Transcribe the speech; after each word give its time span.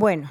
Bueno, 0.00 0.28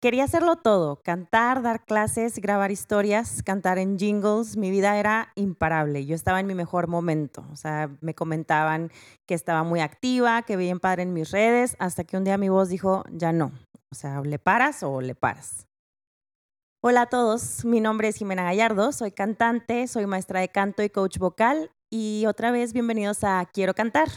quería 0.00 0.24
hacerlo 0.24 0.56
todo, 0.56 1.02
cantar, 1.02 1.60
dar 1.60 1.84
clases, 1.84 2.38
grabar 2.38 2.70
historias, 2.70 3.42
cantar 3.42 3.76
en 3.76 3.98
jingles, 3.98 4.56
mi 4.56 4.70
vida 4.70 4.98
era 4.98 5.30
imparable, 5.34 6.06
yo 6.06 6.14
estaba 6.14 6.40
en 6.40 6.46
mi 6.46 6.54
mejor 6.54 6.88
momento, 6.88 7.44
o 7.52 7.56
sea, 7.56 7.90
me 8.00 8.14
comentaban 8.14 8.90
que 9.28 9.34
estaba 9.34 9.62
muy 9.62 9.80
activa, 9.80 10.40
que 10.40 10.56
bien 10.56 10.80
padre 10.80 11.02
en 11.02 11.12
mis 11.12 11.32
redes, 11.32 11.76
hasta 11.80 12.04
que 12.04 12.16
un 12.16 12.24
día 12.24 12.38
mi 12.38 12.48
voz 12.48 12.70
dijo, 12.70 13.04
ya 13.10 13.30
no, 13.30 13.52
o 13.90 13.94
sea, 13.94 14.22
le 14.22 14.38
paras 14.38 14.82
o 14.82 15.02
le 15.02 15.14
paras. 15.14 15.66
Hola 16.82 17.02
a 17.02 17.06
todos, 17.10 17.66
mi 17.66 17.82
nombre 17.82 18.08
es 18.08 18.16
Jimena 18.16 18.44
Gallardo, 18.44 18.92
soy 18.92 19.12
cantante, 19.12 19.86
soy 19.86 20.06
maestra 20.06 20.40
de 20.40 20.48
canto 20.48 20.82
y 20.82 20.88
coach 20.88 21.18
vocal 21.18 21.70
y 21.90 22.24
otra 22.26 22.52
vez 22.52 22.72
bienvenidos 22.72 23.22
a 23.22 23.46
Quiero 23.52 23.74
Cantar. 23.74 24.08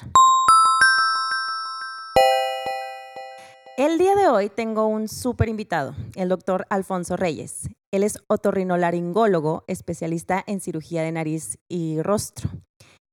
El 3.77 3.97
día 3.97 4.15
de 4.15 4.29
hoy 4.29 4.47
tengo 4.47 4.87
un 4.87 5.09
súper 5.09 5.49
invitado, 5.49 5.95
el 6.15 6.29
doctor 6.29 6.65
Alfonso 6.69 7.17
Reyes. 7.17 7.67
Él 7.91 8.03
es 8.03 8.23
otorrinolaringólogo, 8.27 9.65
especialista 9.67 10.41
en 10.47 10.61
cirugía 10.61 11.03
de 11.03 11.11
nariz 11.11 11.59
y 11.69 12.01
rostro. 12.01 12.49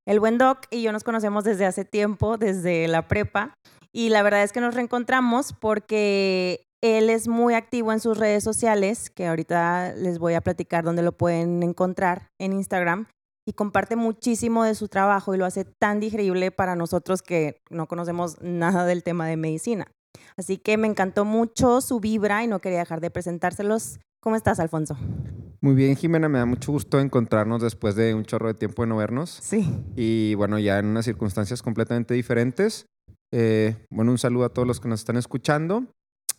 El 0.07 0.21
buen 0.21 0.39
doc 0.39 0.67
y 0.71 0.83
yo 0.83 0.93
nos 0.93 1.03
conocemos 1.03 1.43
desde 1.43 1.67
hace 1.67 1.85
tiempo, 1.85 2.39
desde 2.39 2.87
la 2.87 3.09
prepa, 3.09 3.55
y 3.93 4.11
la 4.11 4.23
verdad 4.23 4.45
es 4.45 4.53
que 4.53 4.61
nos 4.61 4.77
reencontramos 4.77 5.53
porque 5.53 6.63
él 6.81 7.11
es 7.11 7.27
muy 7.27 7.55
activo 7.55 7.93
en 7.93 7.99
sus 7.99 8.17
redes 8.17 8.45
sociales, 8.45 9.11
que 9.11 9.27
ahorita 9.27 9.95
les 9.97 10.21
voy 10.21 10.35
a 10.35 10.43
platicar 10.43 10.85
dónde 10.85 11.03
lo 11.03 11.11
pueden 11.11 11.65
encontrar 11.65 12.29
en 12.41 12.53
Instagram, 12.53 13.09
y 13.49 13.55
comparte 13.55 13.97
muchísimo 13.97 14.63
de 14.63 14.77
su 14.77 14.87
trabajo 14.87 15.35
y 15.35 15.39
lo 15.39 15.45
hace 15.45 15.65
tan 15.65 15.99
digerible 15.99 16.53
para 16.53 16.77
nosotros 16.77 17.21
que 17.21 17.57
no 17.69 17.89
conocemos 17.89 18.41
nada 18.41 18.87
del 18.87 19.03
tema 19.03 19.27
de 19.27 19.37
medicina. 19.37 19.89
Así 20.37 20.59
que 20.59 20.77
me 20.77 20.89
encantó 20.89 21.25
mucho 21.25 21.81
su 21.81 22.01
vibra 22.01 22.43
y 22.45 22.47
no 22.47 22.61
quería 22.61 22.81
dejar 22.81 23.01
de 23.01 23.11
presentárselos. 23.11 23.99
¿Cómo 24.21 24.37
estás, 24.37 24.61
Alfonso? 24.61 24.97
Muy 25.61 25.75
bien, 25.75 25.95
Jimena, 25.97 26.29
me 26.29 26.39
da 26.39 26.47
mucho 26.47 26.73
gusto 26.73 26.99
encontrarnos 26.99 27.63
después 27.63 27.95
de 27.95 28.15
un 28.15 28.25
chorro 28.25 28.49
de 28.49 28.55
tiempo 28.55 28.83
de 28.83 28.89
no 28.89 28.97
vernos. 28.97 29.39
Sí. 29.43 29.73
Y 29.97 30.35
bueno, 30.35 30.59
ya 30.59 30.79
en 30.79 30.87
unas 30.87 31.05
circunstancias 31.05 31.63
completamente 31.63 32.15
diferentes. 32.15 32.87
Eh, 33.33 33.77
bueno, 33.91 34.11
un 34.11 34.19
saludo 34.19 34.45
a 34.45 34.49
todos 34.49 34.67
los 34.67 34.81
que 34.81 34.89
nos 34.89 35.01
están 35.01 35.17
escuchando. 35.17 35.87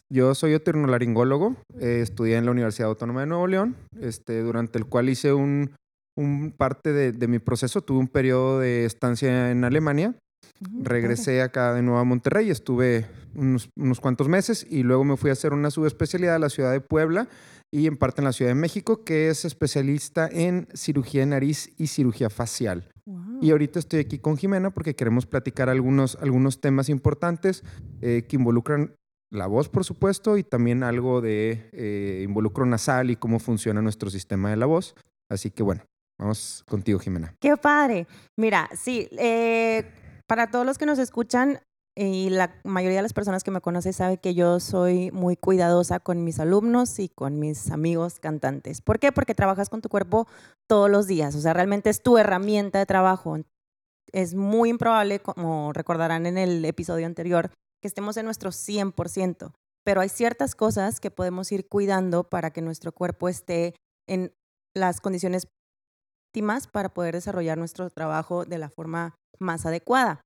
Yo 0.09 0.36
soy 0.36 0.53
otorrinolaringólogo, 0.53 1.56
eh, 1.80 2.02
estudié 2.02 2.38
en 2.38 2.45
la 2.45 2.52
Universidad 2.52 2.90
Autónoma 2.90 3.22
de 3.22 3.28
Nuevo 3.28 3.47
León, 3.47 3.75
este, 4.00 4.42
durante 4.42 4.78
el 4.78 4.86
cual 4.86 5.09
hice 5.09 5.34
un, 5.34 5.72
parte 6.58 6.92
de, 6.94 7.28
mi 7.28 7.40
proceso, 7.40 7.81
tuve 7.81 7.97
un 7.97 8.08
periodo 8.08 8.59
de 8.59 8.86
estancia 8.86 9.50
en 9.50 9.64
Alemania, 9.64 10.14
regresé 10.84 11.42
acá 11.42 11.73
de 11.73 11.81
nuevo 11.81 11.97
a 11.97 12.03
Monterrey, 12.03 12.52
estuve 12.52 13.08
unos, 13.36 13.70
unos, 13.78 14.00
cuantos 14.00 14.28
meses 14.28 14.66
y 14.70 14.84
luego 14.84 15.03
me 15.03 15.17
fui 15.17 15.30
a 15.30 15.34
hacer 15.34 15.53
una 15.53 15.72
subespecialidad 15.72 16.36
a 16.36 16.39
la 16.39 16.50
ciudad 16.50 16.72
de 16.72 16.81
Puebla 16.81 17.28
y 17.73 17.88
en 17.88 17.98
parte 17.98 18.22
en 18.22 18.25
la 18.25 18.34
Ciudad 18.34 18.52
de 18.52 18.56
México, 18.56 19.03
que 19.03 19.30
es 19.30 19.45
especialista 19.45 20.30
en 20.31 20.67
cirugía 20.75 21.22
de 21.22 21.25
nariz 21.25 21.73
y 21.78 21.88
cirugía 21.88 22.30
facial. 22.30 22.88
Y 23.42 23.52
ahorita 23.52 23.80
estoy 23.80 24.00
aquí 24.00 24.20
con 24.20 24.38
Jimena 24.38 24.70
porque 24.70 24.95
queremos 24.95 25.25
platicar 25.25 25.70
algunos, 25.70 26.16
algunos 26.22 26.62
temas 26.62 26.88
importantes 26.88 27.64
eh, 28.02 28.25
que 28.30 28.36
involucran 28.36 28.95
la 29.31 29.47
voz, 29.47 29.70
por 29.70 29.84
supuesto, 29.84 30.38
y 30.38 30.44
también 30.44 30.84
algo 30.84 31.20
de 31.20 31.68
eh, 31.73 32.22
involucro 32.23 32.66
nasal 32.66 33.09
y 33.09 33.16
cómo 33.16 33.40
funciona 33.40 33.81
nuestro 33.81 34.09
sistema 34.09 34.52
de 34.52 34.58
la 34.58 34.68
voz. 34.68 34.95
Así 35.30 35.50
que 35.50 35.64
bueno, 35.64 35.84
vamos 36.20 36.64
contigo, 36.70 37.00
Jimena. 37.00 37.34
Qué 37.42 37.58
padre. 37.58 38.08
Mira, 38.38 38.70
sí, 38.75 39.09
eh, 39.18 39.84
para 40.28 40.52
todos 40.52 40.66
los 40.66 40.78
que 40.78 40.86
nos 40.86 41.00
escuchan, 41.00 41.59
y 41.95 42.30
la 42.30 42.59
mayoría 42.63 42.97
de 42.97 43.03
las 43.03 43.13
personas 43.13 43.44
que 43.44 43.52
me 43.52 43.61
conocen 43.61 43.94
sabe 43.94 44.17
que 44.17 44.33
yo 44.33 44.59
soy 44.59 45.11
muy 45.11 45.38
cuidadosa 45.38 46.00
con 46.00 46.23
mis 46.23 46.39
alumnos 46.39 46.97
y 46.97 47.09
con 47.09 47.39
mis 47.39 47.69
amigos 47.69 48.19
cantantes. 48.19 48.81
¿Por 48.81 49.00
qué? 49.00 49.11
Porque 49.11 49.35
trabajas 49.35 49.69
con 49.69 49.81
tu 49.81 49.89
cuerpo 49.89 50.27
todos 50.67 50.89
los 50.89 51.05
días, 51.05 51.35
o 51.35 51.41
sea, 51.41 51.53
realmente 51.53 51.89
es 51.89 52.02
tu 52.02 52.17
herramienta 52.17 52.79
de 52.79 52.85
trabajo. 52.88 53.38
Es 54.12 54.34
muy 54.34 54.69
improbable, 54.69 55.19
como 55.19 55.72
recordarán 55.73 56.25
en 56.25 56.38
el 56.38 56.66
episodio 56.66 57.06
anterior, 57.06 57.51
que 57.81 57.88
estemos 57.88 58.18
en 58.18 58.25
nuestro 58.25 58.51
100%, 58.51 59.53
pero 59.84 60.01
hay 60.01 60.09
ciertas 60.09 60.56
cosas 60.56 61.00
que 61.00 61.12
podemos 61.12 61.51
ir 61.51 61.68
cuidando 61.68 62.23
para 62.23 62.51
que 62.51 62.62
nuestro 62.62 62.91
cuerpo 62.91 63.29
esté 63.29 63.75
en 64.07 64.34
las 64.75 65.00
condiciones 65.00 65.47
óptimas 66.31 66.68
para 66.68 66.89
poder 66.89 67.13
desarrollar 67.13 67.57
nuestro 67.57 67.89
trabajo 67.91 68.45
de 68.45 68.57
la 68.57 68.69
forma 68.69 69.16
más 69.39 69.66
adecuada. 69.66 70.22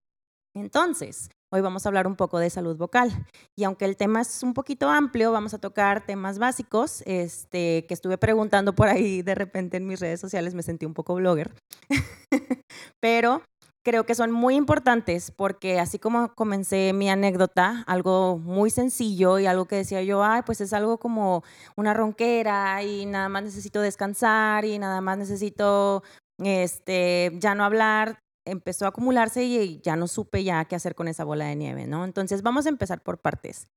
Entonces, 0.55 1.29
Hoy 1.49 1.61
vamos 1.61 1.85
a 1.85 1.89
hablar 1.89 2.07
un 2.07 2.17
poco 2.17 2.39
de 2.39 2.49
salud 2.49 2.75
vocal. 2.75 3.09
Y 3.55 3.63
aunque 3.63 3.85
el 3.85 3.95
tema 3.95 4.19
es 4.19 4.43
un 4.43 4.53
poquito 4.53 4.89
amplio, 4.89 5.31
vamos 5.31 5.53
a 5.53 5.59
tocar 5.59 6.05
temas 6.05 6.39
básicos, 6.39 7.03
este, 7.05 7.85
que 7.87 7.93
estuve 7.93 8.17
preguntando 8.17 8.75
por 8.75 8.89
ahí 8.89 9.21
de 9.21 9.33
repente 9.33 9.77
en 9.77 9.87
mis 9.87 10.01
redes 10.01 10.19
sociales, 10.19 10.53
me 10.55 10.63
sentí 10.63 10.85
un 10.85 10.93
poco 10.93 11.15
blogger. 11.15 11.53
Pero 12.99 13.43
creo 13.81 14.05
que 14.05 14.15
son 14.15 14.33
muy 14.33 14.55
importantes 14.55 15.31
porque 15.31 15.79
así 15.79 15.99
como 15.99 16.35
comencé 16.35 16.91
mi 16.91 17.09
anécdota, 17.09 17.85
algo 17.87 18.37
muy 18.37 18.69
sencillo 18.69 19.39
y 19.39 19.45
algo 19.45 19.63
que 19.63 19.77
decía 19.77 20.03
yo, 20.03 20.25
ay, 20.25 20.41
pues 20.45 20.59
es 20.59 20.73
algo 20.73 20.97
como 20.97 21.45
una 21.77 21.93
ronquera 21.93 22.83
y 22.83 23.05
nada 23.05 23.29
más 23.29 23.43
necesito 23.43 23.79
descansar 23.79 24.65
y 24.65 24.79
nada 24.79 24.99
más 24.99 25.17
necesito 25.17 26.03
este, 26.39 27.31
ya 27.35 27.55
no 27.55 27.63
hablar, 27.63 28.19
empezó 28.49 28.85
a 28.85 28.89
acumularse 28.89 29.43
y 29.43 29.79
ya 29.81 29.95
no 29.95 30.07
supe 30.07 30.43
ya 30.43 30.65
qué 30.65 30.75
hacer 30.75 30.95
con 30.95 31.07
esa 31.07 31.23
bola 31.23 31.45
de 31.45 31.55
nieve, 31.55 31.87
¿no? 31.87 32.05
Entonces 32.05 32.41
vamos 32.41 32.65
a 32.65 32.69
empezar 32.69 33.01
por 33.01 33.19
partes. 33.19 33.67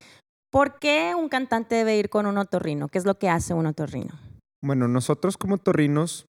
¿Por 0.50 0.78
qué 0.78 1.14
un 1.14 1.28
cantante 1.28 1.76
debe 1.76 1.97
ir 1.97 2.10
con 2.10 2.26
un 2.26 2.38
otorrino? 2.38 2.88
¿Qué 2.88 2.98
es 2.98 3.04
lo 3.04 3.19
que 3.19 3.28
hace 3.28 3.54
un 3.54 3.66
otorrino? 3.66 4.19
Bueno, 4.62 4.88
nosotros 4.88 5.36
como 5.36 5.54
otorrinos, 5.54 6.26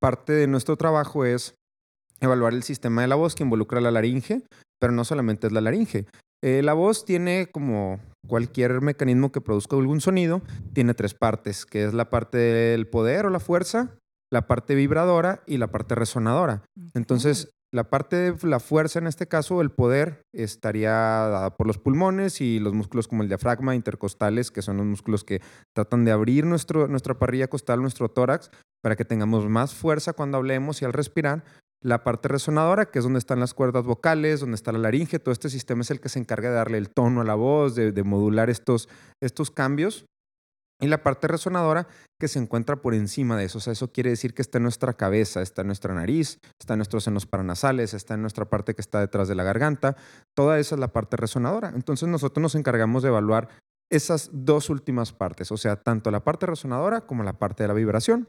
parte 0.00 0.32
de 0.32 0.46
nuestro 0.46 0.76
trabajo 0.76 1.24
es 1.24 1.54
evaluar 2.20 2.54
el 2.54 2.62
sistema 2.62 3.02
de 3.02 3.08
la 3.08 3.14
voz 3.14 3.34
que 3.34 3.44
involucra 3.44 3.80
la 3.80 3.90
laringe, 3.90 4.42
pero 4.80 4.92
no 4.92 5.04
solamente 5.04 5.46
es 5.46 5.52
la 5.52 5.60
laringe. 5.60 6.06
Eh, 6.42 6.62
la 6.62 6.72
voz 6.72 7.04
tiene 7.04 7.48
como 7.50 8.00
cualquier 8.26 8.80
mecanismo 8.80 9.32
que 9.32 9.40
produzca 9.40 9.76
algún 9.76 10.00
sonido, 10.00 10.42
tiene 10.72 10.94
tres 10.94 11.14
partes, 11.14 11.66
que 11.66 11.84
es 11.84 11.94
la 11.94 12.10
parte 12.10 12.38
del 12.38 12.88
poder 12.88 13.26
o 13.26 13.30
la 13.30 13.40
fuerza, 13.40 13.96
la 14.30 14.46
parte 14.46 14.74
vibradora 14.74 15.42
y 15.46 15.56
la 15.56 15.68
parte 15.68 15.94
resonadora. 15.94 16.62
Entonces, 16.94 17.50
la 17.72 17.90
parte 17.90 18.16
de 18.16 18.48
la 18.48 18.60
fuerza, 18.60 18.98
en 18.98 19.06
este 19.06 19.28
caso, 19.28 19.60
el 19.60 19.70
poder, 19.70 20.22
estaría 20.32 20.90
dada 20.90 21.56
por 21.56 21.66
los 21.66 21.78
pulmones 21.78 22.40
y 22.40 22.60
los 22.60 22.72
músculos 22.72 23.08
como 23.08 23.22
el 23.22 23.28
diafragma, 23.28 23.74
intercostales, 23.74 24.50
que 24.50 24.62
son 24.62 24.78
los 24.78 24.86
músculos 24.86 25.22
que 25.22 25.42
tratan 25.74 26.04
de 26.04 26.12
abrir 26.12 26.46
nuestro, 26.46 26.88
nuestra 26.88 27.18
parrilla 27.18 27.48
costal, 27.48 27.82
nuestro 27.82 28.08
tórax, 28.08 28.50
para 28.82 28.96
que 28.96 29.04
tengamos 29.04 29.46
más 29.48 29.74
fuerza 29.74 30.14
cuando 30.14 30.38
hablemos 30.38 30.80
y 30.80 30.86
al 30.86 30.94
respirar. 30.94 31.44
La 31.80 32.02
parte 32.02 32.26
resonadora, 32.26 32.86
que 32.90 32.98
es 32.98 33.04
donde 33.04 33.20
están 33.20 33.38
las 33.38 33.54
cuerdas 33.54 33.84
vocales, 33.84 34.40
donde 34.40 34.56
está 34.56 34.72
la 34.72 34.78
laringe, 34.78 35.18
todo 35.18 35.32
este 35.32 35.48
sistema 35.48 35.82
es 35.82 35.90
el 35.90 36.00
que 36.00 36.08
se 36.08 36.18
encarga 36.18 36.48
de 36.48 36.56
darle 36.56 36.78
el 36.78 36.90
tono 36.90 37.20
a 37.20 37.24
la 37.24 37.34
voz, 37.34 37.76
de, 37.76 38.02
modular 38.02 38.50
estos, 38.50 38.88
estos 39.22 39.50
cambios. 39.50 40.04
Y 40.80 40.86
la 40.86 41.02
parte 41.02 41.26
resonadora 41.26 41.88
que 42.20 42.28
se 42.28 42.38
encuentra 42.38 42.76
por 42.76 42.94
encima 42.94 43.36
de 43.36 43.44
eso. 43.44 43.58
O 43.58 43.60
sea, 43.60 43.72
eso 43.72 43.90
quiere 43.92 44.10
decir 44.10 44.32
que 44.32 44.42
está 44.42 44.58
en 44.58 44.64
nuestra 44.64 44.94
cabeza, 44.94 45.42
está 45.42 45.62
en 45.62 45.68
nuestra 45.68 45.92
nariz, 45.92 46.38
está 46.60 46.74
en 46.74 46.78
nuestros 46.78 47.04
senos 47.04 47.26
paranasales, 47.26 47.94
está 47.94 48.14
en 48.14 48.20
nuestra 48.20 48.44
parte 48.44 48.74
que 48.74 48.80
está 48.80 49.00
detrás 49.00 49.26
de 49.26 49.34
la 49.34 49.42
garganta. 49.42 49.96
Toda 50.36 50.58
esa 50.58 50.76
es 50.76 50.80
la 50.80 50.92
parte 50.92 51.16
resonadora. 51.16 51.72
Entonces 51.74 52.08
nosotros 52.08 52.40
nos 52.40 52.54
encargamos 52.54 53.02
de 53.02 53.08
evaluar 53.08 53.48
esas 53.90 54.30
dos 54.32 54.70
últimas 54.70 55.12
partes, 55.12 55.50
o 55.50 55.56
sea, 55.56 55.76
tanto 55.76 56.10
la 56.10 56.22
parte 56.22 56.46
resonadora 56.46 57.02
como 57.02 57.22
la 57.22 57.38
parte 57.38 57.64
de 57.64 57.68
la 57.68 57.74
vibración. 57.74 58.28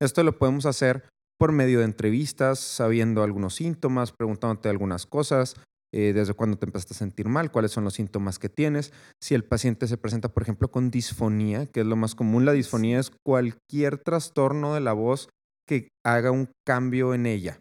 Esto 0.00 0.24
lo 0.24 0.38
podemos 0.38 0.66
hacer 0.66 1.08
por 1.38 1.52
medio 1.52 1.78
de 1.78 1.84
entrevistas, 1.84 2.58
sabiendo 2.58 3.22
algunos 3.22 3.54
síntomas, 3.54 4.12
preguntándote 4.12 4.68
algunas 4.68 5.06
cosas, 5.06 5.54
eh, 5.92 6.12
desde 6.14 6.34
cuándo 6.34 6.56
te 6.56 6.66
empezaste 6.66 6.94
a 6.94 6.98
sentir 6.98 7.28
mal, 7.28 7.50
cuáles 7.50 7.72
son 7.72 7.84
los 7.84 7.94
síntomas 7.94 8.38
que 8.38 8.48
tienes. 8.48 8.92
Si 9.20 9.34
el 9.34 9.44
paciente 9.44 9.88
se 9.88 9.96
presenta, 9.96 10.28
por 10.28 10.42
ejemplo, 10.42 10.70
con 10.70 10.90
disfonía, 10.90 11.66
que 11.66 11.80
es 11.80 11.86
lo 11.86 11.96
más 11.96 12.14
común, 12.14 12.44
la 12.44 12.52
disfonía 12.52 13.00
es 13.00 13.10
cualquier 13.24 13.98
trastorno 13.98 14.74
de 14.74 14.80
la 14.80 14.92
voz 14.92 15.28
que 15.66 15.88
haga 16.04 16.30
un 16.30 16.50
cambio 16.66 17.14
en 17.14 17.26
ella. 17.26 17.58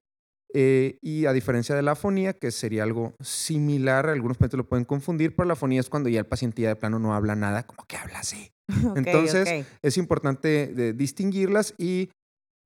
Eh, 0.54 0.98
y 1.02 1.26
a 1.26 1.34
diferencia 1.34 1.76
de 1.76 1.82
la 1.82 1.92
afonía, 1.92 2.34
que 2.34 2.52
sería 2.52 2.84
algo 2.84 3.14
similar, 3.22 4.10
algunos 4.10 4.38
pacientes 4.38 4.58
lo 4.58 4.68
pueden 4.68 4.86
confundir, 4.86 5.36
pero 5.36 5.46
la 5.46 5.54
afonía 5.54 5.80
es 5.80 5.90
cuando 5.90 6.10
ya 6.10 6.20
el 6.20 6.26
paciente 6.26 6.64
ya 6.64 6.70
de 6.70 6.76
plano 6.76 7.00
no 7.00 7.14
habla 7.14 7.36
nada, 7.36 7.64
como 7.64 7.86
que 7.88 7.98
habla 7.98 8.20
así. 8.20 8.52
Entonces, 8.96 9.66
es 9.82 9.98
importante 9.98 10.94
distinguirlas 10.94 11.74
y 11.78 12.10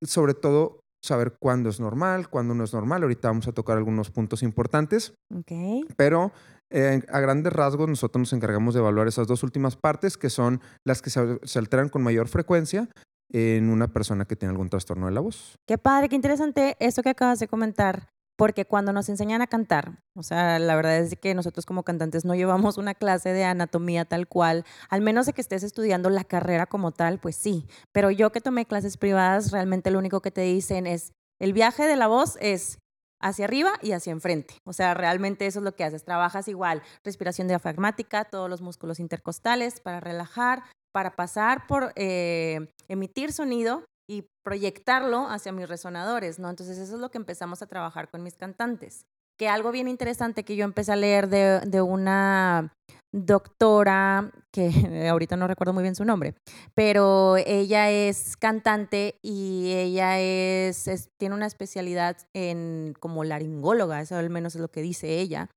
sobre 0.05 0.33
todo 0.33 0.82
saber 1.03 1.35
cuándo 1.37 1.69
es 1.69 1.79
normal, 1.79 2.29
cuándo 2.29 2.55
no 2.55 2.63
es 2.63 2.73
normal. 2.73 3.03
Ahorita 3.03 3.27
vamos 3.27 3.47
a 3.47 3.51
tocar 3.51 3.77
algunos 3.77 4.09
puntos 4.09 4.41
importantes. 4.41 5.13
Okay. 5.33 5.83
Pero 5.97 6.31
eh, 6.71 7.01
a 7.09 7.19
grandes 7.19 7.53
rasgos 7.53 7.87
nosotros 7.87 8.21
nos 8.21 8.33
encargamos 8.33 8.73
de 8.73 8.79
evaluar 8.79 9.07
esas 9.07 9.27
dos 9.27 9.43
últimas 9.43 9.75
partes, 9.75 10.17
que 10.17 10.29
son 10.29 10.61
las 10.85 11.01
que 11.01 11.09
se, 11.09 11.39
se, 11.43 11.59
alteran 11.59 11.89
con 11.89 12.01
mayor 12.01 12.27
frecuencia 12.29 12.89
en 13.31 13.69
una 13.69 13.89
persona 13.89 14.25
que 14.25 14.35
tiene 14.35 14.51
algún 14.51 14.69
trastorno 14.69 15.07
de 15.07 15.11
la 15.11 15.21
voz. 15.21 15.59
Qué 15.67 15.77
padre, 15.77 16.07
qué 16.07 16.15
interesante 16.15 16.77
esto 16.79 17.03
que 17.03 17.09
acabas 17.09 17.39
de 17.39 17.47
comentar. 17.47 18.12
Porque 18.35 18.65
cuando 18.65 18.93
nos 18.93 19.09
enseñan 19.09 19.41
a 19.41 19.47
cantar, 19.47 19.99
o 20.15 20.23
sea, 20.23 20.59
la 20.59 20.75
verdad 20.75 20.97
es 20.97 21.15
que 21.19 21.35
nosotros 21.35 21.65
como 21.65 21.83
cantantes 21.83 22.25
no 22.25 22.35
llevamos 22.35 22.77
una 22.77 22.93
clase 22.93 23.33
de 23.33 23.43
anatomía 23.43 24.05
tal 24.05 24.27
cual, 24.27 24.65
al 24.89 25.01
menos 25.01 25.25
de 25.25 25.33
que 25.33 25.41
estés 25.41 25.63
estudiando 25.63 26.09
la 26.09 26.23
carrera 26.23 26.65
como 26.65 26.91
tal, 26.91 27.19
pues 27.19 27.35
sí, 27.35 27.67
pero 27.91 28.11
yo 28.11 28.31
que 28.31 28.41
tomé 28.41 28.65
clases 28.65 28.97
privadas, 28.97 29.51
realmente 29.51 29.91
lo 29.91 29.99
único 29.99 30.21
que 30.21 30.31
te 30.31 30.41
dicen 30.41 30.87
es, 30.87 31.13
el 31.39 31.53
viaje 31.53 31.83
de 31.83 31.95
la 31.95 32.07
voz 32.07 32.37
es 32.41 32.79
hacia 33.23 33.45
arriba 33.45 33.73
y 33.81 33.93
hacia 33.93 34.11
enfrente. 34.11 34.55
O 34.65 34.73
sea, 34.73 34.93
realmente 34.93 35.47
eso 35.47 35.59
es 35.59 35.63
lo 35.65 35.75
que 35.75 35.83
haces. 35.83 36.03
Trabajas 36.03 36.47
igual, 36.47 36.83
respiración 37.03 37.47
diafragmática, 37.47 38.25
todos 38.25 38.49
los 38.49 38.61
músculos 38.61 38.99
intercostales 38.99 39.79
para 39.79 39.99
relajar, 39.99 40.63
para 40.91 41.15
pasar 41.15 41.65
por 41.65 41.93
eh, 41.95 42.71
emitir 42.87 43.31
sonido 43.31 43.83
y 44.09 44.27
proyectarlo 44.43 45.27
hacia 45.27 45.51
mis 45.51 45.67
resonadores, 45.67 46.39
¿no? 46.39 46.49
Entonces 46.49 46.77
eso 46.77 46.95
es 46.95 46.99
lo 46.99 47.09
que 47.09 47.17
empezamos 47.17 47.61
a 47.61 47.67
trabajar 47.67 48.09
con 48.09 48.23
mis 48.23 48.35
cantantes. 48.35 49.05
Que 49.39 49.49
algo 49.49 49.71
bien 49.71 49.87
interesante 49.87 50.43
que 50.43 50.55
yo 50.55 50.63
empecé 50.63 50.91
a 50.91 50.95
leer 50.95 51.27
de, 51.27 51.61
de 51.61 51.81
una 51.81 52.73
doctora, 53.13 54.31
que 54.51 54.69
ahorita 55.09 55.37
no 55.37 55.47
recuerdo 55.47 55.73
muy 55.73 55.83
bien 55.83 55.95
su 55.95 56.03
nombre, 56.03 56.35
pero 56.75 57.37
ella 57.37 57.91
es 57.91 58.35
cantante 58.37 59.15
y 59.21 59.71
ella 59.73 60.19
es, 60.19 61.09
tiene 61.19 61.35
una 61.35 61.45
especialidad 61.45 62.17
en 62.33 62.93
como 62.99 63.23
laringóloga, 63.23 64.01
eso 64.01 64.15
al 64.15 64.29
menos 64.29 64.55
es 64.55 64.61
lo 64.61 64.69
que 64.69 64.81
dice 64.81 65.19
ella. 65.19 65.49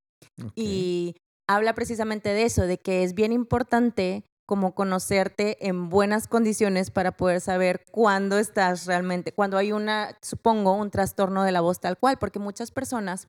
Y 0.54 1.16
habla 1.48 1.74
precisamente 1.74 2.30
de 2.30 2.44
eso, 2.44 2.66
de 2.66 2.78
que 2.78 3.04
es 3.04 3.14
bien 3.14 3.32
importante 3.32 4.24
como 4.46 4.74
conocerte 4.74 5.66
en 5.66 5.88
buenas 5.88 6.28
condiciones 6.28 6.90
para 6.90 7.12
poder 7.12 7.40
saber 7.40 7.84
cuándo 7.90 8.38
estás 8.38 8.86
realmente, 8.86 9.32
cuando 9.32 9.58
hay 9.58 9.72
una, 9.72 10.16
supongo, 10.22 10.74
un 10.74 10.90
trastorno 10.90 11.42
de 11.42 11.52
la 11.52 11.60
voz 11.60 11.80
tal 11.80 11.98
cual, 11.98 12.16
porque 12.18 12.38
muchas 12.38 12.70
personas 12.70 13.28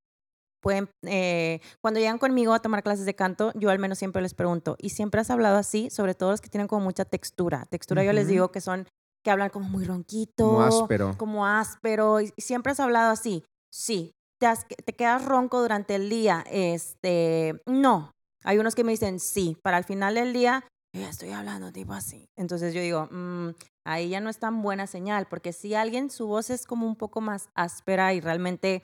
pueden, 0.62 0.90
eh, 1.04 1.60
cuando 1.82 2.00
llegan 2.00 2.20
conmigo 2.20 2.54
a 2.54 2.62
tomar 2.62 2.84
clases 2.84 3.06
de 3.06 3.16
canto, 3.16 3.52
yo 3.56 3.70
al 3.70 3.80
menos 3.80 3.98
siempre 3.98 4.22
les 4.22 4.34
pregunto, 4.34 4.76
¿y 4.80 4.90
siempre 4.90 5.22
has 5.22 5.32
hablado 5.32 5.58
así? 5.58 5.90
Sobre 5.90 6.14
todo 6.14 6.32
los 6.32 6.42
que 6.42 6.50
tienen 6.50 6.68
como 6.68 6.84
mucha 6.84 7.06
textura. 7.06 7.66
Textura 7.70 8.04
yo 8.04 8.14
les 8.14 8.28
digo 8.28 8.52
que 8.52 8.62
son, 8.62 8.88
que 9.24 9.32
hablan 9.32 9.50
como 9.50 9.68
muy 9.68 9.86
ronquito. 9.86 10.46
Como 10.46 10.62
áspero. 10.62 11.16
Como 11.18 11.46
áspero. 11.46 12.22
Y 12.22 12.34
siempre 12.38 12.72
has 12.72 12.80
hablado 12.80 13.12
así. 13.12 13.44
Sí. 13.72 14.14
¿Te, 14.40 14.48
te 14.84 14.94
quedas 14.94 15.26
ronco 15.26 15.62
durante 15.62 15.96
el 15.96 16.10
día? 16.10 16.44
Este, 16.50 17.62
no. 17.66 18.12
Hay 18.44 18.58
unos 18.60 18.76
que 18.76 18.84
me 18.84 18.92
dicen 18.92 19.20
sí. 19.20 19.58
Para 19.64 19.78
el 19.78 19.84
final 19.84 20.16
del 20.16 20.34
día 20.34 20.64
ya 20.94 21.10
estoy 21.10 21.32
hablando 21.32 21.72
tipo 21.72 21.94
así. 21.94 22.30
Entonces 22.38 22.74
yo 22.74 22.82
digo, 22.82 23.08
mm, 23.12 23.50
ahí 23.86 24.10
ya 24.10 24.20
no 24.20 24.30
es 24.30 24.40
tan 24.40 24.62
buena 24.62 24.88
señal, 24.88 25.28
porque 25.30 25.54
si 25.54 25.74
alguien, 25.74 26.10
su 26.10 26.28
voz 26.28 26.50
es 26.50 26.66
como 26.66 26.88
un 26.88 26.96
poco 26.96 27.22
más 27.22 27.50
áspera 27.56 28.14
y 28.14 28.22
realmente 28.22 28.84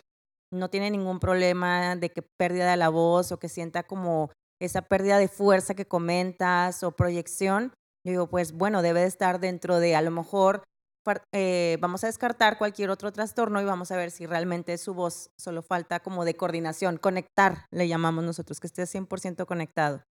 no 0.52 0.70
tiene 0.70 0.92
ningún 0.92 1.20
problema 1.20 1.96
de 1.96 2.10
que 2.12 2.22
pérdida 2.22 2.72
de 2.72 2.78
la 2.78 2.90
voz 2.90 3.32
o 3.32 3.40
que 3.40 3.50
sienta 3.50 3.84
como 3.84 4.32
esa 4.62 4.84
pérdida 4.84 5.18
de 5.18 5.28
fuerza 5.28 5.74
que 5.74 5.88
comentas 5.88 6.84
o 6.84 6.92
proyección, 6.92 7.74
yo 8.06 8.12
digo, 8.12 8.28
pues 8.28 8.54
bueno, 8.54 8.82
debe 8.82 9.02
de 9.02 9.08
estar 9.08 9.40
dentro 9.40 9.80
de 9.80 9.96
a 9.96 10.02
lo 10.02 10.12
mejor 10.12 10.64
eh, 11.34 11.78
vamos 11.82 12.04
a 12.04 12.08
descartar 12.08 12.58
cualquier 12.58 12.90
otro 12.90 13.12
trastorno 13.12 13.62
y 13.62 13.66
vamos 13.66 13.92
a 13.92 13.98
ver 13.98 14.12
si 14.12 14.26
realmente 14.26 14.78
su 14.78 14.94
voz 14.94 15.32
solo 15.38 15.62
falta 15.62 16.00
como 16.00 16.24
de 16.24 16.36
coordinación, 16.36 16.98
conectar, 16.98 17.66
le 17.72 17.88
llamamos 17.88 18.24
nosotros, 18.24 18.60
que 18.60 18.68
esté 18.68 18.84
100% 18.84 19.46
conectado. 19.46 20.04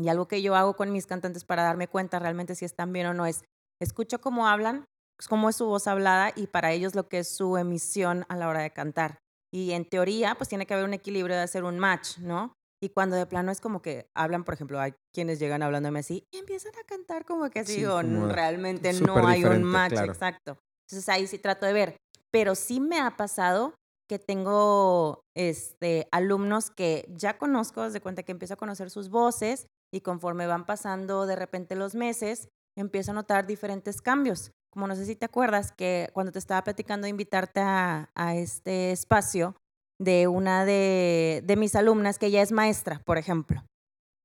Y 0.00 0.08
algo 0.08 0.26
que 0.26 0.42
yo 0.42 0.56
hago 0.56 0.74
con 0.74 0.92
mis 0.92 1.06
cantantes 1.06 1.44
para 1.44 1.62
darme 1.62 1.88
cuenta 1.88 2.18
realmente 2.18 2.54
si 2.54 2.64
están 2.64 2.92
bien 2.92 3.06
o 3.06 3.14
no 3.14 3.26
es, 3.26 3.44
escucho 3.80 4.20
cómo 4.20 4.48
hablan, 4.48 4.84
pues, 5.16 5.28
cómo 5.28 5.48
es 5.48 5.56
su 5.56 5.66
voz 5.66 5.86
hablada 5.86 6.32
y 6.34 6.48
para 6.48 6.72
ellos 6.72 6.94
lo 6.94 7.08
que 7.08 7.20
es 7.20 7.28
su 7.28 7.56
emisión 7.56 8.24
a 8.28 8.36
la 8.36 8.48
hora 8.48 8.60
de 8.60 8.70
cantar. 8.70 9.18
Y 9.52 9.72
en 9.72 9.88
teoría, 9.88 10.34
pues 10.34 10.48
tiene 10.48 10.66
que 10.66 10.74
haber 10.74 10.86
un 10.86 10.94
equilibrio 10.94 11.36
de 11.36 11.42
hacer 11.42 11.62
un 11.62 11.78
match, 11.78 12.18
¿no? 12.18 12.52
Y 12.82 12.90
cuando 12.90 13.16
de 13.16 13.24
plano 13.24 13.52
es 13.52 13.60
como 13.60 13.80
que 13.80 14.08
hablan, 14.14 14.44
por 14.44 14.54
ejemplo, 14.54 14.80
hay 14.80 14.94
quienes 15.14 15.38
llegan 15.38 15.62
hablándome 15.62 16.00
así 16.00 16.26
y 16.32 16.38
empiezan 16.38 16.72
a 16.76 16.84
cantar 16.84 17.24
como 17.24 17.48
que 17.48 17.60
así, 17.60 17.84
o 17.84 18.02
realmente 18.28 18.92
no 18.94 19.26
hay 19.26 19.44
un 19.44 19.62
match, 19.62 19.94
exacto. 19.94 20.58
Entonces 20.86 21.08
ahí 21.08 21.26
sí 21.26 21.38
trato 21.38 21.66
de 21.66 21.72
ver. 21.72 21.96
Pero 22.30 22.56
sí 22.56 22.80
me 22.80 23.00
ha 23.00 23.16
pasado 23.16 23.74
que 24.06 24.18
tengo 24.18 25.22
este, 25.34 26.08
alumnos 26.10 26.70
que 26.70 27.06
ya 27.08 27.38
conozco, 27.38 27.84
desde 27.84 28.00
cuenta 28.00 28.22
que 28.22 28.32
empiezo 28.32 28.54
a 28.54 28.58
conocer 28.58 28.90
sus 28.90 29.08
voces 29.08 29.66
y 29.94 30.00
conforme 30.00 30.48
van 30.48 30.66
pasando 30.66 31.24
de 31.24 31.36
repente 31.36 31.76
los 31.76 31.94
meses, 31.94 32.48
empiezo 32.76 33.12
a 33.12 33.14
notar 33.14 33.46
diferentes 33.46 34.02
cambios. 34.02 34.50
Como 34.72 34.88
no 34.88 34.96
sé 34.96 35.06
si 35.06 35.14
te 35.14 35.26
acuerdas 35.26 35.70
que 35.70 36.10
cuando 36.12 36.32
te 36.32 36.40
estaba 36.40 36.64
platicando 36.64 37.04
de 37.04 37.10
invitarte 37.10 37.60
a, 37.60 38.08
este 38.34 38.90
espacio 38.90 39.54
de 40.00 40.26
una 40.26 40.64
de, 40.64 41.54
mis 41.56 41.76
alumnas 41.76 42.18
que 42.18 42.26
ella 42.26 42.42
es 42.42 42.50
maestra, 42.50 43.00
por 43.06 43.18
ejemplo. 43.18 43.64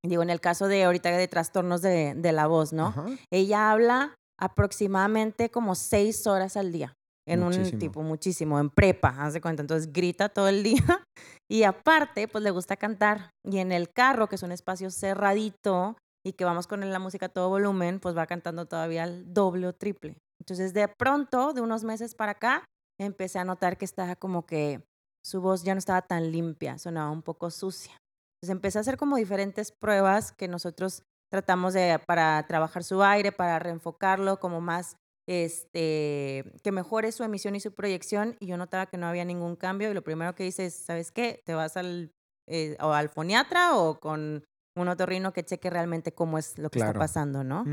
Digo, 0.04 0.24
en 0.24 0.32
el 0.32 0.42
caso 0.42 0.68
de 0.68 0.86
ahorita 0.86 1.12
de 1.12 1.28
trastornos 1.28 1.84
de, 1.84 2.32
la 2.34 2.48
voz, 2.48 2.74
¿no? 2.74 2.96
Ella 3.32 3.70
habla 3.72 4.16
aproximadamente 4.40 5.52
como 5.52 5.76
seis 5.76 6.26
horas 6.26 6.58
al 6.58 6.72
día 6.72 6.96
en 7.34 7.44
un 7.44 7.80
tipo 7.80 8.02
muchísimo, 8.02 8.60
en 8.60 8.70
prepa, 8.70 9.16
haz 9.18 9.34
de 9.34 9.42
cuenta. 9.42 9.62
Entonces 9.62 9.92
grita 9.92 10.30
todo 10.30 10.48
el 10.48 10.64
día 10.64 11.04
y 11.50 11.64
aparte, 11.64 12.28
pues 12.28 12.44
le 12.44 12.52
gusta 12.52 12.78
cantar. 12.78 13.30
Y 13.44 13.60
en 13.60 13.72
el 13.72 13.90
carro, 13.92 14.28
que 14.28 14.36
es 14.36 14.44
un 14.44 14.52
espacio 14.52 14.90
cerradito 14.92 15.98
y 16.26 16.34
que 16.34 16.46
vamos 16.46 16.68
con 16.68 16.88
la 16.90 17.00
música 17.00 17.28
a 17.28 17.30
todo 17.30 17.50
volumen, 17.50 18.00
pues 18.00 18.18
va 18.18 18.28
cantando 18.28 18.66
todavía 18.66 19.04
el 19.04 19.34
doble 19.34 19.68
o 19.68 19.74
triple. 19.74 20.18
Entonces 20.42 20.74
de 20.74 20.88
pronto, 20.88 21.54
de 21.54 21.62
unos 21.62 21.84
meses 21.84 22.16
para 22.16 22.34
acá, 22.34 22.66
empecé 23.00 23.40
a 23.40 23.46
notar 23.46 23.78
que 23.78 23.86
estaba 23.86 24.16
como 24.16 24.46
que 24.46 24.84
su 25.24 25.42
voz 25.42 25.64
ya 25.64 25.74
no 25.74 25.80
estaba 25.80 26.02
tan 26.02 26.32
limpia, 26.32 26.78
sonaba 26.78 27.12
un 27.12 27.22
poco 27.22 27.52
sucia. 27.52 27.98
Entonces 28.42 28.56
empecé 28.56 28.78
a 28.78 28.82
hacer 28.82 28.98
como 28.98 29.18
diferentes 29.18 29.72
pruebas 29.72 30.32
que 30.32 30.48
nosotros 30.48 31.04
tratamos 31.30 31.74
de 31.74 32.00
para 32.08 32.46
trabajar 32.48 32.84
su 32.84 33.04
aire, 33.04 33.32
para 33.32 33.60
reenfocarlo 33.60 34.40
como 34.40 34.62
más 34.62 34.96
este, 35.30 36.44
que 36.64 36.72
mejore 36.72 37.12
su 37.12 37.24
emisión 37.24 37.56
y 37.56 37.60
su 37.60 37.72
proyección 37.72 38.36
y 38.40 38.48
yo 38.48 38.58
notaba 38.58 38.88
que 38.88 38.98
no 38.98 39.06
había 39.06 39.26
ningún 39.26 39.56
cambio 39.56 39.92
y 39.92 39.94
lo 39.94 40.02
primero 40.02 40.34
que 40.34 40.48
hice 40.48 40.66
es, 40.66 40.74
¿sabes 40.74 41.12
qué? 41.12 41.44
Te 41.46 41.54
vas 41.54 41.78
al, 41.78 42.12
eh, 42.48 42.76
o 42.82 42.94
al 42.94 43.10
foniatra 43.10 43.78
o 43.78 44.00
con 44.00 44.44
un 44.76 44.88
otorrino 44.88 45.32
que 45.32 45.46
cheque 45.46 45.70
realmente 45.70 46.14
cómo 46.14 46.40
es 46.40 46.58
lo 46.58 46.72
que 46.72 46.80
está 46.80 46.94
pasando, 46.94 47.44
¿no? 47.44 47.64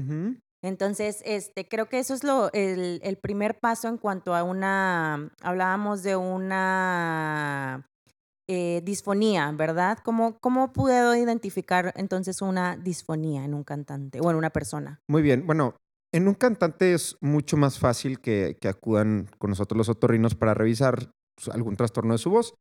Entonces, 0.62 1.22
este, 1.24 1.66
creo 1.66 1.86
que 1.86 1.98
eso 1.98 2.12
es 2.12 2.24
lo, 2.24 2.52
el, 2.52 3.00
el, 3.02 3.16
primer 3.16 3.58
paso 3.58 3.88
en 3.88 3.96
cuanto 3.96 4.34
a 4.34 4.42
una, 4.42 5.30
hablábamos 5.40 6.02
de 6.02 6.16
una 6.16 7.88
eh, 8.48 8.82
disfonía, 8.84 9.50
¿verdad? 9.52 9.98
¿Cómo, 10.04 10.38
¿Cómo 10.40 10.74
puedo 10.74 11.14
identificar 11.16 11.94
entonces 11.96 12.42
una 12.42 12.76
disfonía 12.76 13.44
en 13.44 13.54
un 13.54 13.64
cantante 13.64 14.20
o 14.20 14.30
en 14.30 14.36
una 14.36 14.50
persona? 14.50 15.00
Muy 15.08 15.22
bien, 15.22 15.46
bueno, 15.46 15.76
en 16.16 16.28
un 16.28 16.34
cantante 16.34 16.94
es 16.94 17.16
mucho 17.20 17.58
más 17.58 17.78
fácil 17.78 18.20
que, 18.20 18.56
acudan 18.66 19.28
con 19.38 19.50
nosotros 19.50 19.76
los 19.76 19.88
otorrinos 19.90 20.34
para 20.34 20.54
revisar 20.54 21.10
pues, 21.36 21.54
algún 21.54 21.76
trastorno 21.76 22.14
de 22.14 22.18
su 22.18 22.30
voz. 22.30 22.54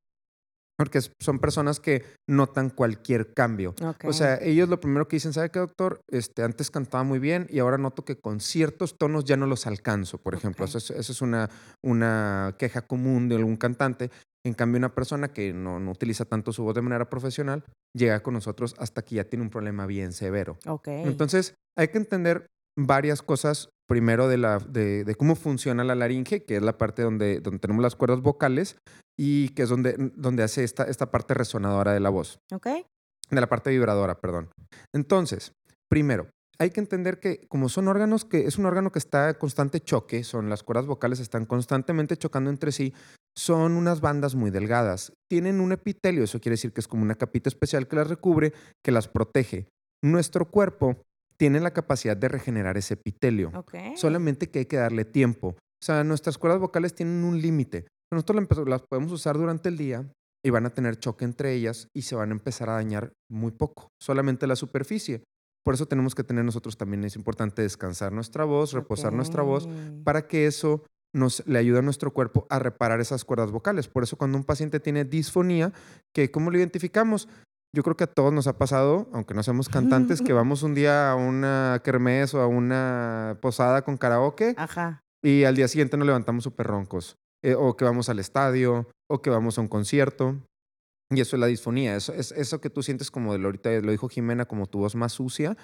Porque 0.78 1.00
son 1.22 1.40
personas 1.40 1.80
que 1.80 2.04
notan 2.30 2.70
cualquier 2.70 3.34
cambio. 3.34 3.74
O 4.04 4.12
sea, 4.12 4.36
ellos 4.42 4.68
lo 4.68 4.82
primero 4.82 5.08
que 5.08 5.16
dicen, 5.16 5.32
¿sabe 5.32 5.50
qué, 5.50 5.60
doctor? 5.60 6.02
Este, 6.12 6.44
antes 6.44 6.70
cantaba 6.70 7.06
muy 7.06 7.18
bien 7.18 7.48
y 7.50 7.60
ahora 7.60 7.78
noto 7.78 8.04
que 8.04 8.20
con 8.20 8.42
ciertos 8.42 8.98
tonos 8.98 9.24
ya 9.24 9.38
no 9.38 9.46
los 9.46 9.68
alcanzo, 9.68 10.18
por 10.18 10.36
ejemplo. 10.36 10.66
Esa 10.66 10.80
es, 10.94 11.22
una, 11.22 11.50
una 11.82 12.58
queja 12.60 12.82
común 12.82 13.30
de 13.30 13.38
algún 13.38 13.56
cantante. 13.56 14.12
En 14.46 14.54
cambio, 14.54 14.78
una 14.78 14.94
persona 14.94 15.30
que 15.30 15.54
no, 15.54 15.80
no, 15.80 15.92
utiliza 15.92 16.26
tanto 16.26 16.52
su 16.52 16.66
voz 16.66 16.76
de 16.76 16.82
manera 16.82 17.10
profesional 17.10 17.64
llega 17.96 18.22
con 18.22 18.34
nosotros 18.34 18.76
hasta 18.78 19.02
que 19.02 19.16
ya 19.16 19.24
tiene 19.24 19.44
un 19.44 19.50
problema 19.50 19.86
bien 19.86 20.12
severo. 20.12 20.58
Entonces, 20.86 21.56
hay 21.78 21.88
que 21.88 22.00
entender 22.00 22.48
varias 22.78 23.22
cosas. 23.22 23.70
Primero 23.88 24.28
de, 24.28 24.38
la, 24.38 24.58
de, 24.58 25.16
cómo 25.16 25.36
funciona 25.36 25.84
la 25.84 25.94
laringe, 25.94 26.44
que 26.44 26.56
es 26.56 26.64
la 26.64 26.78
parte 26.78 27.04
donde, 27.04 27.40
donde 27.40 27.60
tenemos 27.60 27.84
las 27.84 27.96
cuerdas 27.96 28.22
vocales 28.22 28.78
y 29.16 29.50
que 29.50 29.64
es 29.64 29.70
donde, 29.70 30.12
donde 30.16 30.42
hace 30.42 30.64
esta, 30.64 30.86
esta 30.86 31.12
parte 31.12 31.36
resonadora 31.36 31.94
de 31.94 32.00
la 32.00 32.10
voz. 32.10 32.40
Ok. 32.52 32.68
De 33.30 33.42
la 33.42 33.48
parte 33.48 33.70
vibradora, 33.70 34.20
perdón. 34.20 34.50
Entonces, 34.92 35.52
primero, 35.88 36.30
hay 36.58 36.72
que 36.72 36.80
entender 36.80 37.20
que 37.20 37.48
como 37.48 37.70
son 37.70 37.88
órganos 37.88 38.26
que 38.26 38.46
es 38.46 38.58
un 38.58 38.66
órgano 38.66 38.92
que 38.92 39.00
está 39.00 39.30
en 39.30 39.36
constante 39.36 39.82
choque, 39.82 40.24
son 40.24 40.50
las 40.50 40.64
cuerdas 40.64 40.86
vocales 40.86 41.20
están 41.20 41.46
constantemente 41.46 42.18
chocando 42.18 42.50
entre 42.50 42.72
sí, 42.72 42.94
son 43.36 43.74
unas 43.74 44.02
bandas 44.02 44.36
muy 44.36 44.52
delgadas. 44.52 45.14
Tienen 45.30 45.60
un 45.60 45.74
epitelio, 45.74 46.24
eso 46.24 46.40
quiere 46.40 46.54
decir 46.54 46.72
que 46.72 46.82
es 46.82 46.88
como 46.88 47.04
una 47.04 47.16
capita 47.16 47.50
especial 47.50 47.88
que 47.88 47.98
las 47.98 48.08
recubre, 48.08 48.54
que 48.84 48.92
las 48.92 49.08
protege. 49.08 49.68
Nuestro 50.02 50.50
cuerpo 50.50 51.02
tienen 51.38 51.64
la 51.64 51.72
capacidad 51.72 52.18
de 52.18 52.28
regenerar 52.28 52.78
ese 52.78 52.96
epitelio. 52.96 53.52
Solamente 53.96 54.50
que 54.50 54.60
hay 54.60 54.66
que 54.66 54.78
darle 54.78 55.06
tiempo. 55.06 55.50
O 55.50 55.86
sea, 55.86 56.04
nuestras 56.04 56.38
cuerdas 56.38 56.60
vocales 56.60 56.96
tienen 56.96 57.24
un 57.24 57.42
límite. 57.42 57.86
Nosotros 58.12 58.68
las 58.68 58.82
podemos 58.82 59.12
usar 59.12 59.38
durante 59.38 59.70
el 59.70 59.78
día 59.78 60.10
y 60.44 60.50
van 60.52 60.66
a 60.66 60.70
tener 60.70 60.98
choque 60.98 61.26
entre 61.26 61.54
ellas 61.54 61.90
y 61.94 62.04
se 62.04 62.16
van 62.16 62.30
a 62.30 62.34
empezar 62.34 62.70
a 62.70 62.74
dañar 62.74 63.14
muy 63.30 63.52
poco, 63.52 63.90
solamente 64.00 64.46
la 64.46 64.56
superficie. 64.56 65.24
Por 65.64 65.74
eso 65.74 65.88
tenemos 65.88 66.14
que 66.14 66.24
tener 66.24 66.46
nosotros 66.46 66.78
también, 66.78 67.04
es 67.04 67.16
importante 67.16 67.64
descansar 67.64 68.12
nuestra 68.12 68.44
voz, 68.46 68.74
reposar 68.74 69.12
nuestra 69.14 69.42
voz, 69.42 69.68
para 70.04 70.28
que 70.28 70.46
eso 70.46 70.84
nos 71.16 71.46
le 71.48 71.58
ayuda 71.58 71.80
a 71.80 71.82
nuestro 71.82 72.14
cuerpo 72.14 72.46
a 72.52 72.60
reparar 72.60 73.02
esas 73.02 73.26
cuerdas 73.26 73.50
vocales. 73.50 73.88
Por 73.88 74.04
eso 74.04 74.18
cuando 74.18 74.38
un 74.38 74.44
paciente 74.44 74.80
tiene 74.80 75.04
disfonía, 75.04 75.74
que 76.14 76.30
¿cómo 76.30 76.52
lo 76.52 76.60
identificamos? 76.60 77.28
Yo 77.76 77.84
creo 77.84 77.98
que 77.98 78.06
a 78.06 78.08
todos 78.08 78.32
nos 78.32 78.48
ha 78.48 78.58
pasado, 78.58 79.08
aunque 79.12 79.34
no 79.34 79.44
seamos 79.44 79.68
cantantes, 79.70 80.22
que 80.22 80.32
vamos 80.34 80.64
un 80.64 80.74
día 80.74 81.12
a 81.12 81.16
una 81.16 81.82
kermés 81.84 82.34
o 82.34 82.40
a 82.42 82.48
una 82.48 83.38
posada 83.42 83.84
con 83.84 83.98
karaoke 83.98 84.56
Ajá. 84.58 85.02
y 85.24 85.44
al 85.44 85.56
día 85.56 85.68
siguiente 85.68 85.98
nos 85.98 86.08
levantamos 86.08 86.44
súper 86.46 86.68
roncos. 86.68 87.18
Eh, 87.44 87.54
o 87.54 87.76
que 87.76 87.84
vamos 87.86 88.08
al 88.10 88.18
estadio, 88.20 88.88
o 89.12 89.22
que 89.22 89.30
vamos 89.30 89.58
a 89.58 89.62
un 89.62 89.68
concierto. 89.68 90.36
Y 91.12 91.22
eso 91.22 91.36
es 91.36 91.40
la 91.40 91.46
disfonía. 91.46 91.96
Eso, 91.96 92.14
es, 92.14 92.32
eso 92.32 92.60
que 92.60 92.72
tú 92.72 92.82
sientes 92.82 93.12
como 93.12 93.34
de 93.34 93.38
lo, 93.40 93.50
ahorita 93.50 93.70
lo 93.82 93.92
dijo 93.92 94.10
Jimena, 94.10 94.46
como 94.46 94.66
tu 94.66 94.80
voz 94.80 94.96
más 94.96 95.12
sucia, 95.14 95.56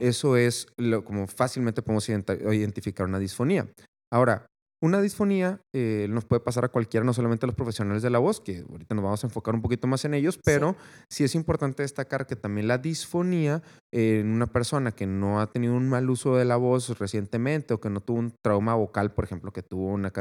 eso 0.00 0.36
es 0.36 0.66
lo, 0.76 1.04
como 1.04 1.26
fácilmente 1.26 1.80
podemos 1.80 2.06
ident- 2.10 2.52
identificar 2.54 3.06
una 3.06 3.18
disfonía. 3.18 3.66
Ahora, 4.12 4.44
una 4.82 5.00
disfonía 5.02 5.60
eh, 5.74 6.06
nos 6.08 6.24
puede 6.24 6.40
pasar 6.40 6.64
a 6.64 6.68
cualquiera, 6.68 7.04
no 7.04 7.12
solamente 7.12 7.44
a 7.44 7.48
los 7.48 7.54
profesionales 7.54 8.02
de 8.02 8.08
la 8.10 8.18
voz, 8.18 8.40
que 8.40 8.64
ahorita 8.68 8.94
nos 8.94 9.04
vamos 9.04 9.22
a 9.22 9.26
enfocar 9.26 9.54
un 9.54 9.60
poquito 9.62 9.86
más 9.86 10.04
en 10.04 10.14
ellos, 10.14 10.38
pero 10.44 10.74
sí, 11.10 11.22
es 11.24 11.34
importante 11.34 11.82
destacar 11.82 12.26
que 12.26 12.34
también 12.36 12.66
la 12.66 12.78
disfonía 12.78 13.62
eh, 13.92 14.20
en 14.20 14.28
una 14.30 14.46
persona 14.46 14.92
que 14.92 15.06
no 15.06 15.40
ha 15.40 15.48
tenido 15.52 15.74
un 15.74 15.88
mal 15.88 16.08
uso 16.08 16.36
de 16.36 16.44
la 16.46 16.56
voz 16.56 16.98
recientemente 16.98 17.74
o 17.74 17.80
que 17.80 17.90
no 17.90 18.00
tuvo 18.00 18.18
un 18.20 18.32
trauma 18.42 18.74
vocal, 18.74 19.12
por 19.12 19.24
ejemplo, 19.24 19.52
que 19.52 19.62
tuvo 19.62 19.88
una 19.88 20.12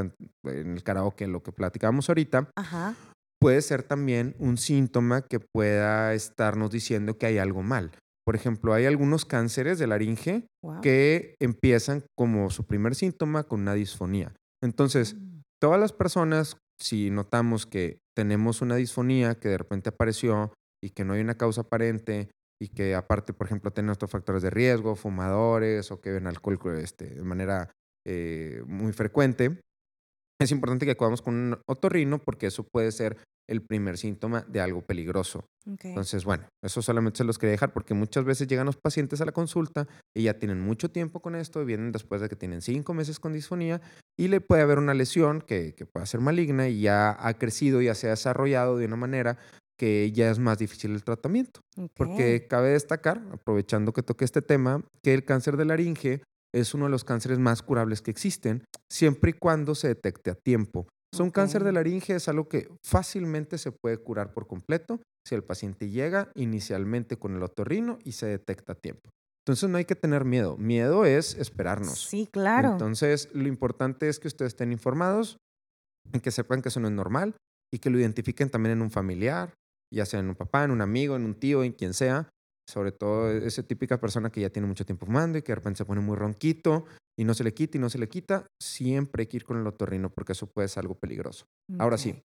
en 0.44 0.74
el 0.74 0.84
karaoke, 0.84 1.28
lo 1.28 1.42
que 1.42 1.52
platicábamos 1.54 2.10
ahorita, 2.10 2.50
Ajá. 2.56 2.96
puede 3.42 3.62
ser 3.62 3.84
también 3.84 4.36
un 4.40 4.58
síntoma 4.58 5.22
que 5.22 5.40
pueda 5.40 6.14
estarnos 6.14 6.70
diciendo 6.72 7.18
que 7.18 7.28
hay 7.28 7.38
algo 7.38 7.64
mal. 7.64 7.92
Por 8.26 8.36
ejemplo, 8.36 8.74
hay 8.74 8.86
algunos 8.86 9.26
cánceres 9.26 9.80
de 9.80 9.88
laringe 9.88 10.46
Wow. 10.62 10.82
que 10.82 11.36
empiezan 11.40 12.04
como 12.18 12.50
su 12.50 12.66
primer 12.66 12.94
síntoma 12.94 13.46
con 13.46 13.62
una 13.62 13.74
disfonía. 13.74 14.34
Entonces, 14.64 15.16
Mm. 15.16 15.42
todas 15.62 15.80
las 15.80 15.94
personas, 15.94 16.58
si 16.80 17.10
notamos 17.10 17.66
que 17.66 18.00
tenemos 18.16 18.62
una 18.62 18.76
disfonía 18.76 19.36
que 19.36 19.50
de 19.50 19.58
repente 19.58 19.90
apareció 19.90 20.54
y 20.82 20.92
que 20.92 21.04
no 21.04 21.14
hay 21.14 21.22
una 21.22 21.38
causa 21.38 21.62
aparente 21.62 22.30
y 22.62 22.70
que 22.70 22.96
aparte, 22.96 23.34
por 23.34 23.48
ejemplo, 23.48 23.72
tienen 23.72 23.92
otros 23.92 24.12
factores 24.12 24.42
de 24.42 24.50
riesgo, 24.50 24.96
fumadores 24.96 25.92
o 25.92 26.02
que 26.02 26.12
ven 26.12 26.28
alcohol 26.28 26.60
este, 26.78 27.16
de 27.16 27.24
manera 27.24 27.72
eh, 28.06 28.64
muy 28.66 28.92
frecuente, 28.92 29.60
es 30.42 30.52
importante 30.52 30.86
que 30.86 30.94
acudamos 30.94 31.22
con 31.22 31.36
un 31.36 31.58
otorrino 31.68 32.20
porque 32.20 32.48
eso 32.48 32.64
puede 32.64 32.92
ser 32.92 33.18
el 33.50 33.62
primer 33.62 33.98
síntoma 33.98 34.46
de 34.48 34.62
algo 34.62 34.82
peligroso. 34.82 35.46
Entonces, 35.66 36.24
bueno, 36.24 36.48
eso 36.64 36.82
solamente 36.82 37.18
se 37.18 37.24
los 37.24 37.38
quería 37.38 37.52
dejar 37.52 37.74
porque 37.74 37.94
muchas 37.94 38.24
veces 38.24 38.48
llegan 38.48 38.66
los 38.66 38.78
pacientes 38.78 39.22
a 39.22 39.26
la 39.26 39.32
consulta 39.32 39.88
y 40.16 40.24
ya 40.24 40.40
tienen 40.40 40.60
mucho 40.60 40.90
tiempo 40.90 41.22
con 41.22 41.36
esto, 41.36 41.62
y 41.62 41.66
vienen 41.66 41.92
después 41.92 42.22
de 42.22 42.30
que 42.30 42.36
tienen 42.36 42.62
cinco 42.62 42.94
meses 42.94 43.20
con 43.20 43.34
disfonía 43.34 43.82
y 44.18 44.30
le 44.30 44.42
puede 44.42 44.62
haber 44.62 44.78
una 44.78 44.94
lesión 44.94 45.42
que, 45.42 45.76
que 45.76 45.86
pueda 45.86 46.06
ser 46.06 46.22
maligna 46.22 46.70
y 46.70 46.82
ya 46.82 47.16
ha 47.20 47.34
crecido, 47.36 47.82
ya 47.82 47.96
se 47.96 48.08
ha 48.08 48.12
desarrollado 48.12 48.78
de 48.78 48.86
una 48.86 48.96
manera 48.96 49.38
que 49.80 50.12
ya 50.12 50.30
es 50.30 50.40
más 50.40 50.58
difícil 50.58 50.92
el 50.92 51.04
tratamiento. 51.04 51.62
Porque 51.96 52.48
cabe 52.48 52.70
destacar, 52.72 53.24
aprovechando 53.32 53.94
que 53.94 54.04
toqué 54.04 54.26
este 54.26 54.42
tema, 54.42 54.84
que 55.02 55.14
el 55.14 55.24
cáncer 55.24 55.56
de 55.56 55.66
laringe 55.66 56.22
es 56.54 56.74
uno 56.74 56.86
de 56.86 56.92
los 56.92 57.06
cánceres 57.06 57.40
más 57.40 57.62
curables 57.62 58.02
que 58.02 58.12
existen, 58.12 58.66
siempre 58.92 59.32
y 59.32 59.34
cuando 59.34 59.76
se 59.76 59.88
detecte 59.88 60.32
a 60.32 60.36
tiempo. 60.36 60.88
O 61.12 61.18
sea, 61.18 61.26
un 61.26 61.32
cáncer 61.32 61.64
de 61.64 61.72
laringe 61.72 62.16
es 62.16 62.28
algo 62.28 62.48
que 62.48 62.70
fácilmente 62.86 63.58
se 63.58 63.72
puede 63.72 63.98
curar 63.98 64.34
por 64.34 64.48
completo 64.48 65.00
si 65.28 65.36
el 65.36 65.44
paciente 65.44 65.90
llega 65.90 66.32
inicialmente 66.36 67.18
con 67.18 67.36
el 67.36 67.44
otorrino 67.44 67.98
y 68.04 68.14
se 68.14 68.28
detecta 68.28 68.74
a 68.74 68.76
tiempo. 68.76 69.10
Entonces 69.46 69.70
no 69.70 69.78
hay 69.78 69.86
que 69.86 69.96
tener 69.96 70.26
miedo. 70.26 70.58
Miedo 70.58 71.06
es 71.06 71.34
esperarnos. 71.36 72.08
Sí, 72.08 72.28
claro. 72.32 72.74
Entonces, 72.74 73.30
lo 73.34 73.48
importante 73.48 74.08
es 74.08 74.20
que 74.20 74.28
ustedes 74.28 74.54
estén 74.54 74.72
informados 74.72 75.38
y 76.14 76.20
que 76.20 76.30
sepan 76.30 76.62
que 76.62 76.70
eso 76.70 76.80
no 76.80 76.88
es 76.88 76.94
normal 76.94 77.36
y 77.74 77.80
que 77.80 77.90
lo 77.90 78.00
identifiquen 78.00 78.50
también 78.50 78.74
en 78.74 78.82
un 78.82 78.92
familiar, 78.92 79.54
ya 79.92 80.06
sea 80.06 80.20
en 80.20 80.30
un 80.30 80.36
papá, 80.36 80.64
en 80.64 80.72
un 80.72 80.82
amigo, 80.82 81.16
en 81.16 81.26
un 81.26 81.34
tío, 81.34 81.64
en 81.64 81.72
quien 81.72 81.94
sea. 81.94 82.30
Sobre 82.70 82.92
todo 82.92 83.32
esa 83.32 83.64
típica 83.64 84.00
persona 84.00 84.30
que 84.30 84.42
ya 84.42 84.52
tiene 84.52 84.68
mucho 84.68 84.86
tiempo 84.86 85.08
fumando 85.08 85.40
y 85.40 85.42
que 85.42 85.52
de 85.52 85.56
repente 85.56 85.80
se 85.80 85.86
pone 85.86 86.02
muy 86.02 86.16
ronquito 86.16 86.86
y 87.20 87.26
no 87.26 87.34
se 87.34 87.44
le 87.44 87.54
quita 87.54 87.78
y 87.78 87.82
no 87.82 87.90
se 87.90 87.98
le 88.00 88.08
quita. 88.08 88.48
Siempre 88.62 89.24
hay 89.24 89.28
que 89.28 89.38
ir 89.38 89.44
con 89.44 89.58
el 89.60 89.68
otorrino 89.68 90.10
porque 90.10 90.32
eso 90.32 90.48
puede 90.48 90.70
ser 90.70 90.82
algo 90.84 90.96
peligroso. 90.96 91.46
Ahora 91.78 91.98
sí, 91.98 92.22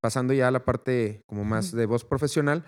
pasando 0.00 0.32
ya 0.32 0.46
a 0.46 0.50
la 0.52 0.64
parte 0.64 1.22
como 1.26 1.44
más 1.44 1.72
de 1.72 1.86
voz 1.86 2.04
profesional, 2.04 2.64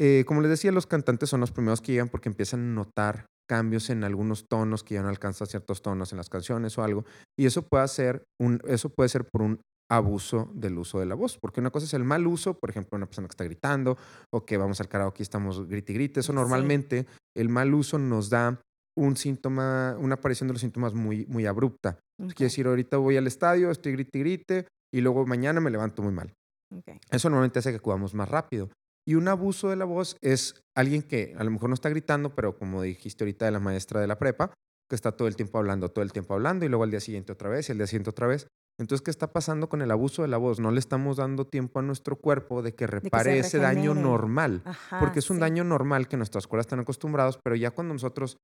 eh, 0.00 0.24
como 0.26 0.40
les 0.40 0.50
decía, 0.50 0.72
los 0.72 0.86
cantantes 0.86 1.28
son 1.28 1.40
los 1.40 1.52
primeros 1.52 1.80
que 1.82 1.92
llegan 1.92 2.08
porque 2.08 2.28
empiezan 2.30 2.60
a 2.60 2.74
notar 2.74 3.26
cambios 3.48 3.90
en 3.90 4.04
algunos 4.04 4.46
tonos 4.48 4.82
que 4.82 4.94
ya 4.94 5.02
no 5.02 5.08
alcanzan 5.08 5.46
ciertos 5.46 5.82
tonos 5.82 6.12
en 6.12 6.18
las 6.18 6.28
canciones 6.30 6.76
o 6.78 6.82
algo. 6.82 7.04
Y 7.38 7.46
eso 7.46 7.62
puede 7.62 7.86
ser, 7.88 8.24
un, 8.40 8.60
eso 8.66 8.88
puede 8.88 9.08
ser 9.10 9.26
por 9.30 9.42
un 9.42 9.60
abuso 9.90 10.50
del 10.54 10.78
uso 10.78 10.98
de 10.98 11.06
la 11.06 11.14
voz. 11.14 11.38
Porque 11.38 11.60
una 11.60 11.70
cosa 11.70 11.86
es 11.86 11.94
el 11.94 12.04
mal 12.04 12.26
uso, 12.26 12.54
por 12.58 12.70
ejemplo, 12.70 12.96
una 12.96 13.06
persona 13.06 13.28
que 13.28 13.32
está 13.32 13.44
gritando 13.44 13.96
o 14.32 14.44
que 14.44 14.56
vamos 14.56 14.80
al 14.80 14.88
karaoke 14.88 15.22
y 15.22 15.24
estamos 15.24 15.68
grite 15.68 15.92
y 15.92 15.94
grite. 15.94 16.20
Eso 16.20 16.32
Sí. 16.32 16.36
normalmente, 16.36 17.06
el 17.36 17.48
mal 17.48 17.72
uso 17.74 17.98
nos 17.98 18.28
da 18.30 18.60
un 18.96 19.16
síntoma, 19.16 19.96
una 19.98 20.14
aparición 20.14 20.48
de 20.48 20.54
los 20.54 20.60
síntomas 20.60 20.94
muy, 20.94 21.26
muy 21.26 21.46
abrupta. 21.46 21.98
Ok, 22.20 22.28
Quiere 22.34 22.46
decir, 22.46 22.66
ahorita 22.66 22.96
voy 22.96 23.16
al 23.16 23.26
estadio, 23.26 23.70
estoy 23.70 23.92
grite 23.92 24.18
y 24.18 24.20
grite 24.20 24.66
y 24.92 25.00
luego 25.00 25.26
mañana 25.26 25.60
me 25.60 25.70
levanto 25.70 26.02
muy 26.02 26.12
mal. 26.12 26.32
ok. 26.74 26.96
Eso 27.10 27.28
normalmente 27.28 27.58
hace 27.58 27.70
que 27.70 27.76
acudamos 27.76 28.14
más 28.14 28.28
rápido. 28.28 28.70
Y 29.08 29.14
un 29.14 29.28
abuso 29.28 29.68
de 29.68 29.76
la 29.76 29.84
voz 29.84 30.16
es 30.20 30.60
alguien 30.76 31.02
que 31.02 31.34
a 31.38 31.44
lo 31.44 31.50
mejor 31.50 31.68
no 31.68 31.74
está 31.74 31.88
gritando, 31.88 32.34
pero 32.34 32.58
como 32.58 32.82
dijiste 32.82 33.22
ahorita 33.22 33.44
de 33.44 33.52
la 33.52 33.60
maestra 33.60 34.00
de 34.00 34.08
la 34.08 34.18
prepa, 34.18 34.52
que 34.88 34.96
está 34.96 35.12
todo 35.12 35.28
el 35.28 35.36
tiempo 35.36 35.58
hablando, 35.58 35.90
todo 35.90 36.02
el 36.02 36.12
tiempo 36.12 36.34
hablando, 36.34 36.64
y 36.64 36.68
luego 36.68 36.84
al 36.84 36.90
día 36.90 37.00
siguiente 37.00 37.32
otra 37.32 37.48
vez, 37.48 37.68
y 37.68 37.72
al 37.72 37.78
día 37.78 37.86
siguiente 37.86 38.10
otra 38.10 38.26
vez. 38.26 38.48
Entonces, 38.78 39.02
¿qué 39.02 39.10
está 39.10 39.32
pasando 39.32 39.68
con 39.68 39.80
el 39.80 39.90
abuso 39.90 40.22
de 40.22 40.28
la 40.28 40.36
voz? 40.36 40.60
No 40.60 40.70
le 40.70 40.80
estamos 40.80 41.16
dando 41.16 41.46
tiempo 41.46 41.78
a 41.78 41.82
nuestro 41.82 42.16
cuerpo 42.16 42.62
de 42.62 42.74
que 42.74 42.86
repare 42.86 43.38
ese 43.38 43.58
daño 43.58 43.94
normal. 43.94 44.62
Ajá, 44.64 44.98
porque 45.00 45.20
es 45.20 45.30
un 45.30 45.36
sí. 45.36 45.40
daño 45.40 45.64
normal 45.64 46.08
que 46.08 46.16
nuestras 46.16 46.46
cuerdas 46.46 46.66
están 46.66 46.80
acostumbrados, 46.80 47.38
pero 47.42 47.56
ya 47.56 47.70
cuando 47.70 47.94
nosotros 47.94 48.36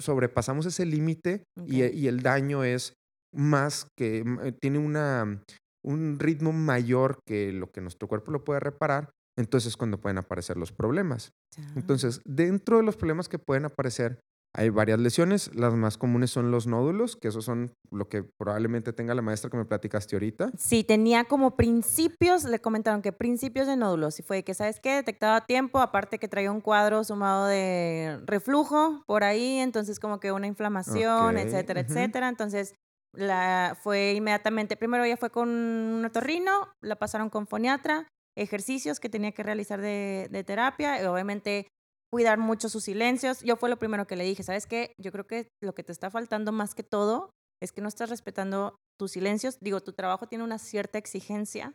sobrepasamos 0.00 0.66
ese 0.66 0.86
límite 0.86 1.44
y, 1.66 2.06
el 2.06 2.22
daño 2.22 2.64
es 2.64 2.94
más 3.34 3.86
que, 3.96 4.24
eh, 4.42 4.52
tiene 4.60 4.78
una, 4.78 5.42
un 5.84 6.18
ritmo 6.18 6.52
mayor 6.52 7.18
que 7.26 7.52
lo 7.52 7.70
que 7.70 7.80
nuestro 7.80 8.08
cuerpo 8.08 8.30
lo 8.30 8.44
puede 8.44 8.60
reparar, 8.60 9.10
entonces 9.36 9.68
es 9.68 9.76
cuando 9.76 10.00
pueden 10.00 10.18
aparecer 10.18 10.56
los 10.56 10.72
problemas. 10.72 11.30
Ya. 11.56 11.72
Entonces, 11.76 12.20
dentro 12.24 12.78
de 12.78 12.82
los 12.82 12.96
problemas 12.96 13.28
que 13.28 13.38
pueden 13.38 13.64
aparecer, 13.64 14.20
hay 14.54 14.70
varias 14.70 14.98
lesiones. 14.98 15.54
Las 15.54 15.74
más 15.74 15.98
comunes 15.98 16.30
son 16.30 16.50
los 16.50 16.66
nódulos, 16.66 17.16
que 17.16 17.28
esos 17.28 17.44
son 17.44 17.72
lo 17.90 18.08
que 18.08 18.22
probablemente 18.22 18.92
tenga 18.92 19.14
la 19.14 19.22
maestra 19.22 19.50
que 19.50 19.56
me 19.56 19.64
platicaste 19.64 20.16
ahorita. 20.16 20.50
Sí, 20.56 20.84
tenía 20.84 21.24
como 21.24 21.56
principios, 21.56 22.44
le 22.44 22.58
comentaron 22.60 23.02
que 23.02 23.12
principios 23.12 23.66
de 23.66 23.76
nódulos. 23.76 24.18
Y 24.18 24.22
fue 24.22 24.42
que, 24.42 24.54
¿sabes 24.54 24.80
qué? 24.80 24.94
Detectaba 24.94 25.36
a 25.36 25.46
tiempo, 25.46 25.78
aparte 25.78 26.18
que 26.18 26.28
traía 26.28 26.50
un 26.50 26.60
cuadro 26.60 27.04
sumado 27.04 27.46
de 27.46 28.20
reflujo 28.24 29.02
por 29.06 29.24
ahí, 29.24 29.58
entonces 29.58 30.00
como 30.00 30.20
que 30.20 30.32
una 30.32 30.46
inflamación, 30.46 31.36
Ok, 31.36 31.42
etcétera, 31.44 31.80
ujú. 31.82 31.92
etcétera. 31.92 32.28
Entonces 32.28 32.74
la, 33.14 33.76
fue 33.82 34.14
inmediatamente, 34.14 34.76
primero 34.76 35.04
ella 35.04 35.16
fue 35.16 35.30
con 35.30 35.48
un 35.48 36.04
otorrino, 36.04 36.72
la 36.82 36.96
pasaron 36.96 37.30
con 37.30 37.46
foniatra, 37.46 38.06
ejercicios 38.36 39.00
que 39.00 39.08
tenía 39.08 39.32
que 39.32 39.42
realizar 39.42 39.80
de, 39.80 40.28
de 40.30 40.44
terapia 40.44 41.02
y 41.02 41.06
obviamente 41.06 41.68
cuidar 42.10 42.38
mucho 42.38 42.68
sus 42.68 42.84
silencios. 42.84 43.40
Yo 43.42 43.56
fue 43.56 43.68
lo 43.68 43.78
primero 43.78 44.06
que 44.06 44.16
le 44.16 44.24
dije, 44.24 44.42
¿sabes 44.42 44.66
qué? 44.66 44.92
Yo 44.98 45.12
creo 45.12 45.26
que 45.26 45.48
lo 45.62 45.74
que 45.74 45.82
te 45.84 45.92
está 45.92 46.10
faltando 46.10 46.52
más 46.52 46.74
que 46.74 46.82
todo 46.82 47.30
es 47.62 47.72
que 47.72 47.80
no 47.80 47.88
estás 47.88 48.10
respetando 48.10 48.76
tus 48.98 49.12
silencios. 49.12 49.58
Digo, 49.60 49.80
tu 49.80 49.92
trabajo 49.92 50.26
tiene 50.26 50.44
una 50.44 50.58
cierta 50.58 50.98
exigencia 50.98 51.74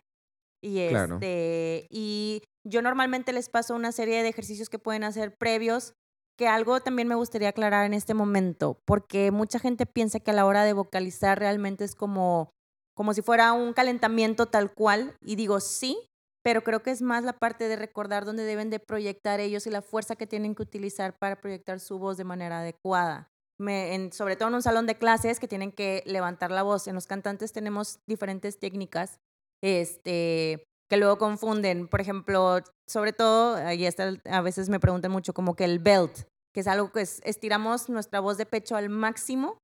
y 0.64 0.88
Claro. 0.90 1.16
este 1.16 1.88
y 1.90 2.42
yo 2.66 2.82
normalmente 2.82 3.34
les 3.34 3.50
paso 3.50 3.76
una 3.76 3.92
serie 3.92 4.24
de 4.24 4.30
ejercicios 4.30 4.70
que 4.70 4.80
pueden 4.80 5.04
hacer 5.04 5.36
previos 5.38 5.94
que 6.38 6.48
algo 6.48 6.80
también 6.80 7.08
me 7.08 7.16
gustaría 7.16 7.50
aclarar 7.50 7.86
en 7.86 7.94
este 7.94 8.16
momento, 8.16 8.80
porque 8.88 9.30
mucha 9.30 9.60
gente 9.60 9.86
piensa 9.86 10.20
que 10.20 10.32
a 10.32 10.34
la 10.34 10.46
hora 10.46 10.64
de 10.64 10.74
vocalizar 10.74 11.38
realmente 11.38 11.84
es 11.84 11.96
como 11.96 12.50
como 12.96 13.14
si 13.14 13.22
fuera 13.22 13.54
un 13.54 13.74
calentamiento 13.74 14.46
tal 14.48 14.74
cual 14.74 15.16
y 15.22 15.36
digo, 15.36 15.60
sí, 15.60 15.98
pero 16.44 16.62
creo 16.64 16.84
que 16.84 16.92
es 16.92 17.02
más 17.02 17.24
la 17.24 17.34
parte 17.34 17.68
de 17.68 17.76
recordar 17.76 18.26
dónde 18.26 18.44
deben 18.44 18.70
de 18.70 18.80
proyectar 18.80 19.40
ellos 19.40 19.66
y 19.66 19.70
la 19.70 19.82
fuerza 19.82 20.16
que 20.16 20.28
tienen 20.28 20.56
que 20.56 20.64
utilizar 20.64 21.18
para 21.18 21.40
proyectar 21.40 21.80
su 21.80 22.00
voz 22.00 22.18
de 22.18 22.24
manera 22.26 22.60
adecuada. 22.60 23.30
Me- 23.60 23.94
en- 23.96 24.12
sobre 24.12 24.36
todo 24.36 24.50
en 24.50 24.56
un 24.56 24.62
salón 24.62 24.86
de 24.88 24.96
clases 24.98 25.40
que 25.40 25.48
tienen 25.48 25.72
que 25.72 26.04
levantar 26.06 26.52
la 26.52 26.64
voz. 26.64 26.88
En 26.88 26.96
los 26.96 27.08
cantantes 27.08 27.54
tenemos 27.54 28.00
diferentes 28.10 28.60
técnicas 28.60 29.20
este, 29.64 30.64
que 30.90 30.98
luego 30.98 31.18
confunden. 31.18 31.88
Por 31.88 32.02
ejemplo, 32.02 32.60
sobre 32.90 33.14
todo, 33.14 33.58
está, 33.58 34.04
el- 34.06 34.22
a 34.26 34.42
veces 34.42 34.68
me 34.70 34.80
preguntan 34.80 35.12
mucho 35.12 35.34
como 35.34 35.56
que 35.56 35.64
el 35.64 35.80
belt, 35.80 36.24
que 36.54 36.60
es 36.60 36.68
algo 36.68 36.92
que 36.92 37.02
es- 37.02 37.22
estiramos 37.24 37.88
nuestra 37.90 38.20
voz 38.20 38.38
de 38.38 38.46
pecho 38.46 38.76
al 38.76 38.90
máximo, 38.90 39.58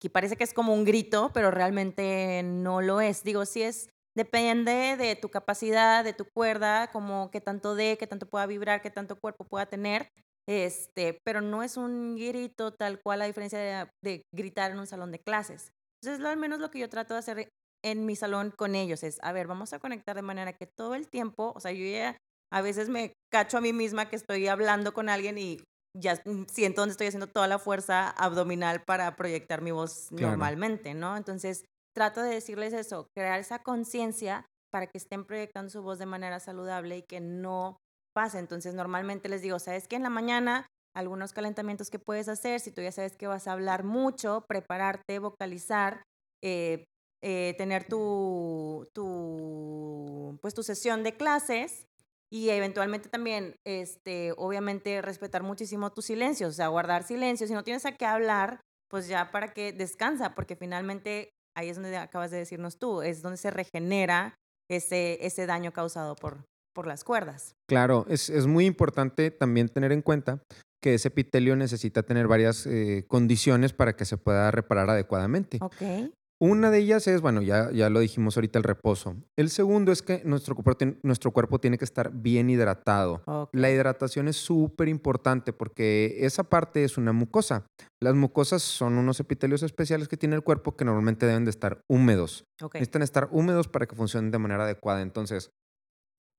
que 0.00 0.10
parece 0.10 0.36
que 0.36 0.44
es 0.44 0.52
como 0.52 0.74
un 0.74 0.84
grito, 0.84 1.30
pero 1.32 1.50
realmente 1.50 2.42
no 2.44 2.82
lo 2.82 3.00
es. 3.00 3.22
Digo, 3.24 3.46
sí 3.46 3.62
es, 3.62 3.88
depende 4.16 4.96
de 4.96 5.16
tu 5.16 5.28
capacidad, 5.28 6.04
de 6.04 6.12
tu 6.12 6.26
cuerda, 6.34 6.90
como 6.90 7.30
qué 7.30 7.40
tanto 7.40 7.74
dé, 7.74 7.96
qué 7.98 8.06
tanto 8.06 8.26
pueda 8.26 8.46
vibrar, 8.46 8.82
qué 8.82 8.90
tanto 8.90 9.16
cuerpo 9.18 9.44
pueda 9.44 9.66
tener. 9.66 10.08
Este, 10.48 11.18
pero 11.24 11.40
no 11.40 11.62
es 11.62 11.76
un 11.76 12.16
grito 12.16 12.72
tal 12.72 13.00
cual 13.00 13.22
a 13.22 13.26
diferencia 13.26 13.58
de, 13.58 13.88
de 14.02 14.22
gritar 14.34 14.72
en 14.72 14.78
un 14.78 14.86
salón 14.86 15.12
de 15.12 15.20
clases. 15.20 15.70
Entonces, 16.02 16.20
lo, 16.22 16.28
al 16.28 16.36
menos 16.36 16.58
lo 16.58 16.70
que 16.70 16.80
yo 16.80 16.88
trato 16.88 17.14
de 17.14 17.20
hacer 17.20 17.48
en 17.84 18.06
mi 18.06 18.16
salón 18.16 18.52
con 18.56 18.74
ellos 18.74 19.02
es, 19.02 19.18
a 19.22 19.32
ver, 19.32 19.46
vamos 19.46 19.72
a 19.72 19.78
conectar 19.78 20.16
de 20.16 20.22
manera 20.22 20.52
que 20.52 20.66
todo 20.66 20.94
el 20.94 21.08
tiempo, 21.08 21.52
o 21.54 21.60
sea, 21.60 21.72
yo 21.72 21.84
ya 21.84 22.16
a 22.52 22.60
veces 22.60 22.88
me 22.88 23.14
cacho 23.32 23.58
a 23.58 23.60
mí 23.60 23.72
misma 23.72 24.08
que 24.08 24.16
estoy 24.16 24.46
hablando 24.46 24.92
con 24.92 25.08
alguien 25.08 25.38
y 25.38 25.58
ya 25.96 26.22
siento 26.48 26.82
donde 26.82 26.92
estoy 26.92 27.06
haciendo 27.06 27.26
toda 27.26 27.46
la 27.48 27.58
fuerza 27.58 28.10
abdominal 28.10 28.82
para 28.84 29.14
proyectar 29.16 29.62
mi 29.62 29.70
voz 29.70 30.10
normalmente, 30.10 30.94
¿no? 30.94 31.16
Entonces, 31.16 31.64
trato 31.94 32.22
de 32.22 32.34
decirles 32.34 32.72
eso, 32.72 33.08
crear 33.16 33.38
esa 33.40 33.60
conciencia 33.62 34.46
para 34.72 34.86
que 34.86 34.98
estén 34.98 35.24
proyectando 35.24 35.70
su 35.70 35.82
voz 35.82 35.98
de 35.98 36.06
manera 36.06 36.40
saludable 36.40 36.98
y 36.98 37.02
que 37.02 37.20
no 37.20 37.76
pase. 38.14 38.38
Entonces, 38.38 38.74
normalmente 38.74 39.28
les 39.28 39.42
digo, 39.42 39.58
¿sabes 39.58 39.86
que 39.86 39.96
En 39.96 40.02
la 40.02 40.10
mañana, 40.10 40.66
algunos 40.94 41.32
calentamientos 41.32 41.90
que 41.90 41.98
puedes 41.98 42.28
hacer, 42.28 42.60
si 42.60 42.72
tú 42.72 42.80
ya 42.80 42.92
sabes 42.92 43.16
que 43.16 43.26
vas 43.26 43.46
a 43.46 43.52
hablar 43.52 43.84
mucho, 43.84 44.44
prepararte, 44.48 45.18
vocalizar, 45.18 46.02
eh, 46.42 46.84
eh, 47.22 47.54
tener 47.56 47.86
tu, 47.86 48.88
tu, 48.94 50.38
pues, 50.40 50.54
tu 50.54 50.62
sesión 50.62 51.02
de 51.02 51.16
clases 51.16 51.86
y 52.32 52.48
eventualmente 52.48 53.10
también, 53.10 53.56
este, 53.66 54.32
obviamente, 54.38 55.02
respetar 55.02 55.42
muchísimo 55.42 55.92
tus 55.92 56.06
silencios, 56.06 56.50
o 56.50 56.56
sea, 56.56 56.68
guardar 56.68 57.04
silencio. 57.04 57.46
Si 57.46 57.52
no 57.52 57.62
tienes 57.62 57.84
a 57.84 57.92
qué 57.92 58.06
hablar, 58.06 58.60
pues 58.88 59.06
ya 59.06 59.30
para 59.30 59.52
que 59.52 59.72
descansa, 59.72 60.34
porque 60.34 60.56
finalmente 60.56 61.30
ahí 61.56 61.68
es 61.68 61.76
donde 61.76 61.96
acabas 61.96 62.30
de 62.30 62.38
decirnos 62.38 62.78
tú, 62.78 63.02
es 63.02 63.22
donde 63.22 63.36
se 63.36 63.50
regenera 63.50 64.34
ese, 64.70 65.24
ese 65.24 65.46
daño 65.46 65.72
causado 65.72 66.14
por, 66.16 66.44
por 66.74 66.86
las 66.86 67.04
cuerdas. 67.04 67.54
Claro, 67.68 68.06
es, 68.08 68.30
es 68.30 68.46
muy 68.46 68.66
importante 68.66 69.30
también 69.30 69.68
tener 69.68 69.92
en 69.92 70.02
cuenta 70.02 70.42
que 70.82 70.94
ese 70.94 71.08
epitelio 71.08 71.54
necesita 71.54 72.02
tener 72.02 72.26
varias 72.26 72.66
eh, 72.66 73.04
condiciones 73.06 73.72
para 73.72 73.94
que 73.94 74.04
se 74.04 74.16
pueda 74.16 74.50
reparar 74.50 74.90
adecuadamente. 74.90 75.58
Ok. 75.60 76.10
Una 76.44 76.72
de 76.72 76.78
ellas 76.78 77.06
es, 77.06 77.20
bueno, 77.20 77.40
ya, 77.40 77.70
ya 77.70 77.88
lo 77.88 78.00
dijimos 78.00 78.36
ahorita, 78.36 78.58
el 78.58 78.64
reposo. 78.64 79.14
El 79.38 79.48
segundo 79.48 79.92
es 79.92 80.02
que 80.02 80.22
nuestro 80.24 80.56
cuerpo, 80.56 80.84
nuestro 81.04 81.30
cuerpo 81.30 81.60
tiene 81.60 81.78
que 81.78 81.84
estar 81.84 82.10
bien 82.12 82.50
hidratado. 82.50 83.22
La 83.52 83.70
hidratación 83.70 84.26
es 84.26 84.38
súper 84.38 84.88
importante 84.88 85.52
porque 85.52 86.16
esa 86.18 86.42
parte 86.42 86.82
es 86.82 86.98
una 86.98 87.12
mucosa. 87.12 87.64
Las 88.02 88.16
mucosas 88.16 88.60
son 88.60 88.94
unos 88.94 89.20
epitelios 89.20 89.62
especiales 89.62 90.08
que 90.08 90.16
tiene 90.16 90.34
el 90.34 90.42
cuerpo 90.42 90.74
que 90.74 90.84
normalmente 90.84 91.26
deben 91.26 91.44
de 91.44 91.50
estar 91.50 91.80
húmedos. 91.88 92.42
Necesitan 92.74 93.02
estar 93.02 93.28
húmedos 93.30 93.68
para 93.68 93.86
que 93.86 93.94
funcionen 93.94 94.32
de 94.32 94.38
manera 94.38 94.64
adecuada. 94.64 95.00
Entonces, 95.00 95.50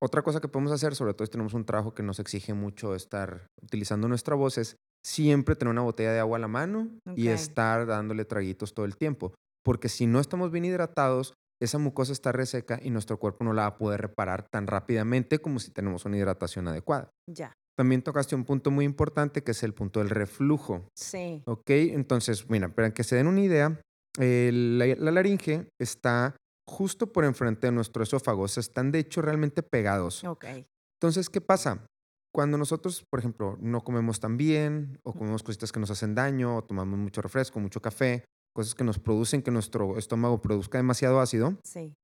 otra 0.02 0.20
cosa 0.20 0.42
que 0.42 0.48
podemos 0.48 0.72
hacer, 0.72 0.94
sobre 0.94 1.14
todo 1.14 1.24
si 1.24 1.32
tenemos 1.32 1.54
un 1.54 1.64
trabajo 1.64 1.94
que 1.94 2.02
nos 2.02 2.18
exige 2.18 2.52
mucho 2.52 2.94
estar 2.94 3.46
utilizando 3.62 4.06
nuestra 4.06 4.34
voz, 4.34 4.58
es 4.58 4.76
siempre 5.02 5.56
tener 5.56 5.72
una 5.72 5.80
botella 5.80 6.12
de 6.12 6.20
agua 6.20 6.36
a 6.36 6.40
la 6.40 6.48
mano 6.48 6.90
y 7.16 7.28
estar 7.28 7.86
dándole 7.86 8.26
traguitos 8.26 8.74
todo 8.74 8.84
el 8.84 8.98
tiempo 8.98 9.32
porque 9.64 9.88
si 9.88 10.06
no 10.06 10.20
estamos 10.20 10.50
bien 10.50 10.64
hidratados, 10.64 11.34
esa 11.60 11.78
mucosa 11.78 12.12
está 12.12 12.32
reseca 12.32 12.78
y 12.82 12.90
nuestro 12.90 13.18
cuerpo 13.18 13.44
no 13.44 13.52
la 13.52 13.62
va 13.62 13.68
a 13.68 13.78
poder 13.78 14.00
reparar 14.00 14.46
tan 14.50 14.66
rápidamente 14.66 15.38
como 15.40 15.58
si 15.58 15.70
tenemos 15.70 16.04
una 16.04 16.16
hidratación 16.16 16.68
adecuada. 16.68 17.10
Ya. 17.26 17.52
También 17.76 18.02
tocaste 18.02 18.34
un 18.34 18.44
punto 18.44 18.70
muy 18.70 18.84
importante 18.84 19.42
que 19.42 19.52
es 19.52 19.62
el 19.62 19.74
punto 19.74 20.00
del 20.00 20.10
reflujo. 20.10 20.88
Sí. 20.94 21.42
Ok, 21.46 21.70
entonces, 21.70 22.48
mira, 22.48 22.68
para 22.68 22.92
que 22.92 23.02
se 23.02 23.16
den 23.16 23.26
una 23.26 23.40
idea, 23.40 23.80
la, 24.18 24.86
la, 24.86 25.10
laringe 25.10 25.68
está 25.80 26.36
justo 26.68 27.12
por 27.12 27.24
enfrente 27.24 27.66
de 27.66 27.72
nuestro 27.72 28.02
esófago, 28.04 28.42
o 28.42 28.48
sea, 28.48 28.60
están 28.60 28.92
de 28.92 29.00
hecho 29.00 29.22
realmente 29.22 29.62
pegados. 29.62 30.22
Ok. 30.24 30.44
Entonces, 31.00 31.28
¿qué 31.28 31.40
pasa? 31.40 31.84
Cuando 32.32 32.58
nosotros, 32.58 33.04
por 33.10 33.20
ejemplo, 33.20 33.56
no 33.60 33.82
comemos 33.82 34.20
tan 34.20 34.36
bien 34.36 34.98
o 35.04 35.12
comemos 35.12 35.42
cositas 35.42 35.72
que 35.72 35.80
nos 35.80 35.90
hacen 35.90 36.14
daño 36.14 36.56
o 36.56 36.64
tomamos 36.64 36.98
mucho 36.98 37.22
refresco, 37.22 37.60
mucho 37.60 37.80
café, 37.80 38.24
cosas 38.54 38.74
que 38.74 38.84
nos 38.84 38.98
producen 38.98 39.42
que 39.42 39.50
nuestro 39.50 39.98
estómago 39.98 40.40
produzca 40.40 40.78
demasiado 40.78 41.20
ácido, 41.20 41.58
sí. 41.64 41.94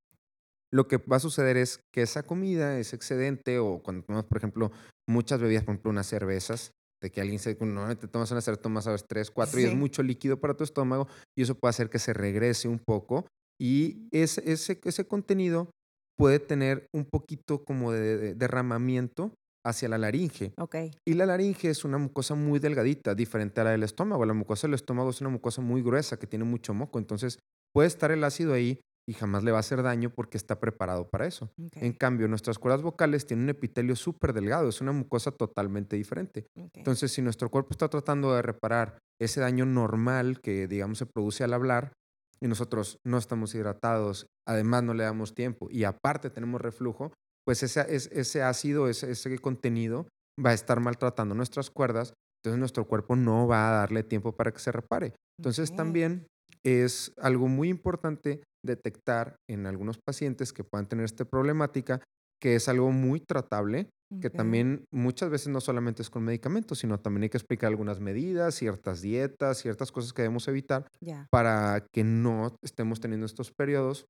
lo 0.73 0.89
que 0.89 0.99
va 0.99 1.17
a 1.17 1.21
suceder 1.21 1.57
es 1.57 1.81
que 1.93 2.03
esa 2.03 2.23
comida, 2.25 2.79
ese 2.79 2.97
excedente, 2.97 3.59
o 3.59 3.83
cuando 3.83 4.05
tomamos, 4.05 4.27
por 4.27 4.39
ejemplo, 4.39 4.73
muchas 5.09 5.41
bebidas, 5.41 5.65
por 5.65 5.75
ejemplo, 5.75 5.91
unas 5.91 6.07
cervezas, 6.07 6.73
de 7.03 7.11
que 7.11 7.21
alguien 7.21 7.39
se, 7.39 7.57
no, 7.65 7.97
te 7.97 8.09
tomas 8.09 8.31
una 8.31 8.43
cerveza, 8.43 8.63
tomas 8.63 8.87
a 8.87 8.91
ver 8.91 9.03
tres, 9.03 9.31
cuatro, 9.31 9.59
y 9.61 9.65
es 9.65 9.75
mucho 9.75 10.03
líquido 10.03 10.39
para 10.39 10.55
tu 10.55 10.65
estómago, 10.65 11.09
y 11.37 11.43
eso 11.43 11.55
puede 11.55 11.71
hacer 11.71 11.89
que 11.89 11.99
se 11.99 12.13
regrese 12.13 12.69
un 12.69 12.79
poco, 12.79 13.27
y 13.59 14.09
ese, 14.11 14.43
ese, 14.51 14.81
ese 14.85 15.07
contenido 15.07 15.71
puede 16.19 16.39
tener 16.39 16.87
un 16.93 17.07
poquito 17.07 17.65
como 17.65 17.93
de 17.93 18.35
derramamiento 18.35 19.33
hacia 19.65 19.89
la 19.89 19.99
laringe. 19.99 20.53
Okay. 20.57 20.91
Y 21.05 21.15
la 21.15 21.27
laringe 21.27 21.71
es 21.71 21.85
una 21.85 21.99
mucosa 21.99 22.35
muy 22.35 22.59
delgadita, 22.59 23.15
diferente 23.15 23.61
a 23.61 23.65
la 23.65 23.71
del 23.71 23.83
estómago. 23.83 24.25
La 24.25 24.35
mucosa 24.35 24.67
del 24.67 24.75
estómago 24.75 25.11
es 25.11 25.21
una 25.21 25.31
mucosa 25.31 25.61
muy 25.61 25.83
gruesa 25.83 26.19
que 26.19 26.27
tiene 26.27 26.45
mucho 26.45 26.75
moco. 26.75 26.99
Entonces 26.99 27.39
puede 27.73 27.89
estar 27.89 28.11
el 28.11 28.25
ácido 28.25 28.55
ahí 28.55 28.81
y 29.11 29.15
jamás 29.15 29.43
le 29.43 29.51
va 29.51 29.57
a 29.57 29.61
hacer 29.61 29.83
daño 29.83 30.11
porque 30.11 30.37
está 30.37 30.61
preparado 30.61 31.09
para 31.09 31.27
eso. 31.27 31.51
En 31.75 31.93
cambio, 31.93 32.29
nuestras 32.29 32.59
cuerdas 32.59 32.83
vocales 32.83 33.27
tienen 33.27 33.45
un 33.45 33.51
epitelio 33.51 33.97
súper 33.97 34.33
delgado, 34.33 34.69
es 34.69 34.81
una 34.81 34.93
mucosa 34.93 35.33
totalmente 35.33 35.97
diferente. 35.97 36.47
Entonces, 36.75 37.13
si 37.13 37.21
nuestro 37.21 37.51
cuerpo 37.51 37.71
está 37.73 37.89
tratando 37.89 38.35
de 38.35 38.43
reparar 38.43 38.99
ese 39.21 39.41
daño 39.41 39.67
normal 39.67 40.41
que, 40.41 40.69
digamos, 40.69 40.99
se 40.99 41.07
produce 41.07 41.43
al 41.43 41.55
hablar 41.55 41.93
y 42.41 42.47
nosotros 42.47 42.99
no 43.05 43.19
estamos 43.19 43.55
hidratados, 43.55 44.27
además 44.47 44.85
no 44.85 44.95
le 44.95 45.03
damos 45.03 45.35
tiempo 45.35 45.69
y 45.71 45.85
aparte 45.85 46.31
tenemos 46.31 46.61
reflujo, 46.61 47.13
pues 47.45 47.63
ese, 47.63 47.85
ese 47.89 48.43
ácido, 48.43 48.89
ese, 48.89 49.11
ese 49.11 49.39
contenido 49.39 50.07
va 50.45 50.51
a 50.51 50.55
estar 50.55 50.81
maltratando 50.81 51.35
nuestras 51.35 51.71
cuerdas, 51.71 52.15
entonces 52.43 52.59
nuestro 52.59 52.87
cuerpo 52.87 53.17
no 53.17 53.47
va 53.47 53.69
a 53.69 53.73
darle 53.81 54.03
tiempo 54.03 54.33
para 54.33 54.53
que 54.53 54.61
se 54.61 54.73
repare. 54.73 55.15
Entonces 55.39 55.75
también 55.75 56.27
es 56.65 57.13
algo 57.19 57.49
muy 57.49 57.69
importante 57.69 58.43
detectar 58.65 59.37
en 59.49 59.67
algunos 59.67 59.99
pacientes 59.99 60.53
que 60.53 60.65
puedan 60.65 60.89
tener 60.89 61.05
esta 61.05 61.25
problemática, 61.25 62.03
que 62.41 62.57
es 62.57 62.69
algo 62.69 62.91
muy 62.91 63.21
tratable, 63.21 63.91
que 64.21 64.29
también 64.29 64.85
muchas 64.93 65.31
veces 65.31 65.49
no 65.49 65.61
solamente 65.61 66.03
es 66.03 66.11
con 66.11 66.25
medicamentos, 66.25 66.81
sino 66.81 66.99
también 66.99 67.25
hay 67.25 67.29
que 67.29 67.37
explicar 67.37 67.69
algunas 67.69 68.01
medidas, 68.01 68.57
ciertas 68.57 69.03
dietas, 69.03 69.59
ciertas 69.59 69.93
cosas 69.93 70.13
que 70.13 70.23
debemos 70.23 70.49
evitar 70.49 70.87
para 71.31 71.87
que 71.93 72.03
no 72.03 72.57
estemos 72.63 72.99
teniendo 72.99 73.27
estos 73.27 73.53
periodos 73.53 74.07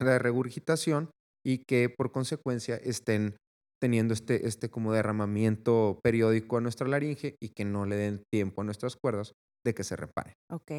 de 0.00 0.18
regurgitación 0.18 1.10
y 1.44 1.64
que 1.64 1.88
por 1.88 2.12
consecuencia 2.12 2.76
estén 2.76 3.36
teniendo 3.80 4.14
este, 4.14 4.46
este 4.46 4.70
como 4.70 4.92
derramamiento 4.92 6.00
periódico 6.02 6.56
a 6.56 6.60
nuestra 6.60 6.88
laringe 6.88 7.36
y 7.40 7.50
que 7.50 7.64
no 7.64 7.86
le 7.86 7.96
den 7.96 8.22
tiempo 8.32 8.60
a 8.60 8.64
nuestras 8.64 8.96
cuerdas 8.96 9.32
de 9.64 9.74
que 9.74 9.84
se 9.84 9.96
repare. 9.96 10.34
Ok. 10.50 10.72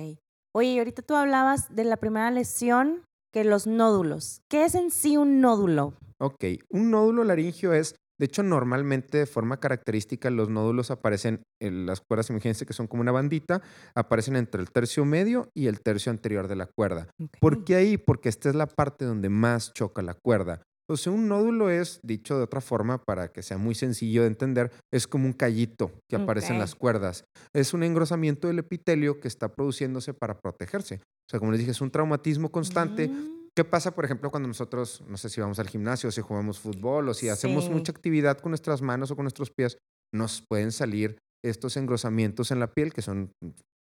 Oye, 0.53 0.77
ahorita 0.79 1.01
tú 1.01 1.15
hablabas 1.15 1.73
de 1.73 1.83
la 1.83 1.97
primera 1.97 2.31
lesión, 2.31 3.05
que 3.31 3.43
los 3.43 3.67
nódulos. 3.67 4.41
¿Qué 4.49 4.65
es 4.65 4.75
en 4.75 4.91
sí 4.91 5.15
un 5.15 5.41
nódulo? 5.41 5.93
Ok, 6.19 6.43
un 6.69 6.91
nódulo 6.91 7.23
laringio 7.23 7.73
es 7.73 7.95
de 8.19 8.25
hecho, 8.25 8.43
normalmente 8.43 9.19
de 9.19 9.25
forma 9.25 9.59
característica 9.59 10.29
los 10.29 10.49
nódulos 10.49 10.91
aparecen 10.91 11.41
en 11.61 11.85
las 11.85 12.01
cuerdas, 12.01 12.29
imagínense 12.29 12.65
que 12.65 12.73
son 12.73 12.87
como 12.87 13.01
una 13.01 13.13
bandita, 13.13 13.61
aparecen 13.95 14.35
entre 14.35 14.61
el 14.61 14.71
tercio 14.71 15.05
medio 15.05 15.49
y 15.55 15.67
el 15.67 15.81
tercio 15.81 16.11
anterior 16.11 16.49
de 16.49 16.57
la 16.57 16.65
cuerda. 16.65 17.07
¿Por 17.39 17.63
qué 17.63 17.75
ahí? 17.75 17.97
Porque 17.97 18.27
esta 18.27 18.49
es 18.49 18.55
la 18.55 18.67
parte 18.67 19.05
donde 19.05 19.29
más 19.29 19.73
choca 19.73 20.01
la 20.01 20.13
cuerda. 20.13 20.61
O 20.89 20.97
sea, 20.97 21.13
un 21.13 21.27
nódulo 21.27 21.69
es, 21.69 21.99
dicho 22.03 22.35
de 22.35 22.43
otra 22.43 22.61
forma, 22.61 23.03
para 23.05 23.31
que 23.31 23.43
sea 23.43 23.59
muy 23.59 23.75
sencillo 23.75 24.23
de 24.23 24.27
entender, 24.27 24.71
es 24.91 25.07
como 25.07 25.27
un 25.27 25.33
callito 25.33 25.91
que 26.09 26.15
aparece 26.15 26.51
en 26.51 26.57
las 26.57 26.73
cuerdas. 26.73 27.25
Es 27.53 27.75
un 27.75 27.83
engrosamiento 27.83 28.47
del 28.47 28.59
epitelio 28.59 29.19
que 29.19 29.27
está 29.27 29.53
produciéndose 29.53 30.15
para 30.15 30.39
protegerse. 30.39 30.95
O 30.95 31.29
sea, 31.29 31.39
como 31.39 31.51
les 31.51 31.59
dije, 31.59 31.71
es 31.71 31.81
un 31.81 31.91
traumatismo 31.91 32.49
constante. 32.49 33.07
Mm. 33.07 33.38
¿Qué 33.55 33.63
pasa, 33.63 33.95
por 33.95 34.05
ejemplo, 34.05 34.31
cuando 34.31 34.47
nosotros, 34.47 35.03
no 35.07 35.17
sé 35.17 35.29
si 35.29 35.41
vamos 35.41 35.59
al 35.59 35.67
gimnasio, 35.67 36.11
si 36.11 36.21
jugamos 36.21 36.59
fútbol, 36.59 37.09
o 37.09 37.13
si 37.13 37.29
hacemos 37.29 37.69
mucha 37.69 37.91
actividad 37.91 38.37
con 38.37 38.51
nuestras 38.51 38.81
manos 38.81 39.11
o 39.11 39.15
con 39.15 39.23
nuestros 39.23 39.51
pies, 39.51 39.77
nos 40.13 40.43
pueden 40.49 40.71
salir 40.71 41.17
estos 41.43 41.77
engrosamientos 41.77 42.51
en 42.51 42.59
la 42.59 42.73
piel, 42.73 42.93
que 42.93 43.01
son 43.01 43.31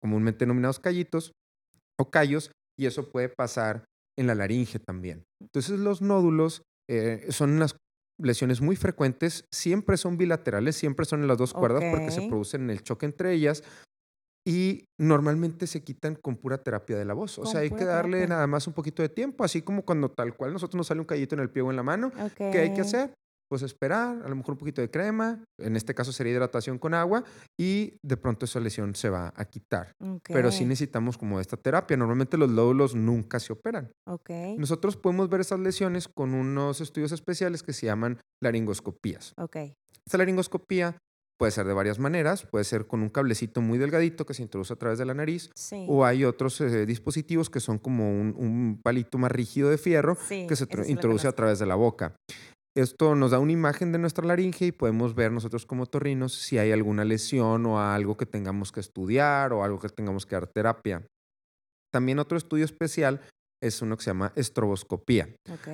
comúnmente 0.02 0.46
denominados 0.46 0.80
callitos 0.80 1.32
o 2.00 2.10
callos, 2.10 2.52
y 2.80 2.86
eso 2.86 3.12
puede 3.12 3.30
pasar 3.30 3.86
en 4.18 4.28
la 4.28 4.36
laringe 4.36 4.80
también. 4.80 5.24
Entonces, 5.42 5.80
los 5.80 6.02
nódulos 6.02 6.62
eh, 6.90 7.28
son 7.30 7.52
unas 7.52 7.76
lesiones 8.22 8.62
muy 8.62 8.76
frecuentes, 8.76 9.46
siempre 9.54 9.98
son 9.98 10.18
bilaterales, 10.18 10.76
siempre 10.76 11.06
son 11.06 11.22
en 11.22 11.28
las 11.28 11.38
dos 11.38 11.54
cuerdas 11.54 11.84
porque 11.92 12.12
se 12.12 12.28
producen 12.28 12.70
el 12.70 12.82
choque 12.82 13.06
entre 13.06 13.34
ellas, 13.34 13.64
y 14.48 14.86
normalmente 15.00 15.66
se 15.66 15.84
quitan 15.84 16.16
con 16.16 16.38
pura 16.38 16.60
terapia 16.60 16.98
de 16.98 17.06
la 17.06 17.14
voz. 17.14 17.40
O 17.40 17.46
sea, 17.46 17.62
hay 17.62 17.72
que 17.72 17.86
darle 17.86 18.28
nada 18.28 18.46
más 18.46 18.68
un 18.68 18.74
poquito 18.74 19.02
de 19.02 19.10
tiempo, 19.10 19.44
así 19.44 19.62
como 19.64 19.84
cuando 19.84 20.10
tal 20.12 20.36
cual 20.36 20.54
nosotros 20.54 20.78
nos 20.78 20.88
sale 20.88 21.00
un 21.02 21.08
callito 21.08 21.36
en 21.36 21.42
el 21.42 21.50
pie 21.50 21.64
o 21.64 21.72
en 21.72 21.76
la 21.76 21.84
mano. 21.84 22.12
¿Qué 22.38 22.60
hay 22.60 22.74
que 22.74 22.82
hacer? 22.82 23.14
Pues 23.48 23.62
esperar, 23.62 24.24
a 24.24 24.28
lo 24.28 24.36
mejor 24.36 24.54
un 24.54 24.58
poquito 24.58 24.82
de 24.82 24.90
crema, 24.90 25.44
en 25.60 25.76
este 25.76 25.94
caso 25.94 26.12
sería 26.12 26.34
hidratación 26.34 26.80
con 26.80 26.96
agua, 26.96 27.24
y 27.60 27.94
de 28.04 28.18
pronto 28.18 28.46
esa 28.46 28.60
lesión 28.60 28.96
se 28.96 29.10
va 29.10 29.34
a 29.36 29.46
quitar. 29.46 29.92
Pero 30.24 30.52
sí 30.52 30.66
necesitamos 30.66 31.18
como 31.18 31.40
esta 31.40 31.56
terapia. 31.56 31.96
Normalmente 31.96 32.38
los 32.38 32.50
lóbulos 32.50 32.96
nunca 32.96 33.40
se 33.40 33.54
operan. 33.54 33.92
Nosotros 34.58 34.98
podemos 34.98 35.30
ver 35.30 35.42
esas 35.42 35.60
lesiones 35.60 36.08
con 36.08 36.34
unos 36.34 36.82
estudios 36.82 37.12
especiales 37.12 37.64
que 37.64 37.74
se 37.74 37.86
llaman 37.86 38.20
laringoscopías. 38.44 39.34
Okay. 39.38 39.74
Esta 40.06 40.18
laringoscopía 40.18 40.98
Puede 41.38 41.52
ser 41.52 41.66
de 41.68 41.74
varias 41.74 42.00
maneras, 42.00 42.46
puede 42.46 42.64
ser 42.64 42.88
con 42.88 43.02
un 43.02 43.10
cablecito 43.10 43.60
muy 43.62 43.78
delgadito 43.78 44.26
que 44.26 44.34
se 44.34 44.42
introduce 44.42 44.72
a 44.72 44.78
través 44.78 44.98
de 45.00 45.06
la 45.06 45.14
nariz, 45.14 45.50
Sí. 45.54 45.86
o 45.90 46.06
hay 46.06 46.24
otros 46.24 46.62
eh, 46.62 46.86
dispositivos 46.86 47.50
que 47.50 47.60
son 47.60 47.78
como 47.78 48.10
un, 48.10 48.34
un 48.38 48.80
palito 48.82 49.18
más 49.18 49.32
rígido 49.32 49.70
de 49.70 49.78
fierro 49.78 50.16
sí, 50.16 50.46
que 50.48 50.56
se 50.56 50.66
sí 50.66 50.92
introduce 50.92 51.28
a 51.28 51.34
través 51.34 51.60
de 51.60 51.66
la 51.66 51.76
boca. 51.76 52.16
Esto 52.78 53.16
nos 53.16 53.32
da 53.32 53.40
una 53.40 53.54
imagen 53.54 53.92
de 53.92 54.00
nuestra 54.00 54.26
laringe 54.26 54.66
y 54.66 54.72
podemos 54.72 55.16
ver 55.16 55.32
nosotros 55.32 55.66
como 55.66 55.86
torrinos 55.86 56.34
si 56.34 56.58
hay 56.58 56.72
alguna 56.72 57.06
lesión 57.06 57.66
o 57.66 57.80
algo 57.82 58.18
que 58.18 58.26
tengamos 58.26 58.72
que 58.72 58.82
estudiar 58.82 59.54
o 59.54 59.64
algo 59.64 59.80
que 59.80 59.88
tengamos 59.90 60.26
que 60.26 60.36
dar 60.36 60.48
terapia. 60.48 61.06
También 61.94 62.20
otro 62.20 62.38
estudio 62.38 62.66
especial 62.66 63.22
es 63.62 63.82
uno 63.82 63.98
que 63.98 64.04
se 64.04 64.10
llama 64.10 64.32
estroboscopía. 64.36 65.30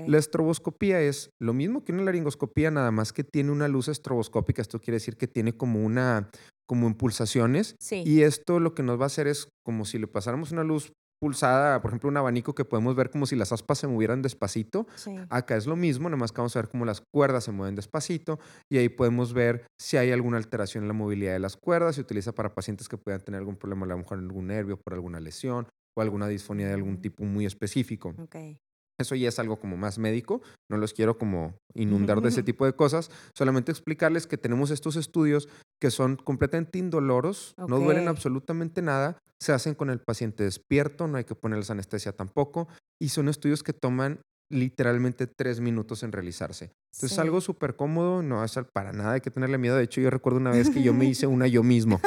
La 0.07 0.17
estroboscopía 0.17 1.01
es 1.01 1.31
lo 1.39 1.53
mismo 1.53 1.83
que 1.83 1.91
una 1.91 2.03
laringoscopía, 2.03 2.71
nada 2.71 2.91
más 2.91 3.13
que 3.13 3.23
tiene 3.23 3.51
una 3.51 3.67
luz 3.67 3.87
estroboscópica. 3.87 4.61
Esto 4.61 4.79
quiere 4.79 4.95
decir 4.95 5.17
que 5.17 5.27
tiene 5.27 5.55
como 5.55 5.83
una, 5.83 6.29
como 6.67 6.87
en 6.87 6.95
pulsaciones. 6.95 7.75
Sí. 7.79 8.03
Y 8.05 8.21
esto 8.21 8.59
lo 8.59 8.73
que 8.73 8.83
nos 8.83 8.99
va 8.99 9.03
a 9.03 9.07
hacer 9.07 9.27
es 9.27 9.49
como 9.63 9.85
si 9.85 9.99
le 9.99 10.07
pasáramos 10.07 10.51
una 10.51 10.63
luz 10.63 10.93
pulsada, 11.21 11.79
por 11.81 11.91
ejemplo, 11.91 12.09
un 12.09 12.17
abanico 12.17 12.55
que 12.55 12.65
podemos 12.65 12.95
ver 12.95 13.11
como 13.11 13.27
si 13.27 13.35
las 13.35 13.51
aspas 13.51 13.77
se 13.77 13.87
movieran 13.87 14.23
despacito. 14.23 14.87
sí. 14.95 15.15
Acá 15.29 15.55
es 15.55 15.67
lo 15.67 15.75
mismo, 15.75 16.09
nada 16.09 16.17
más 16.17 16.31
que 16.31 16.37
vamos 16.41 16.55
a 16.55 16.61
ver 16.61 16.69
cómo 16.69 16.83
las 16.83 17.03
cuerdas 17.13 17.43
se 17.43 17.51
mueven 17.51 17.75
despacito 17.75 18.39
y 18.71 18.79
ahí 18.79 18.89
podemos 18.89 19.31
ver 19.33 19.67
si 19.79 19.97
hay 19.97 20.11
alguna 20.11 20.37
alteración 20.37 20.83
en 20.83 20.87
la 20.87 20.95
movilidad 20.95 21.33
de 21.33 21.39
las 21.39 21.57
cuerdas. 21.57 21.95
Se 21.95 22.01
utiliza 22.01 22.31
para 22.31 22.55
pacientes 22.55 22.89
que 22.89 22.97
puedan 22.97 23.21
tener 23.21 23.37
algún 23.37 23.55
problema, 23.55 23.85
a 23.85 23.89
lo 23.89 23.97
mejor 23.99 24.17
en 24.17 24.25
algún 24.25 24.47
nervio 24.47 24.77
por 24.77 24.95
alguna 24.95 25.19
lesión 25.19 25.67
o 25.97 26.01
alguna 26.01 26.27
disfonía 26.27 26.67
de 26.67 26.73
algún 26.73 27.01
tipo 27.01 27.23
muy 27.23 27.45
específico. 27.45 28.13
Ok. 28.19 28.35
Eso 28.99 29.15
ya 29.15 29.29
es 29.29 29.39
algo 29.39 29.59
como 29.59 29.77
más 29.77 29.97
médico, 29.97 30.41
no 30.69 30.77
los 30.77 30.93
quiero 30.93 31.17
como 31.17 31.55
inundar 31.73 32.21
de 32.21 32.29
ese 32.29 32.43
tipo 32.43 32.65
de 32.65 32.73
cosas, 32.73 33.09
solamente 33.35 33.71
explicarles 33.71 34.27
que 34.27 34.37
tenemos 34.37 34.69
estos 34.69 34.95
estudios 34.95 35.49
que 35.81 35.89
son 35.89 36.17
completamente 36.17 36.77
indoloros, 36.77 37.53
no 37.67 37.79
duelen 37.79 38.07
absolutamente 38.07 38.83
nada, 38.83 39.17
se 39.41 39.53
hacen 39.53 39.73
con 39.73 39.89
el 39.89 39.99
paciente 39.99 40.43
despierto, 40.43 41.07
no 41.07 41.17
hay 41.17 41.23
que 41.23 41.33
ponerles 41.33 41.71
anestesia 41.71 42.11
tampoco, 42.11 42.67
y 43.01 43.09
son 43.09 43.27
estudios 43.27 43.63
que 43.63 43.73
toman 43.73 44.19
literalmente 44.51 45.25
tres 45.25 45.61
minutos 45.61 46.03
en 46.03 46.11
realizarse. 46.11 46.65
Entonces 46.93 47.11
es 47.11 47.15
Sí. 47.15 47.21
algo 47.21 47.41
súper 47.41 47.75
cómodo, 47.75 48.21
no 48.21 48.43
es 48.43 48.53
para 48.71 48.91
nada, 48.91 49.13
hay 49.13 49.21
que 49.21 49.31
tenerle 49.31 49.57
miedo. 49.57 49.77
De 49.77 49.83
hecho, 49.83 50.01
yo 50.01 50.11
recuerdo 50.11 50.37
una 50.39 50.51
vez 50.51 50.69
que 50.69 50.83
yo 50.83 50.93
me 50.93 51.05
hice 51.05 51.25
una 51.27 51.47
yo 51.47 51.63
mismo. 51.63 51.99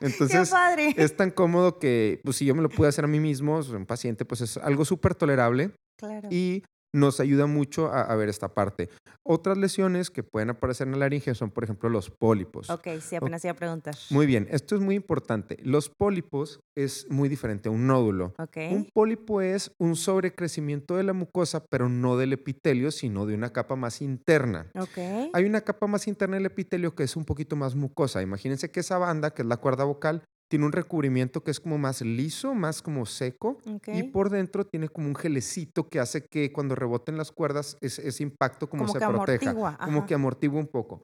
¡Qué 0.00 0.06
Entonces, 0.06 0.50
padre! 0.50 0.94
es 0.96 1.16
tan 1.16 1.30
cómodo 1.30 1.78
que, 1.78 2.20
pues 2.24 2.36
si 2.36 2.46
yo 2.46 2.54
me 2.54 2.62
lo 2.62 2.68
pude 2.70 2.88
hacer 2.88 3.04
a 3.04 3.08
mí 3.08 3.20
mismo, 3.20 3.60
un 3.60 3.86
paciente, 3.86 4.24
pues 4.24 4.40
es 4.40 4.56
algo 4.56 4.84
súper 4.84 5.14
tolerable 5.14 5.72
Claro. 5.96 6.28
y 6.30 6.62
nos 6.92 7.20
ayuda 7.20 7.46
mucho 7.46 7.86
a, 7.86 8.02
a 8.02 8.16
ver 8.16 8.28
esta 8.28 8.54
parte. 8.54 8.88
Otras 9.22 9.58
lesiones 9.58 10.10
que 10.10 10.22
pueden 10.22 10.50
aparecer 10.50 10.86
en 10.86 10.92
la 10.92 11.00
laringe 11.00 11.34
son, 11.34 11.50
por 11.50 11.64
ejemplo, 11.64 11.88
los 11.88 12.10
pólipos. 12.10 12.70
Ok, 12.70 12.88
sí, 13.00 13.16
apenas 13.16 13.44
iba 13.44 13.52
a 13.52 13.56
preguntar. 13.56 13.94
Muy 14.10 14.26
bien, 14.26 14.48
esto 14.50 14.74
es 14.74 14.80
muy 14.80 14.94
importante. 14.94 15.56
Los 15.62 15.88
pólipos 15.88 16.60
es 16.74 17.06
muy 17.10 17.28
diferente 17.28 17.68
a 17.68 17.72
un 17.72 17.86
nódulo. 17.86 18.34
Ok. 18.38 18.56
Un 18.70 18.88
pólipo 18.92 19.40
es 19.40 19.72
un 19.78 19.96
sobrecrecimiento 19.96 20.96
de 20.96 21.04
la 21.04 21.12
mucosa, 21.12 21.64
pero 21.70 21.88
no 21.88 22.16
del 22.16 22.32
epitelio, 22.32 22.90
sino 22.90 23.26
de 23.26 23.34
una 23.34 23.52
capa 23.52 23.76
más 23.76 24.02
interna. 24.02 24.70
Ok. 24.74 24.98
Hay 25.32 25.44
una 25.44 25.60
capa 25.60 25.86
más 25.86 26.08
interna 26.08 26.36
del 26.36 26.46
epitelio 26.46 26.94
que 26.94 27.04
es 27.04 27.16
un 27.16 27.24
poquito 27.24 27.56
más 27.56 27.74
mucosa. 27.74 28.22
Imagínense 28.22 28.70
que 28.70 28.80
esa 28.80 28.98
banda, 28.98 29.30
que 29.30 29.42
es 29.42 29.48
la 29.48 29.58
cuerda 29.58 29.84
vocal, 29.84 30.24
tiene 30.50 30.66
un 30.66 30.72
recubrimiento 30.72 31.42
que 31.44 31.52
es 31.52 31.60
como 31.60 31.78
más 31.78 32.00
liso, 32.02 32.54
más 32.54 32.82
como 32.82 33.06
seco, 33.06 33.58
y 33.86 34.02
por 34.04 34.30
dentro 34.30 34.66
tiene 34.66 34.88
como 34.88 35.06
un 35.06 35.14
gelecito 35.14 35.88
que 35.88 36.00
hace 36.00 36.24
que 36.24 36.52
cuando 36.52 36.74
reboten 36.74 37.16
las 37.16 37.30
cuerdas, 37.30 37.78
ese, 37.80 38.06
ese 38.06 38.24
impacto 38.24 38.68
como, 38.68 38.86
Como 38.86 38.92
se 38.92 38.98
proteja, 38.98 39.50
amortigua, 39.50 39.78
como 39.78 40.06
que 40.06 40.14
amortigua 40.14 40.58
un 40.58 40.66
poco. 40.66 41.02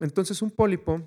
Entonces 0.00 0.40
un 0.40 0.50
pólipo 0.50 1.02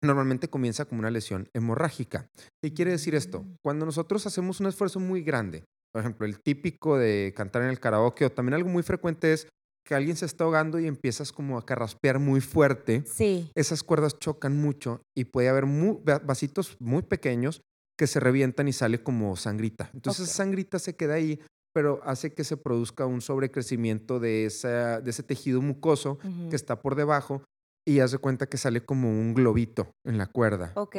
normalmente 0.00 0.48
comienza 0.48 0.84
como 0.84 1.00
una 1.00 1.10
lesión 1.10 1.48
hemorrágica. 1.52 2.28
¿Qué 2.62 2.72
quiere 2.72 2.92
decir 2.92 3.16
esto? 3.16 3.42
Mm. 3.42 3.56
Cuando 3.62 3.86
nosotros 3.86 4.24
hacemos 4.26 4.60
un 4.60 4.66
esfuerzo 4.66 5.00
muy 5.00 5.22
grande, 5.22 5.64
por 5.92 6.00
ejemplo, 6.00 6.26
el 6.26 6.40
típico 6.40 6.96
de 6.96 7.34
cantar 7.36 7.62
en 7.62 7.70
el 7.70 7.80
karaoke 7.80 8.24
o 8.24 8.30
también 8.30 8.54
algo 8.54 8.68
muy 8.68 8.84
frecuente 8.84 9.32
es 9.32 9.48
que 9.84 9.94
alguien 9.94 10.16
se 10.16 10.26
está 10.26 10.44
ahogando 10.44 10.78
y 10.78 10.86
empiezas 10.86 11.32
como 11.32 11.58
a 11.58 11.64
carraspear 11.66 12.18
muy 12.18 12.40
fuerte, 12.40 13.02
Sí. 13.06 13.50
esas 13.54 13.82
cuerdas 13.82 14.18
chocan 14.18 14.56
mucho 14.56 15.02
y 15.16 15.24
puede 15.24 15.48
haber 15.48 15.66
mu- 15.66 16.02
va- 16.04 16.18
vasitos 16.20 16.76
muy 16.80 17.02
pequeños 17.02 17.62
que 17.98 18.06
se 18.06 18.20
revientan 18.20 18.68
y 18.68 18.72
sale 18.72 19.02
como 19.02 19.36
sangrita. 19.36 19.90
Entonces 19.94 20.22
Ok. 20.22 20.26
esa 20.28 20.36
sangrita 20.36 20.78
se 20.78 20.96
queda 20.96 21.14
ahí, 21.14 21.40
pero 21.74 22.00
hace 22.04 22.32
que 22.32 22.44
se 22.44 22.56
produzca 22.56 23.06
un 23.06 23.20
sobrecrecimiento 23.20 24.18
de, 24.20 24.46
esa, 24.46 25.00
de 25.00 25.10
ese 25.10 25.22
tejido 25.22 25.60
mucoso 25.60 26.18
que 26.50 26.56
está 26.56 26.80
por 26.80 26.94
debajo 26.94 27.42
y 27.86 28.00
haz 28.00 28.12
de 28.12 28.18
cuenta 28.18 28.46
que 28.46 28.56
sale 28.58 28.84
como 28.84 29.08
un 29.10 29.34
globito 29.34 29.90
en 30.06 30.18
la 30.18 30.26
cuerda. 30.26 30.72
Ok. 30.76 30.96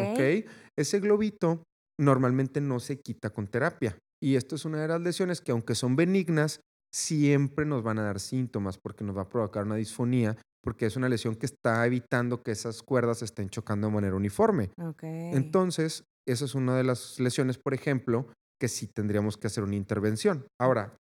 Ese 0.77 0.99
globito 0.99 1.63
normalmente 1.99 2.61
no 2.61 2.79
se 2.79 2.99
quita 2.99 3.29
con 3.31 3.47
terapia. 3.47 3.97
Y 4.23 4.35
esto 4.35 4.55
es 4.55 4.65
una 4.65 4.81
de 4.81 4.87
las 4.87 5.01
lesiones 5.01 5.41
que 5.41 5.51
aunque 5.51 5.75
son 5.75 5.95
benignas, 5.95 6.59
siempre 6.93 7.65
nos 7.65 7.83
van 7.83 7.99
a 7.99 8.03
dar 8.03 8.19
síntomas 8.19 8.77
porque 8.77 9.03
nos 9.03 9.17
va 9.17 9.23
a 9.23 9.29
provocar 9.29 9.65
una 9.65 9.75
disfonía, 9.75 10.37
porque 10.61 10.85
es 10.85 10.95
una 10.95 11.09
lesión 11.09 11.35
que 11.35 11.45
está 11.45 11.85
evitando 11.85 12.43
que 12.43 12.51
esas 12.51 12.83
cuerdas 12.83 13.21
estén 13.21 13.49
chocando 13.49 13.87
de 13.87 13.93
manera 13.93 14.15
uniforme. 14.15 14.71
Entonces, 15.01 16.03
esa 16.27 16.45
es 16.45 16.55
una 16.55 16.75
de 16.75 16.83
las 16.83 17.19
lesiones, 17.19 17.57
por 17.57 17.73
ejemplo, 17.73 18.27
que 18.59 18.67
sí 18.67 18.87
tendríamos 18.87 19.37
que 19.37 19.47
hacer 19.47 19.63
una 19.63 19.75
intervención. 19.75 20.45
Ahora, 20.59 20.95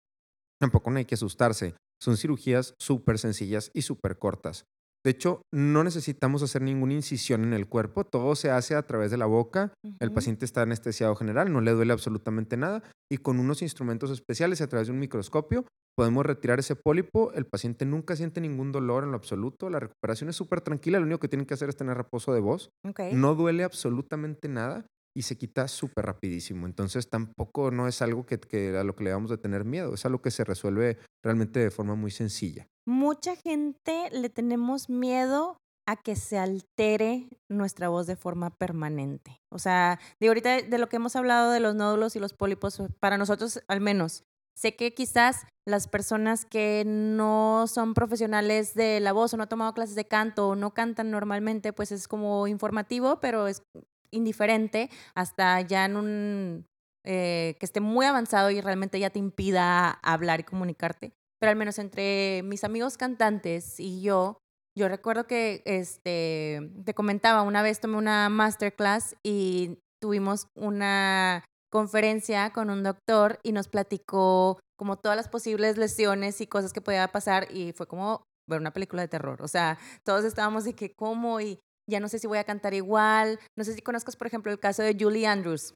tampoco 0.60 0.90
no 0.90 0.98
hay 0.98 1.06
que 1.06 1.14
asustarse. 1.14 1.74
Son 2.02 2.16
cirugías 2.16 2.74
súper 2.78 3.18
sencillas 3.18 3.70
y 3.72 3.82
súper 3.82 4.18
cortas. 4.18 4.66
De 5.06 5.12
hecho, 5.12 5.42
no 5.52 5.84
necesitamos 5.84 6.42
hacer 6.42 6.62
ninguna 6.62 6.94
incisión 6.94 7.44
en 7.44 7.52
el 7.52 7.68
cuerpo. 7.68 8.02
Todo 8.02 8.34
se 8.34 8.50
hace 8.50 8.74
a 8.74 8.82
través 8.88 9.12
de 9.12 9.16
la 9.16 9.26
boca. 9.26 9.72
El 10.00 10.10
paciente 10.10 10.44
está 10.44 10.62
anestesiado 10.62 11.14
general, 11.14 11.52
no 11.52 11.60
le 11.60 11.70
duele 11.70 11.92
absolutamente 11.92 12.56
nada. 12.56 12.82
Y 13.08 13.18
con 13.18 13.38
unos 13.38 13.62
instrumentos 13.62 14.10
especiales 14.10 14.60
a 14.62 14.66
través 14.66 14.88
de 14.88 14.94
un 14.94 14.98
microscopio 14.98 15.64
podemos 15.96 16.26
retirar 16.26 16.58
ese 16.58 16.74
pólipo. 16.74 17.32
El 17.34 17.46
paciente 17.46 17.86
nunca 17.86 18.16
siente 18.16 18.40
ningún 18.40 18.72
dolor 18.72 19.04
en 19.04 19.12
lo 19.12 19.16
absoluto. 19.16 19.70
La 19.70 19.78
recuperación 19.78 20.28
es 20.28 20.34
súper 20.34 20.60
tranquila. 20.60 20.98
Lo 20.98 21.06
único 21.06 21.20
que 21.20 21.28
tienen 21.28 21.46
que 21.46 21.54
hacer 21.54 21.68
es 21.68 21.76
tener 21.76 21.96
reposo 21.96 22.34
de 22.34 22.40
voz. 22.40 22.70
Ok. 22.84 23.02
No 23.12 23.36
duele 23.36 23.62
absolutamente 23.62 24.48
nada 24.48 24.86
y 25.16 25.22
se 25.22 25.38
quita 25.38 25.66
súper 25.66 26.04
rapidísimo. 26.04 26.66
Entonces 26.66 27.08
tampoco 27.08 27.70
no 27.70 27.88
es 27.88 28.02
algo 28.02 28.26
que, 28.26 28.38
que 28.38 28.76
a 28.76 28.84
lo 28.84 28.94
que 28.94 29.04
le 29.04 29.10
debamos 29.10 29.30
de 29.30 29.38
tener 29.38 29.64
miedo. 29.64 29.94
Es 29.94 30.04
algo 30.04 30.20
que 30.20 30.30
se 30.30 30.44
resuelve 30.44 30.98
realmente 31.24 31.58
de 31.58 31.70
forma 31.70 31.94
muy 31.94 32.10
sencilla. 32.10 32.68
Mucha 32.86 33.34
gente 33.34 34.10
le 34.12 34.28
tenemos 34.28 34.90
miedo 34.90 35.56
a 35.88 35.96
que 35.96 36.16
se 36.16 36.38
altere 36.38 37.30
nuestra 37.48 37.88
voz 37.88 38.06
de 38.06 38.16
forma 38.16 38.50
permanente. 38.50 39.40
O 39.50 39.58
sea, 39.58 39.98
de 40.20 40.28
ahorita 40.28 40.62
de 40.62 40.78
lo 40.78 40.88
que 40.90 40.96
hemos 40.96 41.16
hablado 41.16 41.50
de 41.50 41.60
los 41.60 41.74
nódulos 41.74 42.14
y 42.14 42.18
los 42.18 42.34
pólipos, 42.34 42.82
para 43.00 43.16
nosotros 43.16 43.62
al 43.68 43.80
menos, 43.80 44.24
sé 44.54 44.76
que 44.76 44.92
quizás 44.92 45.46
las 45.66 45.88
personas 45.88 46.44
que 46.44 46.84
no 46.86 47.66
son 47.68 47.94
profesionales 47.94 48.74
de 48.74 49.00
la 49.00 49.12
voz 49.12 49.32
o 49.32 49.38
no 49.38 49.44
han 49.44 49.48
tomado 49.48 49.72
clases 49.72 49.94
de 49.94 50.06
canto 50.06 50.48
o 50.48 50.56
no 50.56 50.74
cantan 50.74 51.10
normalmente, 51.10 51.72
pues 51.72 51.90
es 51.90 52.06
como 52.06 52.46
informativo, 52.46 53.18
pero 53.20 53.46
es 53.46 53.62
indiferente 54.16 54.90
hasta 55.14 55.60
ya 55.60 55.84
en 55.84 55.96
un 55.96 56.66
eh, 57.04 57.56
que 57.60 57.66
esté 57.66 57.80
muy 57.80 58.04
avanzado 58.04 58.50
y 58.50 58.60
realmente 58.60 58.98
ya 58.98 59.10
te 59.10 59.20
impida 59.20 59.90
hablar 60.02 60.40
y 60.40 60.44
comunicarte. 60.44 61.12
Pero 61.38 61.50
al 61.50 61.56
menos 61.56 61.78
entre 61.78 62.42
mis 62.42 62.64
amigos 62.64 62.96
cantantes 62.96 63.78
y 63.78 64.00
yo, 64.00 64.38
yo 64.76 64.88
recuerdo 64.88 65.26
que 65.26 65.62
este, 65.66 66.72
te 66.84 66.94
comentaba, 66.94 67.42
una 67.42 67.62
vez 67.62 67.80
tomé 67.80 67.96
una 67.96 68.28
masterclass 68.28 69.16
y 69.22 69.78
tuvimos 70.00 70.48
una 70.54 71.44
conferencia 71.70 72.50
con 72.50 72.70
un 72.70 72.82
doctor 72.82 73.38
y 73.42 73.52
nos 73.52 73.68
platicó 73.68 74.58
como 74.76 74.96
todas 74.96 75.16
las 75.16 75.28
posibles 75.28 75.76
lesiones 75.76 76.40
y 76.40 76.46
cosas 76.46 76.72
que 76.72 76.80
podía 76.80 77.06
pasar 77.08 77.46
y 77.50 77.72
fue 77.72 77.86
como 77.86 78.22
ver 78.48 78.60
una 78.60 78.72
película 78.72 79.02
de 79.02 79.08
terror. 79.08 79.42
O 79.42 79.48
sea, 79.48 79.78
todos 80.04 80.24
estábamos 80.24 80.64
de 80.64 80.74
que 80.74 80.94
cómo 80.94 81.40
y 81.40 81.58
ya 81.88 82.00
no 82.00 82.08
sé 82.08 82.18
si 82.18 82.26
voy 82.26 82.38
a 82.38 82.44
cantar 82.44 82.74
igual. 82.74 83.38
No 83.56 83.64
sé 83.64 83.74
si 83.74 83.80
conozcas, 83.82 84.16
por 84.16 84.26
ejemplo, 84.26 84.50
el 84.52 84.58
caso 84.58 84.82
de 84.82 84.96
Julie 84.98 85.26
Andrews. 85.26 85.74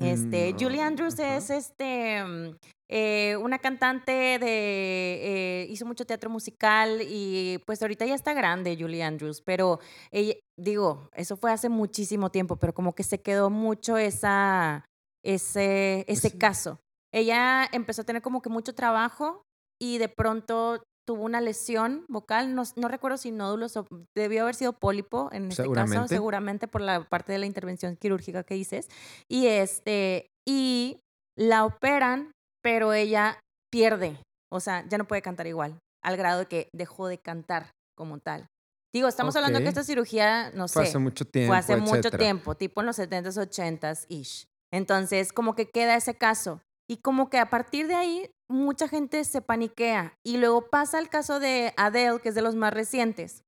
Este, 0.00 0.52
Mm, 0.54 0.58
Julie 0.58 0.80
no, 0.80 0.86
Andrews 0.86 1.18
ajá. 1.18 1.36
es 1.36 1.50
este 1.50 2.22
mm, 2.24 2.56
eh, 2.88 3.36
una 3.36 3.58
cantante 3.58 4.12
de 4.38 4.40
eh, 4.42 5.66
hizo 5.68 5.84
mucho 5.84 6.06
teatro 6.06 6.30
musical 6.30 7.00
y 7.02 7.58
pues 7.66 7.82
ahorita 7.82 8.06
ya 8.06 8.14
está 8.14 8.32
grande 8.32 8.76
Julie 8.78 9.02
Andrews, 9.02 9.42
pero 9.42 9.80
ella, 10.12 10.34
digo, 10.58 11.08
eso 11.12 11.36
fue 11.36 11.50
hace 11.52 11.68
muchísimo 11.68 12.30
tiempo, 12.30 12.56
pero 12.56 12.72
como 12.72 12.94
que 12.94 13.02
se 13.02 13.20
quedó 13.20 13.50
mucho 13.50 13.96
esa 13.98 14.84
ese 15.24 16.04
ese 16.08 16.28
Ese- 16.28 16.38
caso. 16.38 16.78
Ella 17.12 17.68
empezó 17.72 18.02
a 18.02 18.06
tener 18.06 18.22
como 18.22 18.40
que 18.42 18.48
mucho 18.48 18.74
trabajo 18.74 19.42
y 19.80 19.98
de 19.98 20.08
pronto 20.08 20.80
tuvo 21.10 21.24
una 21.24 21.40
lesión 21.40 22.04
vocal, 22.08 22.54
no, 22.54 22.62
no 22.76 22.86
recuerdo 22.86 23.18
si 23.18 23.32
nódulos 23.32 23.76
o 23.76 23.84
debió 24.16 24.42
haber 24.42 24.54
sido 24.54 24.72
pólipo 24.72 25.28
en 25.32 25.48
este 25.48 25.68
caso, 25.72 26.06
Seguramente. 26.06 26.68
por 26.68 26.82
la 26.82 27.02
parte 27.02 27.32
de 27.32 27.40
la 27.40 27.46
intervención 27.46 27.96
quirúrgica 27.96 28.44
que 28.44 28.54
dices. 28.54 28.88
Y 29.28 29.48
este, 29.48 30.28
y 30.48 31.00
la 31.36 31.64
operan, 31.64 32.30
pero 32.62 32.92
ella 32.92 33.40
pierde, 33.72 34.22
o 34.52 34.60
sea, 34.60 34.86
ya 34.88 34.98
no 34.98 35.04
puede 35.04 35.20
cantar 35.20 35.48
igual, 35.48 35.80
al 36.04 36.16
grado 36.16 36.38
de 36.38 36.46
que 36.46 36.68
dejó 36.72 37.08
de 37.08 37.18
cantar 37.18 37.70
como 37.96 38.18
tal. 38.18 38.46
Digo, 38.94 39.08
estamos 39.08 39.34
hablando 39.34 39.58
que 39.58 39.66
esta 39.66 39.82
cirugía, 39.82 40.52
no 40.52 40.68
Fue 40.68 40.84
sé, 40.84 40.90
hace 40.90 40.98
mucho 41.00 41.24
tiempo, 41.24 41.48
fue 41.50 41.58
hace 41.58 41.76
mucho 41.76 41.96
etcétera. 41.96 42.18
tiempo, 42.18 42.54
tipo 42.54 42.82
en 42.82 42.86
los 42.86 43.00
70s, 43.00 43.36
80s 43.36 44.06
ish. 44.08 44.44
Entonces, 44.72 45.32
como 45.32 45.56
que 45.56 45.68
queda 45.68 45.96
ese 45.96 46.14
caso. 46.14 46.60
Y 46.88 46.98
como 46.98 47.30
que 47.30 47.38
a 47.38 47.50
partir 47.50 47.88
de 47.88 47.96
ahí, 47.96 48.30
mucha 48.50 48.88
gente 48.88 49.24
se 49.24 49.40
paniquea. 49.40 50.14
Y 50.26 50.36
luego 50.36 50.68
pasa 50.68 50.98
el 50.98 51.08
caso 51.08 51.40
de 51.40 51.72
Adele, 51.76 52.20
que 52.20 52.30
es 52.30 52.34
de 52.34 52.42
los 52.42 52.54
más 52.56 52.74
recientes. 52.74 53.42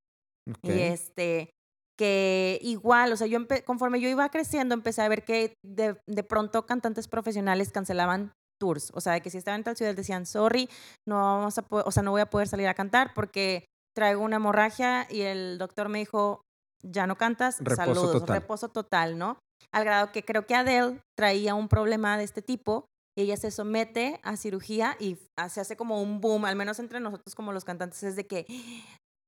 Y 0.63 0.71
este, 0.81 1.51
que 1.99 2.59
igual, 2.63 3.13
o 3.13 3.17
sea, 3.17 3.27
yo 3.27 3.39
conforme 3.65 4.01
yo 4.01 4.09
iba 4.09 4.29
creciendo, 4.31 4.75
empecé 4.75 5.03
a 5.03 5.09
ver 5.09 5.25
que 5.25 5.55
de, 5.65 6.01
de 6.09 6.23
pronto 6.23 6.67
cantantes 6.67 7.09
profesionales 7.09 7.71
cancelaban 7.71 8.33
tours. 8.59 8.91
O 8.95 9.01
sea, 9.01 9.15
de 9.15 9.21
que 9.21 9.31
si 9.31 9.39
estaban 9.39 9.61
en 9.61 9.65
tal 9.65 9.77
ciudad 9.77 9.95
decían, 9.95 10.27
sorry, 10.27 10.69
no 11.07 11.17
vamos 11.17 11.59
a 11.59 11.65
o 11.69 11.91
sea, 11.91 12.03
no 12.03 12.13
voy 12.13 12.21
a 12.21 12.31
poder 12.31 12.49
salir 12.49 12.69
a 12.69 12.75
cantar 12.75 13.13
porque 13.15 13.65
traigo 13.95 14.23
una 14.23 14.37
hemorragia 14.37 15.07
y 15.11 15.23
el 15.23 15.59
doctor 15.59 15.89
me 15.89 15.99
dijo, 15.99 16.41
ya 16.85 17.07
no 17.07 17.17
cantas, 17.17 17.59
Reposo 17.59 17.77
saludos, 17.77 18.13
total. 18.13 18.41
reposo 18.41 18.69
total, 18.69 19.19
¿no? 19.19 19.39
Al 19.73 19.85
grado 19.85 20.13
que 20.13 20.25
creo 20.25 20.47
que 20.47 20.55
Adele 20.55 21.01
traía 21.17 21.55
un 21.55 21.69
problema 21.69 22.19
de 22.19 22.25
este 22.25 22.43
tipo. 22.43 22.87
Y 23.17 23.23
Ella 23.23 23.37
se 23.37 23.51
somete 23.51 24.21
a 24.23 24.37
cirugía 24.37 24.97
y 24.99 25.19
se 25.49 25.61
hace 25.61 25.77
como 25.77 26.03
un 26.03 26.21
boom, 26.21 26.45
al 26.45 26.57
menos 26.57 26.79
entre 26.79 27.01
nosotros 27.01 27.35
como 27.35 27.53
los 27.53 27.65
cantantes, 27.65 28.03
es 28.03 28.17
de 28.17 28.27
que 28.27 28.47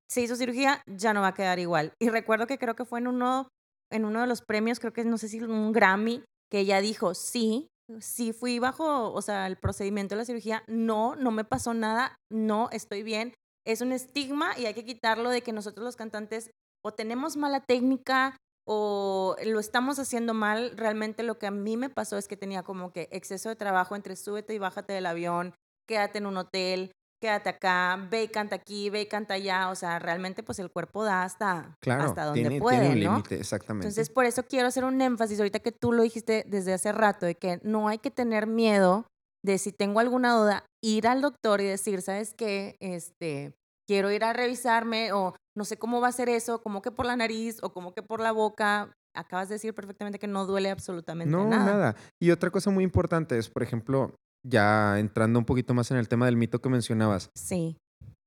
se 0.09 0.23
hizo 0.23 0.37
cirugía, 0.37 0.83
ya 0.87 1.13
no 1.13 1.23
va 1.23 1.29
a 1.29 1.35
quedar 1.35 1.59
igual. 1.59 1.93
Y 2.01 2.09
recuerdo 2.09 2.47
que 2.47 2.59
creo 2.59 2.75
que 2.75 2.85
fue 2.85 3.01
en 3.01 3.09
uno, 3.09 3.49
en 3.91 4.05
uno 4.05 4.21
de 4.21 4.27
los 4.27 4.43
premios, 4.43 4.81
creo 4.81 4.93
que 4.93 5.05
no 5.05 5.19
sé 5.19 5.29
si 5.29 5.41
un 5.41 5.73
Grammy, 5.73 6.23
que 6.51 6.61
ella 6.61 6.81
dijo, 6.81 7.15
sí, 7.15 7.69
sí 8.01 8.33
fui 8.33 8.59
bajo, 8.59 9.13
o 9.13 9.23
sea, 9.23 9.47
el 9.47 9.57
procedimiento 9.57 10.15
de 10.15 10.21
la 10.21 10.25
cirugía, 10.25 10.63
no, 10.67 11.17
no 11.17 11.31
me 11.31 11.45
pasó 11.45 11.75
nada, 11.75 12.17
no, 12.31 12.69
estoy 12.71 13.03
bien. 13.03 13.35
Es 13.67 13.81
un 13.81 13.93
estigma 13.93 14.59
y 14.59 14.67
hay 14.67 14.75
que 14.75 14.85
quitarlo 14.85 15.31
de 15.31 15.43
que 15.43 15.53
nosotros 15.53 15.85
los 15.85 15.97
cantantes 15.97 16.51
o 16.85 16.93
tenemos 16.93 17.37
mala 17.37 17.61
técnica 17.61 18.37
o 18.67 19.37
lo 19.45 19.61
estamos 19.61 19.99
haciendo 19.99 20.35
mal. 20.35 20.73
Realmente 20.77 21.23
lo 21.23 21.39
que 21.39 21.47
a 21.47 21.51
mí 21.51 21.77
me 21.77 21.91
pasó 21.91 22.17
es 22.19 22.29
que 22.29 22.37
tenía 22.37 22.63
como 22.63 22.93
que 22.93 23.09
exceso 23.11 23.49
de 23.49 23.57
trabajo 23.57 23.97
entre 23.97 24.17
súbete 24.17 24.55
y 24.55 24.59
bájate 24.59 24.93
del 24.93 25.07
avión, 25.07 25.55
quédate 25.87 26.19
en 26.19 26.27
un 26.27 26.37
hotel, 26.37 26.93
quédate 27.21 27.49
acá, 27.49 28.07
ve 28.11 28.25
y 28.25 28.29
canta 28.29 28.57
aquí, 28.57 28.91
ve 28.91 29.03
y 29.03 29.07
canta 29.07 29.35
allá. 29.35 29.71
O 29.71 29.75
sea, 29.75 29.99
realmente 29.99 30.43
pues 30.43 30.59
el 30.59 30.71
cuerpo 30.71 31.05
da 31.05 31.23
hasta, 31.23 31.75
Claro, 31.81 32.05
hasta 32.05 32.25
donde 32.27 32.41
tiene, 32.41 32.59
puede, 32.59 32.81
tiene 32.81 32.95
un 32.95 33.05
¿no? 33.05 33.11
límite, 33.13 33.37
exactamente. 33.37 33.87
Entonces, 33.87 34.11
por 34.11 34.27
eso 34.27 34.43
quiero 34.45 34.69
hacer 34.69 34.85
un 34.85 35.01
énfasis, 35.01 35.39
ahorita 35.39 35.61
que 35.61 35.73
tú 35.73 35.93
lo 35.93 36.03
dijiste 36.03 36.45
desde 36.47 36.75
hace 36.75 36.93
rato, 36.93 37.27
de 37.27 37.37
que 37.37 37.61
no 37.63 37.89
hay 37.89 37.99
que 37.99 38.11
tener 38.11 38.47
miedo 38.47 39.07
de 39.43 39.59
si 39.59 39.73
tengo 39.73 40.01
alguna 40.01 40.35
duda, 40.37 40.65
ir 40.83 41.07
al 41.07 41.21
doctor 41.21 41.61
y 41.61 41.65
decir, 41.65 42.01
¿sabes 42.03 42.35
qué? 42.35 42.77
Este, 42.81 43.55
quiero 43.87 44.11
ir 44.11 44.25
a 44.25 44.33
revisarme 44.33 45.13
o 45.13 45.35
no 45.57 45.65
sé 45.65 45.77
cómo 45.77 46.01
va 46.01 46.09
a 46.09 46.13
ser 46.13 46.29
eso, 46.29 46.63
como 46.63 46.83
que 46.83 46.91
por 46.91 47.07
la 47.07 47.17
nariz 47.17 47.59
o 47.63 47.73
como 47.73 47.95
que 47.95 48.03
por 48.03 48.21
la 48.21 48.33
boca. 48.33 48.97
Acabas 49.17 49.49
de 49.49 49.55
decir 49.55 49.75
perfectamente 49.75 50.19
que 50.19 50.27
no 50.27 50.45
duele 50.45 50.71
absolutamente 50.71 51.31
no, 51.31 51.49
nada. 51.49 51.65
nada. 51.65 51.97
Y 52.21 52.33
otra 52.33 52.51
cosa 52.51 52.71
muy 52.71 52.83
importante 52.83 53.39
es, 53.39 53.49
por 53.49 53.63
ejemplo, 53.63 54.17
ya 54.45 54.99
entrando 54.99 55.39
un 55.39 55.45
poquito 55.45 55.73
más 55.73 55.91
en 55.93 55.99
el 55.99 56.09
tema 56.09 56.27
del 56.27 56.37
mito 56.37 56.61
que 56.61 56.69
mencionabas, 56.69 57.31
Sí, 57.37 57.77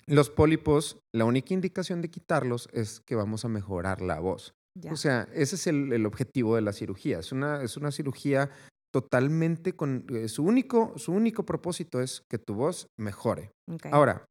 los 0.05 0.29
pólipos, 0.29 0.99
la 1.13 1.25
única 1.25 1.53
indicación 1.53 2.01
de 2.01 2.09
quitarlos 2.09 2.69
es 2.71 3.01
que 3.01 3.15
vamos 3.15 3.43
a 3.43 3.49
mejorar 3.49 4.01
la 4.01 4.21
voz. 4.21 4.53
ya. 4.79 4.93
O 4.93 4.95
sea, 4.95 5.27
ese 5.33 5.55
es 5.55 5.67
el, 5.67 5.91
el 5.91 6.05
objetivo 6.05 6.55
de 6.55 6.61
la 6.61 6.71
cirugía. 6.71 7.19
Es 7.19 7.33
una, 7.33 7.61
es 7.61 7.75
una 7.75 7.91
cirugía 7.91 8.49
totalmente 8.93 9.75
con... 9.75 10.05
eh, 10.09 10.29
su, 10.29 10.43
único, 10.45 10.93
su 10.97 11.11
único 11.11 11.45
propósito 11.45 11.99
es 11.99 12.23
que 12.29 12.37
tu 12.37 12.53
voz 12.55 12.87
mejore. 12.97 13.51
Ahora, 13.91 14.25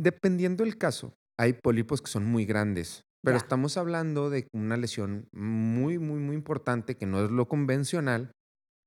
dependiendo 0.00 0.62
del 0.62 0.78
caso, 0.78 1.12
hay 1.38 1.54
pólipos 1.54 2.00
que 2.02 2.10
son 2.10 2.24
muy 2.24 2.44
grandes, 2.44 3.02
pero 3.22 3.36
Ya. 3.36 3.42
estamos 3.42 3.76
hablando 3.76 4.30
de 4.30 4.46
una 4.54 4.76
lesión 4.76 5.26
muy, 5.32 5.98
muy, 5.98 6.20
muy 6.20 6.34
importante 6.36 6.96
que 6.96 7.06
no 7.06 7.24
es 7.24 7.30
lo 7.30 7.48
convencional 7.48 8.30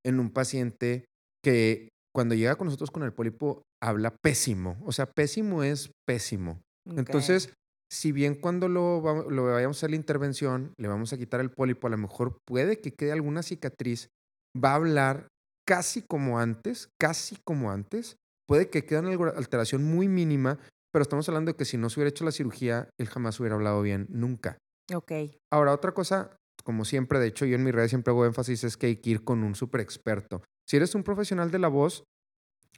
en 0.05 0.19
un 0.19 0.29
paciente 0.31 1.05
que 1.43 1.89
cuando 2.15 2.35
llega 2.35 2.55
con 2.55 2.65
nosotros 2.65 2.91
con 2.91 3.03
el 3.03 3.13
pólipo 3.13 3.63
habla 3.81 4.15
pésimo. 4.23 4.77
O 4.85 4.91
sea, 4.91 5.05
pésimo 5.05 5.63
es 5.63 5.91
pésimo. 6.07 6.61
Entonces, 6.89 7.53
si 7.91 8.11
bien 8.11 8.35
cuando 8.35 8.67
lo, 8.69 9.29
lo 9.29 9.43
vayamos 9.45 9.77
a 9.77 9.79
hacer 9.79 9.89
la 9.91 9.95
intervención, 9.97 10.73
le 10.79 10.87
vamos 10.87 11.13
a 11.13 11.17
quitar 11.17 11.41
el 11.41 11.51
pólipo, 11.51 11.87
a 11.87 11.89
lo 11.89 11.97
mejor 11.97 12.37
puede 12.47 12.79
que 12.79 12.91
quede 12.91 13.11
alguna 13.11 13.43
cicatriz, 13.43 14.07
va 14.55 14.71
a 14.71 14.75
hablar 14.75 15.27
casi 15.67 16.01
como 16.01 16.39
antes, 16.39 16.89
casi 16.99 17.37
como 17.45 17.71
antes, 17.71 18.15
puede 18.47 18.69
que 18.69 18.85
quede 18.85 18.99
una 18.99 19.29
alteración 19.31 19.83
muy 19.83 20.07
mínima, 20.07 20.59
pero 20.97 21.03
estamos 21.03 21.29
hablando 21.29 21.51
de 21.51 21.55
que 21.55 21.63
si 21.63 21.77
no 21.77 21.91
se 21.91 21.99
hubiera 21.99 22.09
hecho 22.09 22.25
la 22.25 22.31
cirugía, 22.31 22.89
él 22.99 23.07
jamás 23.07 23.39
hubiera 23.39 23.53
hablado 23.53 23.83
bien, 23.83 24.07
nunca. 24.09 24.57
Ok, 24.91 25.11
Ahora, 25.53 25.71
otra 25.71 25.93
cosa, 25.93 26.35
como 26.63 26.85
siempre, 26.85 27.19
de 27.19 27.27
hecho, 27.27 27.45
yo 27.45 27.53
en 27.55 27.63
mis 27.63 27.75
redes 27.75 27.91
siempre 27.91 28.09
hago 28.09 28.25
énfasis, 28.25 28.63
es 28.63 28.77
que 28.77 28.87
hay 28.87 28.95
que 28.95 29.11
ir 29.11 29.23
con 29.23 29.43
un 29.43 29.53
súper 29.53 29.81
experto. 29.81 30.41
Si 30.67 30.75
eres 30.75 30.95
un 30.95 31.03
profesional 31.03 31.51
de 31.51 31.59
la 31.59 31.67
voz, 31.67 32.03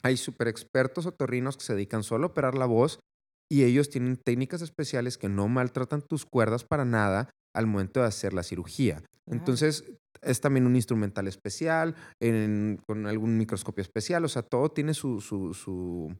hay 0.02 0.18
súper 0.18 0.48
expertos 0.48 1.06
otorrinos 1.06 1.56
que 1.56 1.64
se 1.64 1.72
dedican 1.74 2.02
solo 2.02 2.26
a 2.26 2.30
operar 2.32 2.58
la 2.58 2.66
voz 2.66 3.00
y 3.50 3.64
ellos 3.64 3.88
tienen 3.88 4.18
técnicas 4.18 4.60
especiales 4.60 5.16
que 5.16 5.30
no 5.30 5.48
maltratan 5.48 6.02
tus 6.02 6.26
cuerdas 6.26 6.64
para 6.64 6.84
nada 6.84 7.30
al 7.56 7.66
momento 7.66 8.00
de 8.00 8.06
hacer 8.06 8.34
la 8.34 8.42
cirugía. 8.42 8.96
Claro. 8.98 9.10
Entonces, 9.30 9.84
es 10.20 10.42
también 10.42 10.66
un 10.66 10.76
instrumental 10.76 11.26
especial, 11.26 11.94
en- 12.20 12.78
con 12.86 13.06
algún 13.06 13.38
microscopio 13.38 13.80
especial, 13.80 14.26
o 14.26 14.28
sea, 14.28 14.42
todo 14.42 14.68
tiene 14.72 14.92
su, 14.92 15.22
su, 15.22 15.54
su, 15.54 16.14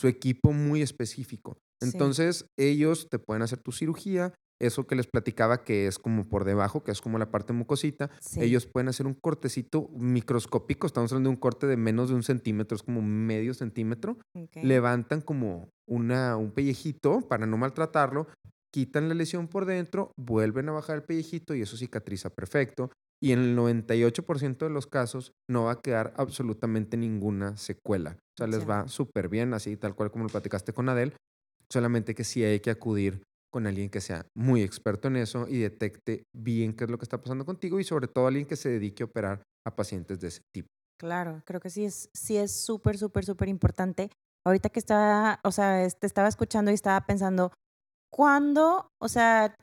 su 0.00 0.08
equipo 0.08 0.52
muy 0.52 0.80
específico. 0.80 1.58
Sí. 1.82 1.90
Entonces, 1.92 2.46
ellos 2.58 3.08
te 3.10 3.18
pueden 3.18 3.42
hacer 3.42 3.58
tu 3.58 3.70
cirugía, 3.70 4.32
eso 4.58 4.86
que 4.86 4.94
les 4.94 5.06
platicaba 5.06 5.62
que 5.62 5.86
es 5.86 5.98
como 5.98 6.28
por 6.28 6.44
debajo, 6.44 6.82
que 6.82 6.90
es 6.90 7.02
como 7.02 7.18
la 7.18 7.30
parte 7.30 7.52
mucosita, 7.52 8.10
sí. 8.20 8.40
ellos 8.40 8.66
pueden 8.66 8.88
hacer 8.88 9.06
un 9.06 9.14
cortecito 9.14 9.88
microscópico, 9.98 10.86
estamos 10.86 11.12
hablando 11.12 11.28
de 11.28 11.34
un 11.34 11.40
corte 11.40 11.66
de 11.66 11.76
menos 11.76 12.08
de 12.08 12.14
un 12.14 12.22
centímetro, 12.22 12.76
es 12.76 12.82
como 12.82 13.02
medio 13.02 13.52
centímetro, 13.52 14.16
levantan 14.62 15.20
como 15.20 15.68
una, 15.86 16.36
un 16.36 16.52
pellejito 16.52 17.20
para 17.28 17.46
no 17.46 17.58
maltratarlo, 17.58 18.26
quitan 18.72 19.08
la 19.08 19.14
lesión 19.14 19.48
por 19.48 19.66
dentro, 19.66 20.12
vuelven 20.16 20.68
a 20.70 20.72
bajar 20.72 20.96
el 20.96 21.02
pellejito 21.02 21.54
y 21.54 21.62
eso 21.62 21.76
cicatriza 21.76 22.30
perfecto. 22.30 22.90
Y 23.22 23.32
en 23.32 23.40
el 23.40 23.56
98% 23.56 24.58
de 24.66 24.70
los 24.70 24.86
casos 24.86 25.32
no 25.50 25.64
va 25.64 25.72
a 25.72 25.80
quedar 25.80 26.14
absolutamente 26.16 26.96
ninguna 26.96 27.56
secuela. 27.56 28.12
O 28.18 28.36
sea, 28.38 28.46
les 28.46 28.60
Ya. 28.60 28.66
va 28.66 28.88
súper 28.88 29.28
bien, 29.28 29.52
así 29.54 29.76
tal 29.76 29.94
cual 29.94 30.10
como 30.10 30.24
lo 30.24 30.30
platicaste 30.30 30.72
con 30.72 30.88
Adel. 30.88 31.14
Solamente 31.70 32.14
que 32.14 32.24
sí 32.24 32.42
hay 32.42 32.60
que 32.60 32.70
acudir 32.70 33.22
con 33.52 33.66
alguien 33.66 33.90
que 33.90 34.00
sea 34.00 34.26
muy 34.36 34.62
experto 34.62 35.08
en 35.08 35.16
eso 35.16 35.46
y 35.48 35.58
detecte 35.58 36.22
bien 36.34 36.72
qué 36.74 36.84
es 36.84 36.90
lo 36.90 36.98
que 36.98 37.04
está 37.04 37.20
pasando 37.20 37.44
contigo 37.44 37.78
y 37.80 37.84
sobre 37.84 38.06
todo 38.08 38.26
alguien 38.26 38.46
que 38.46 38.56
se 38.56 38.68
dedique 38.70 39.02
a 39.02 39.06
operar 39.06 39.42
a 39.66 39.74
pacientes 39.76 40.20
de 40.20 40.28
ese 40.28 40.40
tipo. 40.54 40.68
Claro, 40.98 41.42
creo 41.44 41.60
que 41.60 41.68
sí 41.70 41.84
es 41.84 42.08
sí 42.14 42.36
es 42.36 42.52
súper, 42.52 42.96
súper, 42.96 43.24
súper 43.24 43.48
importante. 43.48 44.10
Ahorita 44.46 44.68
que 44.70 44.78
estaba, 44.78 45.40
o 45.44 45.52
sea, 45.52 45.86
te 45.90 46.06
estaba 46.06 46.28
escuchando 46.28 46.70
y 46.70 46.74
estaba 46.74 47.04
pensando, 47.06 47.52
¿cuándo, 48.12 48.88
o 49.00 49.08
sea, 49.08 49.54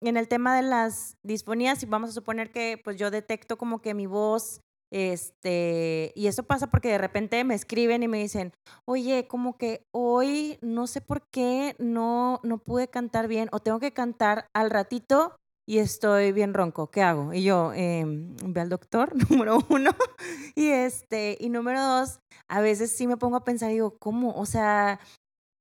en 0.00 0.16
el 0.16 0.28
tema 0.28 0.56
de 0.56 0.62
las 0.62 1.16
disfonías, 1.22 1.82
y 1.82 1.86
vamos 1.86 2.10
a 2.10 2.14
suponer 2.14 2.50
que 2.50 2.80
pues 2.82 2.96
yo 2.96 3.10
detecto 3.10 3.58
como 3.58 3.80
que 3.80 3.94
mi 3.94 4.06
voz, 4.06 4.60
este, 4.90 6.12
y 6.14 6.28
eso 6.28 6.44
pasa 6.44 6.68
porque 6.68 6.88
de 6.88 6.98
repente 6.98 7.44
me 7.44 7.54
escriben 7.54 8.02
y 8.02 8.08
me 8.08 8.18
dicen, 8.18 8.52
oye, 8.86 9.26
como 9.28 9.58
que 9.58 9.82
hoy 9.92 10.58
no 10.62 10.86
sé 10.86 11.00
por 11.00 11.22
qué 11.30 11.76
no, 11.78 12.40
no 12.42 12.58
pude 12.58 12.88
cantar 12.88 13.28
bien 13.28 13.48
o 13.52 13.60
tengo 13.60 13.80
que 13.80 13.92
cantar 13.92 14.46
al 14.54 14.70
ratito 14.70 15.36
y 15.68 15.80
estoy 15.80 16.32
bien 16.32 16.54
ronco, 16.54 16.90
¿qué 16.90 17.02
hago? 17.02 17.34
Y 17.34 17.42
yo, 17.42 17.74
em, 17.74 18.34
ve 18.42 18.62
al 18.62 18.70
doctor, 18.70 19.12
número 19.30 19.58
uno, 19.68 19.90
y 20.54 20.68
este, 20.68 21.36
y 21.38 21.50
número 21.50 21.84
dos, 21.84 22.20
a 22.48 22.62
veces 22.62 22.90
sí 22.90 23.06
me 23.06 23.18
pongo 23.18 23.36
a 23.36 23.44
pensar, 23.44 23.70
digo, 23.70 23.98
¿cómo? 23.98 24.32
O 24.34 24.46
sea, 24.46 24.98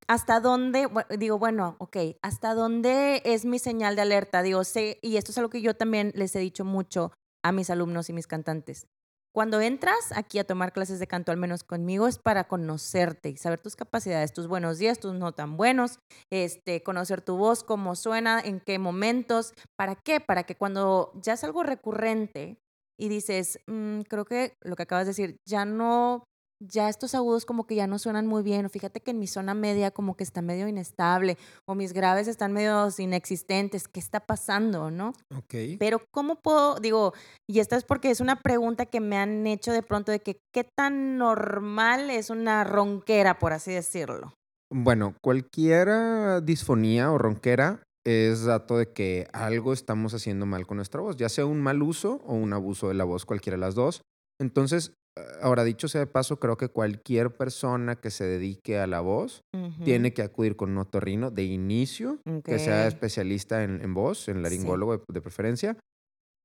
¿hasta 0.08 0.40
dónde? 0.40 0.88
Digo, 1.18 1.38
bueno, 1.40 1.76
ok, 1.80 1.98
¿hasta 2.22 2.54
dónde 2.54 3.22
es 3.26 3.46
mi 3.46 3.60
señal 3.60 3.96
de 3.96 4.02
alerta? 4.04 4.42
Digo, 4.42 4.64
sé, 4.64 5.00
y 5.02 5.18
esto 5.18 5.32
es 5.32 5.38
algo 5.38 5.50
que 5.50 5.62
yo 5.62 5.76
también 5.76 6.12
les 6.16 6.36
he 6.36 6.40
dicho 6.40 6.66
mucho 6.66 7.12
a 7.44 7.52
mis 7.52 7.70
alumnos 7.70 8.10
y 8.10 8.14
mis 8.14 8.28
cantantes. 8.28 8.88
Cuando 9.34 9.62
entras 9.62 10.12
aquí 10.16 10.40
a 10.40 10.46
tomar 10.46 10.74
clases 10.74 11.00
de 11.00 11.06
canto, 11.06 11.32
al 11.32 11.38
menos 11.38 11.64
conmigo, 11.64 12.08
es 12.08 12.18
para 12.18 12.48
conocerte 12.48 13.30
y 13.30 13.38
saber 13.38 13.60
tus 13.60 13.76
capacidades, 13.76 14.34
tus 14.34 14.48
buenos 14.48 14.80
días, 14.80 15.00
tus 15.00 15.14
no 15.14 15.32
tan 15.34 15.58
buenos, 15.58 16.00
este, 16.32 16.82
conocer 16.82 17.22
tu 17.22 17.38
voz, 17.38 17.64
cómo 17.64 17.96
suena, 17.96 18.40
en 18.40 18.60
qué 18.60 18.80
momentos, 18.80 19.54
¿para 19.78 19.96
qué? 19.96 20.20
Para 20.22 20.44
que 20.44 20.56
cuando 20.56 21.12
ya 21.22 21.34
es 21.34 21.44
algo 21.44 21.62
recurrente 21.64 22.58
y 22.98 23.10
dices, 23.10 23.60
"Mm, 23.68 24.02
creo 24.10 24.26
que 24.26 24.54
lo 24.64 24.76
que 24.76 24.84
acabas 24.84 25.06
de 25.06 25.12
decir, 25.12 25.38
ya 25.48 25.66
no, 25.66 26.24
ya 26.60 26.90
estos 26.90 27.16
agudos 27.16 27.46
como 27.46 27.66
que 27.68 27.76
ya 27.76 27.88
no 27.88 28.00
suenan 28.00 28.28
muy 28.28 28.44
bien, 28.44 28.66
o 28.66 28.70
fíjate 28.70 29.02
que 29.02 29.12
en 29.12 29.20
mi 29.20 29.28
zona 29.28 29.54
media 29.54 29.92
como 29.92 30.16
que 30.16 30.24
está 30.24 30.42
medio 30.42 30.68
inestable, 30.68 31.38
o 31.68 31.76
mis 31.76 31.94
graves 31.94 32.28
están 32.28 32.54
medio 32.54 32.88
inexistentes, 32.98 33.88
¿qué 33.88 34.00
está 34.00 34.20
pasando, 34.20 34.92
no? 34.92 35.14
Ok. 35.36 35.78
Pero 35.80 36.02
¿cómo 36.12 36.36
puedo, 36.36 36.76
digo, 36.80 37.14
y 37.50 37.60
esta 37.60 37.76
es 37.76 37.84
porque 37.84 38.10
es 38.10 38.20
una 38.20 38.42
pregunta 38.42 38.86
que 38.86 39.00
me 39.00 39.18
han 39.18 39.46
hecho 39.48 39.72
de 39.72 39.84
pronto 39.84 40.12
de 40.12 40.20
que 40.20 40.40
qué 40.54 40.64
tan 40.64 41.18
normal 41.18 42.10
es 42.10 42.30
una 42.30 42.64
ronquera, 42.64 43.40
por 43.40 43.54
así 43.54 43.72
decirlo? 43.72 44.34
Bueno, 44.74 45.16
cualquier 45.24 46.44
disfonía 46.44 47.12
o 47.12 47.18
ronquera 47.18 47.84
es 48.06 48.46
dato 48.46 48.78
de 48.78 48.92
que 48.94 49.28
algo 49.34 49.74
estamos 49.74 50.14
haciendo 50.14 50.46
mal 50.46 50.66
con 50.66 50.78
nuestra 50.78 51.02
voz, 51.02 51.18
ya 51.18 51.30
sea 51.30 51.46
un 51.46 51.62
mal 51.62 51.82
uso 51.82 52.22
o 52.26 52.34
un 52.34 52.54
abuso 52.54 52.88
de 52.88 52.94
la 52.94 53.04
voz, 53.04 53.26
cualquiera 53.26 53.58
de 53.58 53.62
las 53.62 53.76
dos. 53.76 54.02
Entonces, 54.40 54.94
ahora 55.42 55.64
dicho 55.64 55.88
sea 55.88 56.02
de 56.02 56.08
paso, 56.08 56.40
creo 56.40 56.58
que 56.58 56.70
cualquier 56.70 57.36
persona 57.36 57.96
que 57.96 58.10
se 58.10 58.26
dedique 58.26 58.80
a 58.80 58.88
la 58.88 59.02
voz 59.02 59.44
tiene 59.84 60.14
que 60.14 60.22
acudir 60.22 60.56
con 60.56 60.72
un 60.72 60.78
otorrino 60.80 61.32
de 61.32 61.44
inicio, 61.44 62.20
que 62.44 62.60
sea 62.60 62.88
especialista 62.88 63.64
en, 63.64 63.94
voz, 63.94 64.28
en 64.28 64.42
laringólogo 64.44 65.04
de, 65.08 65.22
preferencia, 65.22 65.78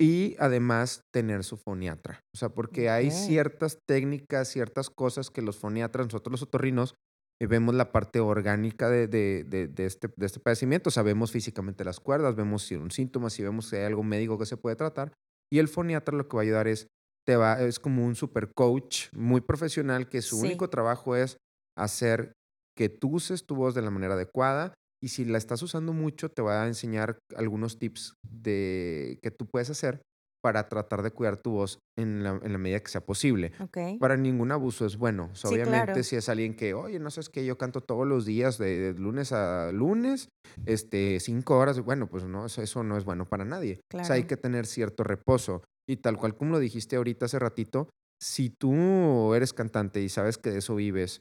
y 0.01 0.37
además 0.39 1.03
tener 1.13 1.45
su 1.45 1.57
foniatra. 1.57 2.21
O 2.35 2.39
sea, 2.39 2.49
porque 2.49 2.91
hay 2.91 3.11
ciertas 3.11 3.79
técnicas, 3.87 4.49
ciertas 4.49 4.91
cosas 4.91 5.31
que 5.31 5.43
los 5.43 5.59
foniatras, 5.59 6.07
nosotros 6.07 6.33
los 6.33 6.43
otorrinos, 6.43 6.95
eh, 7.41 7.47
vemos 7.47 7.75
la 7.75 7.93
parte 7.93 8.21
orgánica 8.21 8.89
de, 8.89 9.09
de, 9.09 9.73
este, 9.79 10.09
de 10.17 10.27
este 10.27 10.41
padecimiento. 10.41 10.91
Sabemos 10.91 11.33
físicamente 11.33 11.85
las 11.85 12.01
cuerdas, 12.01 12.37
vemos 12.37 12.63
si 12.63 12.75
hay 12.75 12.81
un 12.81 12.91
síntoma, 12.91 13.31
si 13.31 13.43
vemos 13.43 13.67
si 13.69 13.77
hay 13.77 13.85
algo 13.85 14.03
médico 14.03 14.39
que 14.39 14.47
se 14.47 14.57
puede 14.57 14.77
tratar. 14.77 15.13
Y 15.53 15.59
el 15.59 15.69
foniatra 15.69 16.17
lo 16.17 16.29
que 16.29 16.37
va 16.37 16.43
a 16.43 16.45
ayudar 16.45 16.69
es 16.69 16.89
te 17.27 17.37
va, 17.37 17.61
es 17.61 17.79
como 17.79 18.05
un 18.05 18.15
super 18.15 18.53
coach 18.53 19.07
muy 19.13 19.41
profesional 19.41 20.09
que 20.09 20.23
su 20.23 20.39
único 20.39 20.69
trabajo 20.69 21.17
es 21.17 21.37
hacer 21.77 22.33
que 22.77 22.89
tú 22.89 23.17
uses 23.17 23.47
tu 23.47 23.55
voz 23.55 23.75
de 23.75 23.83
la 23.83 23.91
manera 23.91 24.15
adecuada 24.15 24.75
y 25.03 25.09
si 25.09 25.25
la 25.25 25.39
estás 25.39 25.63
usando 25.63 25.93
mucho 25.93 26.31
te 26.31 26.43
va 26.43 26.63
a 26.63 26.67
enseñar 26.67 27.19
algunos 27.37 27.79
tips 27.79 28.15
de 28.25 29.19
que 29.23 29.31
tú 29.31 29.47
puedes 29.47 29.71
hacer 29.71 30.03
para 30.43 30.69
tratar 30.69 31.03
de 31.03 31.13
cuidar 31.13 31.37
tu 31.37 31.53
voz 31.53 31.79
en 31.97 32.25
la, 32.25 32.35
medida 32.59 32.81
que 32.81 32.91
sea 32.91 33.01
posible. 33.01 33.53
Para 34.01 34.17
ningún 34.17 34.51
abuso 34.51 34.85
es 34.85 34.97
bueno. 34.97 35.31
obviamente, 35.45 36.03
si 36.03 36.17
es 36.17 36.29
alguien 36.29 36.57
que, 36.57 36.75
oye, 36.75 36.99
no 36.99 37.11
sabes 37.11 37.29
que 37.29 37.47
yo 37.47 37.57
canto 37.57 37.81
todos 37.81 38.07
los 38.07 38.27
días, 38.27 38.59
de, 38.59 38.93
lunes 38.99 39.33
a 39.33 39.71
lunes, 39.73 40.29
este, 40.67 41.21
cinco 41.21 41.59
horas, 41.59 41.81
bueno, 41.81 42.09
pues 42.09 42.25
no, 42.25 42.47
eso, 42.47 42.83
no 42.83 42.97
es 42.97 43.05
bueno 43.05 43.25
para 43.25 43.45
nadie. 43.45 43.81
O 43.95 44.05
sea, 44.05 44.17
hay 44.17 44.25
que 44.25 44.37
tener 44.37 44.67
cierto 44.67 45.05
reposo. 45.05 45.63
Y 45.93 45.99
tal 45.99 46.17
cual 46.17 46.35
como 46.35 46.53
lo 46.53 46.59
dijiste 46.59 46.97
ahorita 46.97 47.27
hace 47.27 47.39
ratito, 47.39 47.91
si 48.19 48.49
tú 48.49 49.35
eres 49.35 49.53
cantante 49.53 50.01
y 50.01 50.09
sabes 50.09 50.39
que 50.39 50.51
de 50.51 50.59
eso 50.61 50.75
vives 50.75 51.21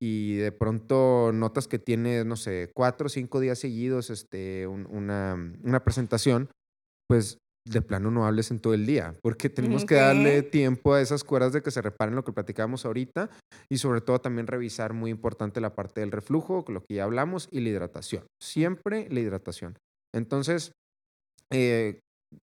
y 0.00 0.36
de 0.36 0.52
pronto 0.52 1.32
notas 1.34 1.68
que 1.68 1.78
tienes, 1.78 2.24
no 2.24 2.36
sé, 2.36 2.70
cuatro 2.74 3.08
o 3.08 3.10
cinco 3.10 3.40
días 3.40 3.58
seguidos 3.58 4.08
este, 4.08 4.66
una, 4.66 5.34
una 5.62 5.84
presentación, 5.84 6.48
pues 7.08 7.36
de 7.66 7.82
plano 7.82 8.10
no 8.10 8.26
hables 8.26 8.50
en 8.50 8.60
todo 8.60 8.72
el 8.72 8.86
día, 8.86 9.14
porque 9.22 9.50
tenemos 9.50 9.84
que 9.84 9.96
darle 9.96 10.42
tiempo 10.42 10.94
a 10.94 11.02
esas 11.02 11.24
cuerdas 11.24 11.52
de 11.52 11.62
que 11.62 11.70
se 11.70 11.82
reparen 11.82 12.14
lo 12.14 12.24
que 12.24 12.32
platicábamos 12.32 12.86
ahorita 12.86 13.28
y 13.68 13.78
sobre 13.78 14.00
todo 14.00 14.20
también 14.20 14.46
revisar 14.46 14.94
muy 14.94 15.10
importante 15.10 15.60
la 15.60 15.74
parte 15.74 16.00
del 16.00 16.12
reflujo, 16.12 16.64
lo 16.68 16.84
que 16.84 16.94
ya 16.94 17.04
hablamos, 17.04 17.48
y 17.50 17.60
la 17.60 17.68
hidratación. 17.68 18.24
Siempre 18.40 19.08
la 19.10 19.20
hidratación. 19.20 19.76
Entonces, 20.14 20.72
eh, 21.52 21.98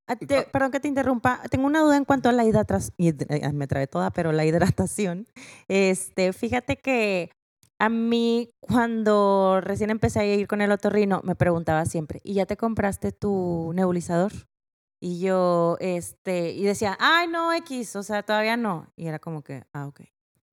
Ah, 0.08 0.16
perdón 0.52 0.72
que 0.72 0.80
te 0.80 0.88
interrumpa. 0.88 1.42
Tengo 1.50 1.66
una 1.66 1.82
duda 1.82 1.98
en 1.98 2.06
cuanto 2.06 2.30
a 2.30 2.32
la 2.32 2.46
hidratación. 2.46 3.18
Me 3.54 3.68
trae 3.68 3.88
toda, 3.88 4.12
pero 4.12 4.32
la 4.32 4.46
hidratación. 4.46 5.28
Este, 5.68 6.32
fíjate 6.32 6.78
que 6.78 7.32
a 7.80 7.90
mí, 7.90 8.52
cuando 8.62 9.60
recién 9.62 9.90
empecé 9.90 10.20
a 10.20 10.26
ir 10.26 10.48
con 10.48 10.62
el 10.62 10.72
otorrino, 10.72 11.22
me 11.24 11.36
preguntaba 11.36 11.86
siempre, 11.86 12.22
¿y 12.24 12.36
ya 12.36 12.46
te 12.46 12.56
compraste 12.56 13.12
tu 13.12 13.72
nebulizador? 13.74 14.32
Y 15.02 15.20
yo, 15.20 15.76
este, 15.82 16.52
y 16.52 16.64
decía, 16.64 16.98
ay, 17.00 17.28
no, 17.28 17.52
X, 17.54 17.96
o 17.96 18.04
sea, 18.04 18.24
todavía 18.24 18.58
no. 18.58 18.94
Y 18.96 19.08
era 19.08 19.20
como 19.20 19.44
que, 19.44 19.64
ah, 19.74 19.88
ok. 19.88 20.02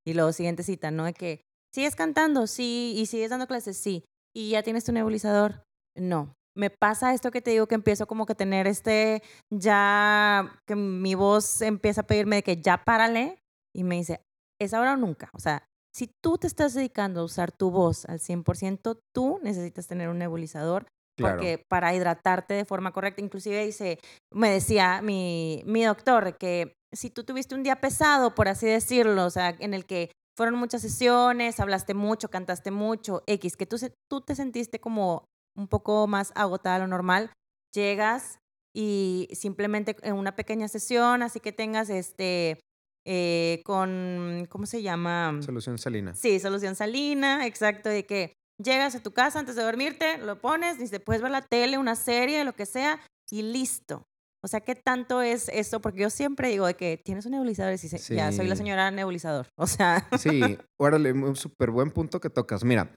Y 0.05 0.13
luego, 0.13 0.33
siguiente 0.33 0.63
cita, 0.63 0.91
¿no? 0.91 1.05
De 1.05 1.13
que, 1.13 1.45
¿sigues 1.73 1.95
cantando? 1.95 2.45
Sí. 2.45 2.93
¿Y 2.97 3.05
sigues 3.05 3.29
dando 3.29 3.47
clases? 3.47 3.77
Sí. 3.77 4.03
¿Y 4.35 4.49
ya 4.49 4.63
tienes 4.63 4.83
tu 4.83 4.91
nebulizador? 4.91 5.63
No 5.95 6.35
me 6.55 6.69
pasa 6.69 7.13
esto 7.13 7.31
que 7.31 7.41
te 7.41 7.51
digo 7.51 7.67
que 7.67 7.75
empiezo 7.75 8.07
como 8.07 8.25
que 8.25 8.35
tener 8.35 8.67
este, 8.67 9.23
ya 9.51 10.59
que 10.67 10.75
mi 10.75 11.15
voz 11.15 11.61
empieza 11.61 12.01
a 12.01 12.07
pedirme 12.07 12.37
de 12.37 12.43
que 12.43 12.61
ya 12.61 12.83
párale 12.83 13.39
y 13.75 13.83
me 13.83 13.95
dice, 13.95 14.21
es 14.61 14.73
ahora 14.73 14.93
o 14.93 14.97
nunca. 14.97 15.29
O 15.33 15.39
sea, 15.39 15.65
si 15.95 16.09
tú 16.23 16.37
te 16.37 16.47
estás 16.47 16.73
dedicando 16.73 17.21
a 17.21 17.25
usar 17.25 17.51
tu 17.51 17.71
voz 17.71 18.05
al 18.05 18.19
100%, 18.19 18.99
tú 19.13 19.39
necesitas 19.43 19.87
tener 19.87 20.09
un 20.09 20.19
nebulizador 20.19 20.87
porque 21.17 21.63
para 21.69 21.93
hidratarte 21.93 22.55
de 22.55 22.65
forma 22.65 22.91
correcta, 22.91 23.21
inclusive 23.21 23.63
dice, 23.63 23.99
me 24.33 24.49
decía 24.49 25.01
mi, 25.03 25.61
mi 25.65 25.83
doctor 25.83 26.37
que 26.37 26.75
si 26.91 27.09
tú 27.09 27.23
tuviste 27.23 27.55
un 27.55 27.63
día 27.63 27.81
pesado, 27.81 28.33
por 28.33 28.47
así 28.47 28.65
decirlo, 28.65 29.25
o 29.25 29.29
sea, 29.29 29.55
en 29.59 29.73
el 29.73 29.85
que 29.85 30.11
fueron 30.35 30.55
muchas 30.55 30.81
sesiones, 30.81 31.59
hablaste 31.59 31.93
mucho, 31.93 32.29
cantaste 32.29 32.71
mucho, 32.71 33.23
X, 33.27 33.55
que 33.55 33.67
tú, 33.67 33.77
tú 34.09 34.21
te 34.21 34.35
sentiste 34.35 34.79
como 34.79 35.25
un 35.55 35.67
poco 35.67 36.07
más 36.07 36.31
agotada 36.35 36.79
lo 36.79 36.87
normal, 36.87 37.31
llegas 37.73 38.39
y 38.75 39.27
simplemente 39.33 39.95
en 40.01 40.15
una 40.15 40.35
pequeña 40.35 40.67
sesión, 40.67 41.21
así 41.21 41.39
que 41.39 41.51
tengas 41.51 41.89
este 41.89 42.59
eh, 43.05 43.61
con, 43.65 44.47
¿cómo 44.49 44.65
se 44.65 44.81
llama? 44.81 45.39
Solución 45.41 45.77
salina. 45.77 46.15
Sí, 46.15 46.39
solución 46.39 46.75
salina, 46.75 47.45
exacto, 47.45 47.89
de 47.89 48.05
que 48.05 48.33
llegas 48.63 48.95
a 48.95 49.03
tu 49.03 49.11
casa 49.11 49.39
antes 49.39 49.55
de 49.55 49.63
dormirte, 49.63 50.17
lo 50.19 50.39
pones, 50.39 50.79
dice, 50.79 50.99
puedes 50.99 51.21
ver 51.21 51.31
la 51.31 51.41
tele, 51.41 51.77
una 51.77 51.95
serie, 51.95 52.43
lo 52.43 52.53
que 52.53 52.65
sea, 52.65 52.99
y 53.29 53.41
listo. 53.41 54.07
O 54.45 54.47
sea, 54.47 54.59
¿qué 54.59 54.75
tanto 54.75 55.21
es 55.21 55.49
esto? 55.49 55.81
Porque 55.81 56.01
yo 56.01 56.09
siempre 56.09 56.49
digo 56.49 56.65
de 56.67 56.75
que 56.75 56.97
tienes 57.03 57.25
un 57.25 57.31
nebulizador 57.31 57.71
y 57.71 57.77
dices, 57.77 58.07
ya, 58.09 58.31
soy 58.31 58.47
la 58.47 58.57
señora 58.57 58.91
nebulizador. 58.91 59.47
O 59.57 59.67
sea. 59.67 60.07
Sí, 60.17 60.57
órale, 60.77 61.13
un 61.13 61.35
súper 61.35 61.71
buen 61.71 61.91
punto 61.91 62.19
que 62.19 62.29
tocas. 62.29 62.63
Mira, 62.65 62.93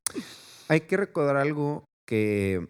hay 0.68 0.80
que 0.82 0.96
recordar 0.96 1.36
algo 1.36 1.84
que 2.06 2.68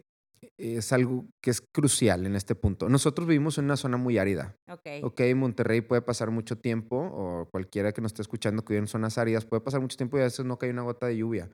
es 0.59 0.93
algo 0.93 1.27
que 1.43 1.51
es 1.51 1.61
crucial 1.61 2.27
en 2.27 2.35
este 2.35 2.55
punto. 2.55 2.89
Nosotros 2.89 3.27
vivimos 3.27 3.59
en 3.59 3.67
una 3.67 3.77
zona 3.77 3.97
muy 3.97 4.19
árida. 4.19 4.57
Ok. 4.69 4.87
Ok, 5.03 5.21
Monterrey 5.35 5.81
puede 5.81 6.03
pasar 6.03 6.31
mucho 6.31 6.59
tiempo, 6.59 6.97
o 6.97 7.49
cualquiera 7.51 7.93
que 7.93 8.01
nos 8.01 8.11
esté 8.11 8.23
escuchando 8.23 8.65
que 8.65 8.75
vive 8.75 8.83
en 8.83 8.89
zonas 8.89 9.19
áridas, 9.19 9.45
puede 9.45 9.61
pasar 9.61 9.81
mucho 9.81 9.97
tiempo 9.97 10.17
y 10.17 10.21
a 10.21 10.25
veces 10.25 10.45
no 10.45 10.59
cae 10.59 10.71
una 10.71 10.83
gota 10.83 11.07
de 11.07 11.17
lluvia. 11.17 11.51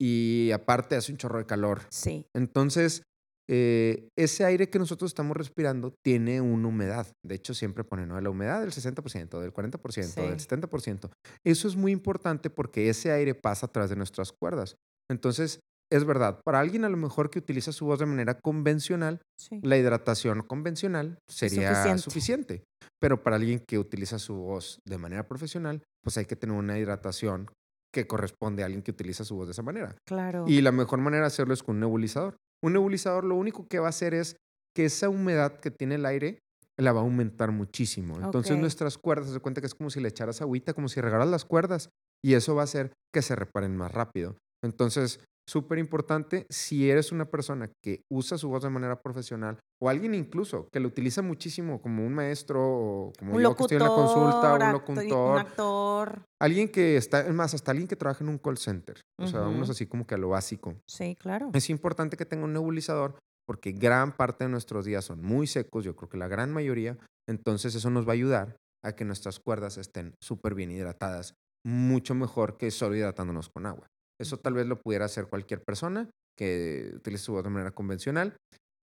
Y 0.00 0.50
aparte 0.52 0.96
hace 0.96 1.12
un 1.12 1.18
chorro 1.18 1.38
de 1.38 1.46
calor. 1.46 1.82
Sí. 1.90 2.26
Entonces, 2.34 3.02
eh, 3.48 4.08
ese 4.16 4.44
aire 4.44 4.70
que 4.70 4.78
nosotros 4.78 5.10
estamos 5.10 5.36
respirando 5.36 5.94
tiene 6.02 6.40
una 6.40 6.68
humedad. 6.68 7.06
De 7.24 7.34
hecho, 7.34 7.54
siempre 7.54 7.84
ponen 7.84 8.08
¿no? 8.08 8.20
la 8.20 8.30
humedad 8.30 8.60
del 8.60 8.72
60%, 8.72 9.40
del 9.40 9.52
40%, 9.52 10.14
del 10.14 10.38
70%. 10.38 11.10
Eso 11.44 11.68
es 11.68 11.76
muy 11.76 11.92
importante 11.92 12.50
porque 12.50 12.88
ese 12.88 13.12
aire 13.12 13.34
pasa 13.34 13.66
a 13.66 13.72
través 13.72 13.90
de 13.90 13.96
nuestras 13.96 14.32
cuerdas. 14.32 14.76
Entonces, 15.10 15.60
es 15.92 16.04
verdad, 16.04 16.40
para 16.44 16.60
alguien 16.60 16.84
a 16.84 16.88
lo 16.88 16.96
mejor 16.96 17.30
que 17.30 17.38
utiliza 17.38 17.72
su 17.72 17.86
voz 17.86 17.98
de 17.98 18.06
manera 18.06 18.38
convencional, 18.40 19.20
la 19.62 19.76
hidratación 19.76 20.42
convencional 20.42 21.18
sería 21.28 21.98
suficiente. 21.98 22.64
Pero 23.00 23.22
para 23.22 23.36
alguien 23.36 23.62
que 23.66 23.78
utiliza 23.78 24.18
su 24.18 24.34
voz 24.34 24.80
de 24.86 24.98
manera 24.98 25.26
profesional, 25.26 25.82
pues 26.02 26.16
hay 26.16 26.24
que 26.24 26.36
tener 26.36 26.56
una 26.56 26.78
hidratación 26.78 27.50
que 27.92 28.06
corresponde 28.06 28.62
a 28.62 28.66
alguien 28.66 28.82
que 28.82 28.90
utiliza 28.90 29.24
su 29.24 29.36
voz 29.36 29.46
de 29.46 29.52
esa 29.52 29.62
manera. 29.62 29.94
Claro. 30.06 30.44
Y 30.48 30.60
la 30.62 30.72
mejor 30.72 30.98
manera 31.00 31.22
de 31.22 31.28
hacerlo 31.28 31.54
es 31.54 31.62
con 31.62 31.76
un 31.76 31.80
nebulizador. 31.80 32.36
Un 32.62 32.72
nebulizador 32.72 33.24
lo 33.24 33.36
único 33.36 33.66
que 33.68 33.78
va 33.78 33.86
a 33.86 33.90
hacer 33.90 34.14
es 34.14 34.36
que 34.74 34.86
esa 34.86 35.08
humedad 35.08 35.60
que 35.60 35.70
tiene 35.70 35.94
el 35.96 36.06
aire 36.06 36.38
la 36.76 36.92
va 36.92 37.00
a 37.00 37.04
aumentar 37.04 37.52
muchísimo. 37.52 38.18
Entonces 38.20 38.58
nuestras 38.58 38.98
cuerdas, 38.98 39.30
se 39.30 39.40
cuenta 39.40 39.60
que 39.60 39.68
es 39.68 39.74
como 39.74 39.90
si 39.90 40.00
le 40.00 40.08
echaras 40.08 40.40
agüita, 40.40 40.74
como 40.74 40.88
si 40.88 41.00
regaras 41.00 41.28
las 41.28 41.44
cuerdas, 41.44 41.90
y 42.24 42.34
eso 42.34 42.54
va 42.54 42.62
a 42.62 42.64
hacer 42.64 42.92
que 43.12 43.22
se 43.22 43.36
reparen 43.36 43.76
más 43.76 43.92
rápido. 43.92 44.36
Entonces, 44.64 45.20
súper 45.46 45.78
importante 45.78 46.46
si 46.50 46.90
eres 46.90 47.12
una 47.12 47.26
persona 47.26 47.70
que 47.82 48.02
usa 48.10 48.38
su 48.38 48.48
voz 48.48 48.62
de 48.62 48.70
manera 48.70 49.00
profesional 49.02 49.58
o 49.82 49.88
alguien 49.88 50.14
incluso 50.14 50.68
que 50.72 50.80
lo 50.80 50.88
utiliza 50.88 51.22
muchísimo 51.22 51.80
como 51.82 52.06
un 52.06 52.14
maestro 52.14 52.62
o 52.62 53.12
como 53.18 53.34
un 53.34 53.42
yo 53.42 53.54
que 53.54 53.62
estoy 53.64 53.76
en 53.76 53.82
la 53.82 53.88
consulta, 53.88 54.54
un 54.54 54.72
locutor, 54.72 55.32
un 55.32 55.38
actor. 55.38 56.22
Alguien 56.40 56.68
que 56.68 56.96
está, 56.96 57.20
es 57.20 57.34
más, 57.34 57.54
hasta 57.54 57.70
alguien 57.70 57.88
que 57.88 57.96
trabaja 57.96 58.24
en 58.24 58.30
un 58.30 58.38
call 58.38 58.58
center. 58.58 59.00
O 59.18 59.26
sea, 59.26 59.42
uno 59.42 59.64
es 59.64 59.70
así 59.70 59.86
como 59.86 60.06
que 60.06 60.14
a 60.14 60.18
lo 60.18 60.30
básico. 60.30 60.76
Sí, 60.88 61.16
claro. 61.16 61.50
Es 61.52 61.70
importante 61.70 62.16
que 62.16 62.24
tenga 62.24 62.44
un 62.44 62.52
nebulizador 62.52 63.18
porque 63.46 63.72
gran 63.72 64.16
parte 64.16 64.44
de 64.44 64.50
nuestros 64.50 64.84
días 64.86 65.04
son 65.04 65.22
muy 65.22 65.46
secos, 65.46 65.84
yo 65.84 65.94
creo 65.96 66.08
que 66.08 66.16
la 66.16 66.28
gran 66.28 66.52
mayoría. 66.52 66.96
Entonces 67.28 67.74
eso 67.74 67.90
nos 67.90 68.06
va 68.06 68.12
a 68.12 68.14
ayudar 68.14 68.56
a 68.82 68.92
que 68.92 69.04
nuestras 69.04 69.38
cuerdas 69.38 69.78
estén 69.78 70.14
súper 70.22 70.54
bien 70.54 70.70
hidratadas, 70.70 71.34
mucho 71.64 72.14
mejor 72.14 72.56
que 72.56 72.70
solo 72.70 72.96
hidratándonos 72.96 73.48
con 73.48 73.66
agua. 73.66 73.86
Eso 74.20 74.38
tal 74.38 74.54
vez 74.54 74.66
lo 74.66 74.80
pudiera 74.80 75.04
hacer 75.04 75.26
cualquier 75.26 75.62
persona 75.62 76.08
que 76.38 76.92
utilice 76.94 77.24
su 77.24 77.32
voz 77.32 77.44
de 77.44 77.50
manera 77.50 77.70
convencional 77.72 78.36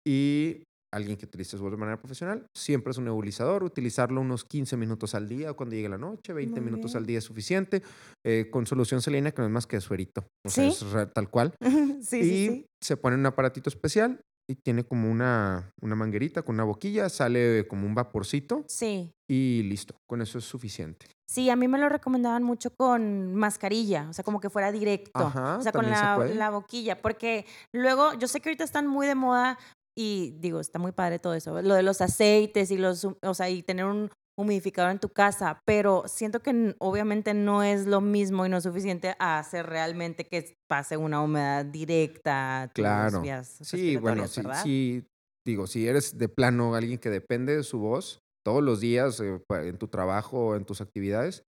y 0.07 0.63
alguien 0.93 1.17
que 1.17 1.25
utilice 1.25 1.57
su 1.57 1.63
voz 1.63 1.71
de 1.71 1.77
manera 1.77 1.97
profesional. 1.97 2.45
Siempre 2.55 2.91
es 2.91 2.97
un 2.97 3.05
nebulizador, 3.05 3.63
utilizarlo 3.63 4.21
unos 4.21 4.45
15 4.45 4.77
minutos 4.77 5.15
al 5.15 5.27
día 5.27 5.51
o 5.51 5.55
cuando 5.55 5.75
llegue 5.75 5.89
la 5.89 5.97
noche, 5.97 6.33
20 6.33 6.61
minutos 6.61 6.95
al 6.95 7.05
día 7.05 7.17
es 7.17 7.23
suficiente, 7.23 7.81
eh, 8.25 8.49
con 8.51 8.67
solución 8.67 9.01
salina 9.01 9.31
que 9.31 9.41
no 9.41 9.47
es 9.47 9.51
más 9.51 9.65
que 9.65 9.81
suerito, 9.81 10.25
o 10.45 10.49
sea, 10.49 10.67
es 10.67 10.85
tal 11.13 11.29
cual. 11.29 11.55
sí, 12.01 12.19
y 12.21 12.65
se 12.81 12.97
pone 12.97 13.15
un 13.15 13.25
aparatito 13.25 13.69
especial 13.69 14.19
y 14.47 14.55
tiene 14.55 14.83
como 14.83 15.09
una, 15.09 15.71
una 15.81 15.95
manguerita 15.95 16.41
con 16.41 16.55
una 16.55 16.63
boquilla, 16.63 17.09
sale 17.09 17.67
como 17.67 17.87
un 17.87 17.95
vaporcito. 17.95 18.63
Sí. 18.67 19.13
Y 19.27 19.63
listo, 19.63 19.95
con 20.05 20.21
eso 20.21 20.37
es 20.37 20.45
suficiente. 20.45 21.07
Sí, 21.25 21.49
a 21.49 21.55
mí 21.55 21.67
me 21.67 21.79
lo 21.79 21.89
recomendaban 21.89 22.43
mucho 22.43 22.75
con 22.75 23.33
mascarilla, 23.33 24.07
o 24.09 24.13
sea, 24.13 24.23
como 24.23 24.39
que 24.39 24.49
fuera 24.49 24.71
directo. 24.71 25.25
o 25.25 25.61
sea, 25.61 25.71
con 25.71 25.89
la, 25.89 26.17
la, 26.35 26.49
boquilla, 26.49 27.01
porque 27.01 27.45
luego, 27.71 28.13
yo 28.13 28.27
sé 28.27 28.41
que 28.41 28.49
ahorita 28.49 28.63
están 28.63 28.87
muy 28.87 29.07
de 29.07 29.15
moda 29.15 29.57
y 29.95 30.35
digo, 30.39 30.59
está 30.59 30.79
muy 30.79 30.91
padre 30.91 31.19
todo 31.19 31.33
eso, 31.33 31.61
lo 31.61 31.75
de 31.75 31.83
los 31.83 32.01
aceites 32.01 32.71
y 32.71 32.77
los, 32.77 33.05
o 33.05 33.33
sea, 33.33 33.49
y 33.49 33.63
tener 33.63 33.85
un 33.85 34.09
humidificador 34.35 34.91
en 34.91 34.99
tu 34.99 35.09
casa, 35.09 35.61
pero 35.65 36.03
siento 36.07 36.41
que 36.41 36.75
obviamente 36.79 37.33
no 37.33 37.63
es 37.63 37.85
lo 37.85 38.01
mismo 38.01 38.45
y 38.45 38.49
no 38.49 38.57
es 38.57 38.63
suficiente 38.63 39.15
a 39.19 39.39
hacer 39.39 39.65
realmente 39.67 40.25
que 40.25 40.57
pase 40.67 40.97
una 40.97 41.21
humedad 41.21 41.65
directa. 41.65 42.71
claro. 42.73 43.21
sí, 43.41 43.97
bueno, 43.97 44.27
sí, 44.27 44.41
sí, 44.63 45.05
digo, 45.45 45.67
si 45.67 45.87
eres 45.87 46.17
de 46.17 46.29
plano 46.29 46.75
alguien 46.75 46.97
que 46.97 47.09
depende 47.09 47.55
de 47.55 47.63
su 47.63 47.79
voz 47.79 48.19
todos 48.43 48.63
los 48.63 48.79
días 48.79 49.19
eh, 49.19 49.39
en 49.49 49.77
tu 49.77 49.87
trabajo 49.87 50.55
en 50.55 50.65
tus 50.65 50.81
actividades, 50.81 51.43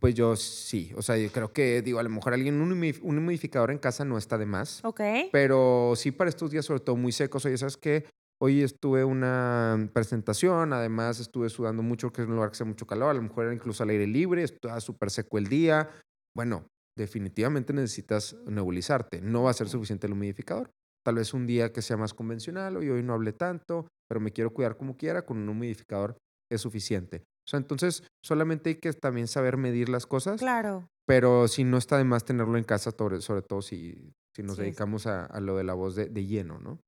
pues 0.00 0.14
yo 0.14 0.36
sí, 0.36 0.92
o 0.96 1.02
sea, 1.02 1.16
yo 1.16 1.30
creo 1.30 1.52
que, 1.52 1.80
digo, 1.80 1.98
a 1.98 2.02
lo 2.02 2.10
mejor 2.10 2.34
alguien, 2.34 2.60
un, 2.60 2.72
humidificador 2.72 3.70
en 3.70 3.78
casa 3.78 4.04
no 4.04 4.18
está 4.18 4.36
de 4.38 4.46
más. 4.46 4.84
Ok. 4.84 5.00
Pero 5.30 5.94
sí 5.96 6.10
para 6.10 6.30
estos 6.30 6.50
días, 6.50 6.64
sobre 6.64 6.80
todo 6.80 6.96
muy 6.96 7.12
secos, 7.12 7.44
oye, 7.44 7.56
¿sabes 7.56 7.76
qué? 7.76 8.04
Hoy 8.40 8.62
estuve 8.62 9.04
una 9.04 9.90
presentación, 9.92 10.72
además 10.72 11.20
estuve 11.20 11.48
sudando 11.48 11.82
mucho, 11.82 12.12
que 12.12 12.22
es 12.22 12.28
un 12.28 12.34
lugar 12.34 12.50
que 12.50 12.56
hace 12.56 12.64
mucho 12.64 12.86
calor, 12.86 13.10
a 13.10 13.14
lo 13.14 13.22
mejor 13.22 13.44
era 13.44 13.54
incluso 13.54 13.82
al 13.82 13.90
aire 13.90 14.06
libre, 14.06 14.42
estaba 14.42 14.80
súper 14.80 15.10
seco 15.10 15.38
el 15.38 15.46
día. 15.46 15.90
Bueno, 16.36 16.66
definitivamente 16.96 17.72
necesitas 17.72 18.36
nebulizarte. 18.46 19.20
No 19.20 19.44
va 19.44 19.50
a 19.50 19.54
ser 19.54 19.68
suficiente 19.68 20.06
el 20.06 20.12
humidificador. 20.12 20.70
Tal 21.04 21.16
vez 21.16 21.34
un 21.34 21.46
día 21.46 21.72
que 21.72 21.82
sea 21.82 21.96
más 21.96 22.14
convencional, 22.14 22.76
hoy 22.76 22.88
hoy 22.88 23.02
no 23.02 23.14
hablé 23.14 23.32
tanto, 23.32 23.86
pero 24.08 24.20
me 24.20 24.32
quiero 24.32 24.52
cuidar 24.52 24.76
como 24.76 24.96
quiera, 24.96 25.24
con 25.24 25.38
un 25.38 25.48
humidificador 25.48 26.16
es 26.50 26.60
suficiente. 26.60 27.24
O 27.46 27.50
sea, 27.50 27.58
entonces 27.58 28.02
solamente 28.24 28.70
hay 28.70 28.76
que 28.76 28.92
también 28.94 29.28
saber 29.28 29.56
medir 29.58 29.88
las 29.88 30.06
cosas. 30.06 30.40
Claro. 30.40 30.88
Pero 31.06 31.46
si 31.48 31.64
no 31.64 31.76
está 31.76 31.98
de 31.98 32.04
más 32.04 32.24
tenerlo 32.24 32.56
en 32.56 32.64
casa, 32.64 32.92
sobre, 33.20 33.42
todo 33.42 33.60
si, 33.60 34.14
si 34.34 34.42
nos 34.42 34.56
dedicamos 34.56 35.06
a, 35.06 35.28
lo 35.40 35.56
de 35.56 35.64
la 35.64 35.74
voz 35.74 35.94
de, 35.94 36.26
lleno, 36.26 36.58
¿no? 36.58 36.80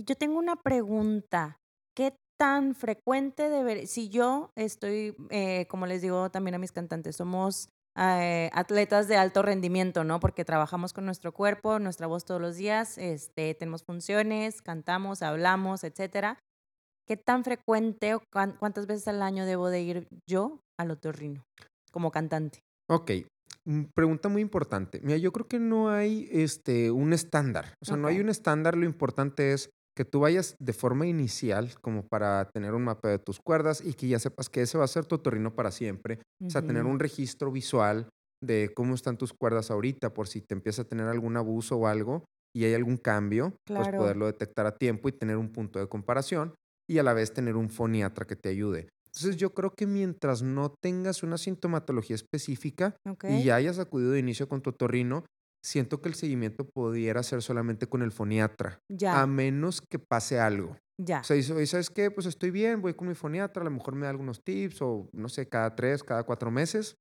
Y 0.00 0.04
yo 0.04 0.14
tengo 0.14 0.38
una 0.38 0.56
pregunta. 0.56 1.58
¿Qué 1.94 2.16
tan 2.38 2.74
frecuente 2.74 3.50
debería, 3.50 3.86
si 3.86 4.08
yo 4.08 4.50
estoy, 4.56 5.14
eh, 5.28 5.66
como 5.68 5.84
les 5.84 6.00
digo 6.00 6.30
también 6.30 6.54
a 6.54 6.58
mis 6.58 6.72
cantantes, 6.72 7.16
somos 7.16 7.68
eh, 7.98 8.48
atletas 8.54 9.08
de 9.08 9.18
alto 9.18 9.42
rendimiento, 9.42 10.02
¿no? 10.02 10.18
Porque 10.18 10.46
trabajamos 10.46 10.94
con 10.94 11.04
nuestro 11.04 11.32
cuerpo, 11.32 11.78
nuestra 11.78 12.06
voz 12.06 12.24
todos 12.24 12.40
los 12.40 12.56
días, 12.56 12.96
este, 12.96 13.54
tenemos 13.54 13.82
funciones, 13.84 14.62
cantamos, 14.62 15.20
hablamos, 15.20 15.84
etcétera. 15.84 16.38
¿Qué 17.06 17.18
tan 17.18 17.44
frecuente 17.44 18.14
o 18.14 18.22
cuántas 18.32 18.86
veces 18.86 19.06
al 19.06 19.22
año 19.22 19.44
debo 19.44 19.68
de 19.68 19.82
ir 19.82 20.08
yo 20.26 20.60
al 20.78 20.92
otorrino 20.92 21.42
como 21.92 22.10
cantante? 22.10 22.60
Ok, 22.88 23.10
mm, 23.66 23.82
pregunta 23.94 24.30
muy 24.30 24.40
importante. 24.40 25.02
Mira, 25.02 25.18
yo 25.18 25.30
creo 25.30 25.46
que 25.46 25.58
no 25.58 25.90
hay 25.90 26.26
este, 26.32 26.90
un 26.90 27.12
estándar. 27.12 27.74
O 27.82 27.84
sea, 27.84 27.98
no 27.98 28.08
hay 28.08 28.18
un 28.18 28.30
estándar. 28.30 28.78
Lo 28.78 28.86
importante 28.86 29.52
es 29.52 29.68
que 30.00 30.06
tú 30.06 30.20
vayas 30.20 30.56
de 30.58 30.72
forma 30.72 31.06
inicial, 31.06 31.74
como 31.82 32.08
para 32.08 32.48
tener 32.54 32.72
un 32.72 32.84
mapa 32.84 33.10
de 33.10 33.18
tus 33.18 33.38
cuerdas 33.38 33.82
y 33.84 33.92
que 33.92 34.08
ya 34.08 34.18
sepas 34.18 34.48
que 34.48 34.62
ese 34.62 34.78
va 34.78 34.84
a 34.84 34.88
ser 34.88 35.04
tu 35.04 35.16
otorrino 35.16 35.54
para 35.54 35.70
siempre. 35.70 36.20
O 36.42 36.48
sea, 36.48 36.62
tener 36.62 36.86
un 36.86 36.98
registro 36.98 37.52
visual 37.52 38.08
de 38.42 38.72
cómo 38.74 38.94
están 38.94 39.18
tus 39.18 39.34
cuerdas 39.34 39.70
ahorita, 39.70 40.14
por 40.14 40.26
si 40.26 40.40
te 40.40 40.54
empieza 40.54 40.80
a 40.80 40.84
tener 40.86 41.06
algún 41.06 41.36
abuso 41.36 41.76
o 41.76 41.86
algo 41.86 42.24
y 42.56 42.64
hay 42.64 42.72
algún 42.72 42.96
cambio, 42.96 43.52
pues 43.66 43.88
poderlo 43.88 44.24
detectar 44.24 44.64
a 44.64 44.74
tiempo 44.74 45.10
y 45.10 45.12
tener 45.12 45.36
un 45.36 45.52
punto 45.52 45.78
de 45.78 45.86
comparación 45.86 46.54
y 46.88 46.96
a 46.96 47.02
la 47.02 47.12
vez 47.12 47.34
tener 47.34 47.56
un 47.56 47.68
foniatra 47.68 48.26
que 48.26 48.36
te 48.36 48.48
ayude. 48.48 48.88
Entonces 49.04 49.36
yo 49.36 49.52
creo 49.52 49.74
que 49.74 49.86
mientras 49.86 50.40
no 50.40 50.72
tengas 50.82 51.22
una 51.22 51.36
sintomatología 51.36 52.16
específica 52.16 52.96
y 53.28 53.44
ya 53.44 53.56
hayas 53.56 53.78
acudido 53.78 54.12
de 54.12 54.20
inicio 54.20 54.48
con 54.48 54.62
tu 54.62 54.70
otorrino, 54.70 55.26
siento 55.64 56.00
que 56.00 56.08
el 56.08 56.14
seguimiento 56.14 56.64
pudiera 56.68 57.22
ser 57.22 57.42
solamente 57.42 57.86
con 57.86 58.02
el 58.02 58.12
foniatra. 58.12 58.80
Ya. 58.88 59.20
A 59.20 59.26
menos 59.26 59.80
que 59.80 59.98
pase 59.98 60.38
algo. 60.38 60.76
Ya. 60.98 61.20
O 61.20 61.24
sea, 61.24 61.36
y 61.36 61.42
¿sabes 61.42 61.90
qué? 61.90 62.10
Pues 62.10 62.26
estoy 62.26 62.50
bien, 62.50 62.82
voy 62.82 62.94
con 62.94 63.08
mi 63.08 63.14
foniatra, 63.14 63.62
a 63.62 63.64
lo 63.64 63.70
mejor 63.70 63.94
me 63.94 64.04
da 64.04 64.10
algunos 64.10 64.42
tips 64.42 64.82
o 64.82 65.08
no 65.12 65.28
sé, 65.28 65.48
cada 65.48 65.74
tres, 65.74 66.02
cada 66.02 66.24
cuatro 66.24 66.50
meses. 66.50 66.96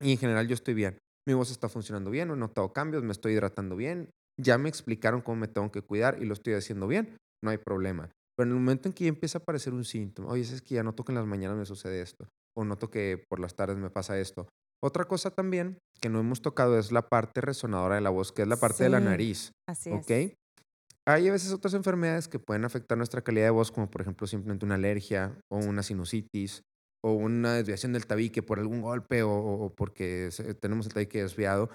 Y 0.00 0.12
en 0.12 0.18
general 0.18 0.46
yo 0.46 0.54
estoy 0.54 0.74
bien. 0.74 0.98
Mi 1.26 1.34
voz 1.34 1.50
está 1.50 1.68
funcionando 1.68 2.10
bien, 2.10 2.28
no 2.28 2.34
he 2.34 2.38
notado 2.38 2.72
cambios, 2.72 3.02
me 3.02 3.12
estoy 3.12 3.32
hidratando 3.32 3.76
bien. 3.76 4.10
Ya 4.40 4.56
me 4.56 4.68
explicaron 4.68 5.20
cómo 5.20 5.36
me 5.36 5.48
tengo 5.48 5.70
que 5.72 5.82
cuidar 5.82 6.22
y 6.22 6.26
lo 6.26 6.32
estoy 6.32 6.54
haciendo 6.54 6.86
bien. 6.86 7.16
No 7.42 7.50
hay 7.50 7.58
problema. 7.58 8.10
Pero 8.36 8.50
en 8.50 8.56
el 8.56 8.60
momento 8.60 8.88
en 8.88 8.92
que 8.92 9.04
ya 9.04 9.08
empieza 9.08 9.38
a 9.38 9.42
aparecer 9.42 9.74
un 9.74 9.84
síntoma, 9.84 10.28
oye, 10.30 10.42
es 10.42 10.62
que 10.62 10.76
ya 10.76 10.84
noto 10.84 11.04
que 11.04 11.10
en 11.10 11.16
las 11.16 11.26
mañanas 11.26 11.58
me 11.58 11.66
sucede 11.66 12.00
esto, 12.00 12.28
o 12.56 12.64
noto 12.64 12.88
que 12.88 13.24
por 13.28 13.40
las 13.40 13.56
tardes 13.56 13.78
me 13.78 13.90
pasa 13.90 14.18
esto. 14.18 14.48
Otra 14.82 15.06
cosa 15.06 15.30
también 15.30 15.78
que 16.00 16.08
no 16.08 16.20
hemos 16.20 16.40
tocado 16.40 16.78
es 16.78 16.92
la 16.92 17.08
parte 17.08 17.40
resonadora 17.40 17.96
de 17.96 18.00
la 18.00 18.10
voz, 18.10 18.32
que 18.32 18.42
es 18.42 18.48
la 18.48 18.56
parte 18.56 18.84
de 18.84 18.90
la 18.90 19.00
nariz. 19.00 19.52
Así 19.68 19.90
¿Ok? 19.90 20.36
Hay 21.06 21.26
a 21.26 21.32
veces 21.32 21.52
otras 21.52 21.74
enfermedades 21.74 22.28
que 22.28 22.38
pueden 22.38 22.64
afectar 22.64 22.98
nuestra 22.98 23.22
calidad 23.22 23.46
de 23.46 23.50
voz, 23.50 23.72
como 23.72 23.90
por 23.90 24.02
ejemplo 24.02 24.26
simplemente 24.26 24.66
una 24.66 24.74
alergia 24.74 25.40
o 25.50 25.56
una 25.56 25.82
sinusitis 25.82 26.62
o 27.02 27.12
una 27.12 27.54
desviación 27.54 27.92
del 27.92 28.06
tabique 28.06 28.42
por 28.42 28.58
algún 28.58 28.82
golpe 28.82 29.22
o, 29.22 29.72
porque 29.74 30.28
tenemos 30.60 30.86
el 30.86 30.92
tabique 30.92 31.22
desviado. 31.22 31.70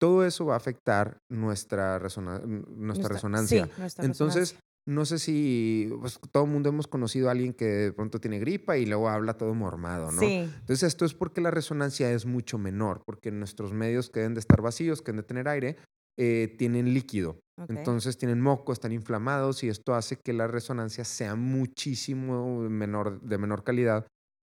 Todo 0.00 0.24
eso 0.24 0.46
va 0.46 0.54
a 0.54 0.56
afectar 0.56 1.18
nuestra, 1.30 1.98
nuestra, 1.98 3.08
resonancia. 3.08 3.66
Sí, 3.66 3.72
nuestra 3.78 4.04
Entonces, 4.04 4.56
no 4.88 5.04
sé 5.04 5.18
si 5.18 5.92
pues, 6.00 6.18
todo 6.32 6.44
el 6.44 6.50
mundo 6.50 6.70
hemos 6.70 6.86
conocido 6.86 7.28
a 7.28 7.32
alguien 7.32 7.52
que 7.52 7.66
de 7.66 7.92
pronto 7.92 8.20
tiene 8.20 8.38
gripa 8.38 8.78
y 8.78 8.86
luego 8.86 9.10
habla 9.10 9.34
todo 9.34 9.54
mormado, 9.54 10.10
¿no? 10.10 10.18
Sí. 10.18 10.50
Entonces 10.60 10.84
esto 10.84 11.04
es 11.04 11.12
porque 11.12 11.42
la 11.42 11.50
resonancia 11.50 12.10
es 12.10 12.24
mucho 12.24 12.56
menor, 12.56 13.02
porque 13.04 13.30
nuestros 13.30 13.74
medios 13.74 14.08
que 14.08 14.20
deben 14.20 14.32
de 14.32 14.40
estar 14.40 14.62
vacíos, 14.62 15.02
que 15.02 15.12
deben 15.12 15.20
de 15.20 15.26
tener 15.26 15.48
aire, 15.48 15.76
eh, 16.16 16.54
tienen 16.56 16.94
líquido. 16.94 17.38
Entonces 17.68 18.16
tienen 18.16 18.40
moco, 18.40 18.72
están 18.72 18.92
inflamados 18.92 19.62
y 19.62 19.68
esto 19.68 19.94
hace 19.94 20.16
que 20.16 20.32
la 20.32 20.46
resonancia 20.46 21.04
sea 21.04 21.34
muchísimo 21.34 22.60
menor, 22.70 23.20
de 23.20 23.36
menor 23.36 23.64
calidad 23.64 24.06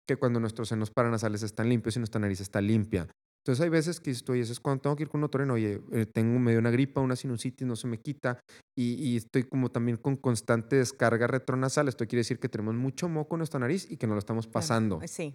que 0.07 0.17
cuando 0.17 0.39
nuestros 0.39 0.69
senos 0.69 0.91
paranasales 0.91 1.41
están 1.41 1.67
limpios 1.67 1.95
y 1.95 1.99
nuestra 1.99 2.21
nariz 2.21 2.41
está 2.41 2.61
limpia. 2.61 3.07
Entonces 3.47 3.63
hay 3.63 3.69
veces 3.69 4.01
que 4.01 4.11
estoy, 4.11 4.41
es 4.41 4.59
cuando 4.59 4.81
tengo 4.81 4.97
que 4.97 5.03
ir 5.03 5.09
con 5.09 5.21
un 5.21 5.23
otorrino, 5.23 5.53
oye, 5.53 5.79
eh, 5.93 6.05
tengo 6.05 6.37
medio 6.37 6.59
una 6.59 6.69
gripa, 6.69 6.99
una 6.99 7.15
sinusitis, 7.15 7.65
no 7.65 7.77
se 7.77 7.87
me 7.87 7.97
quita, 7.97 8.41
y, 8.77 9.15
estoy 9.15 9.43
como 9.43 9.71
también 9.71 9.95
con 9.95 10.17
constante 10.17 10.75
descarga 10.75 11.27
retronasal. 11.27 11.87
Esto 11.87 12.05
quiere 12.05 12.19
decir 12.19 12.39
que 12.39 12.49
tenemos 12.49 12.75
mucho 12.75 13.07
moco 13.07 13.35
en 13.35 13.39
nuestra 13.39 13.61
nariz 13.61 13.89
y 13.89 13.95
que 13.95 14.05
no 14.05 14.15
lo 14.15 14.19
estamos 14.19 14.47
pasando. 14.47 14.99
Sí. 15.07 15.33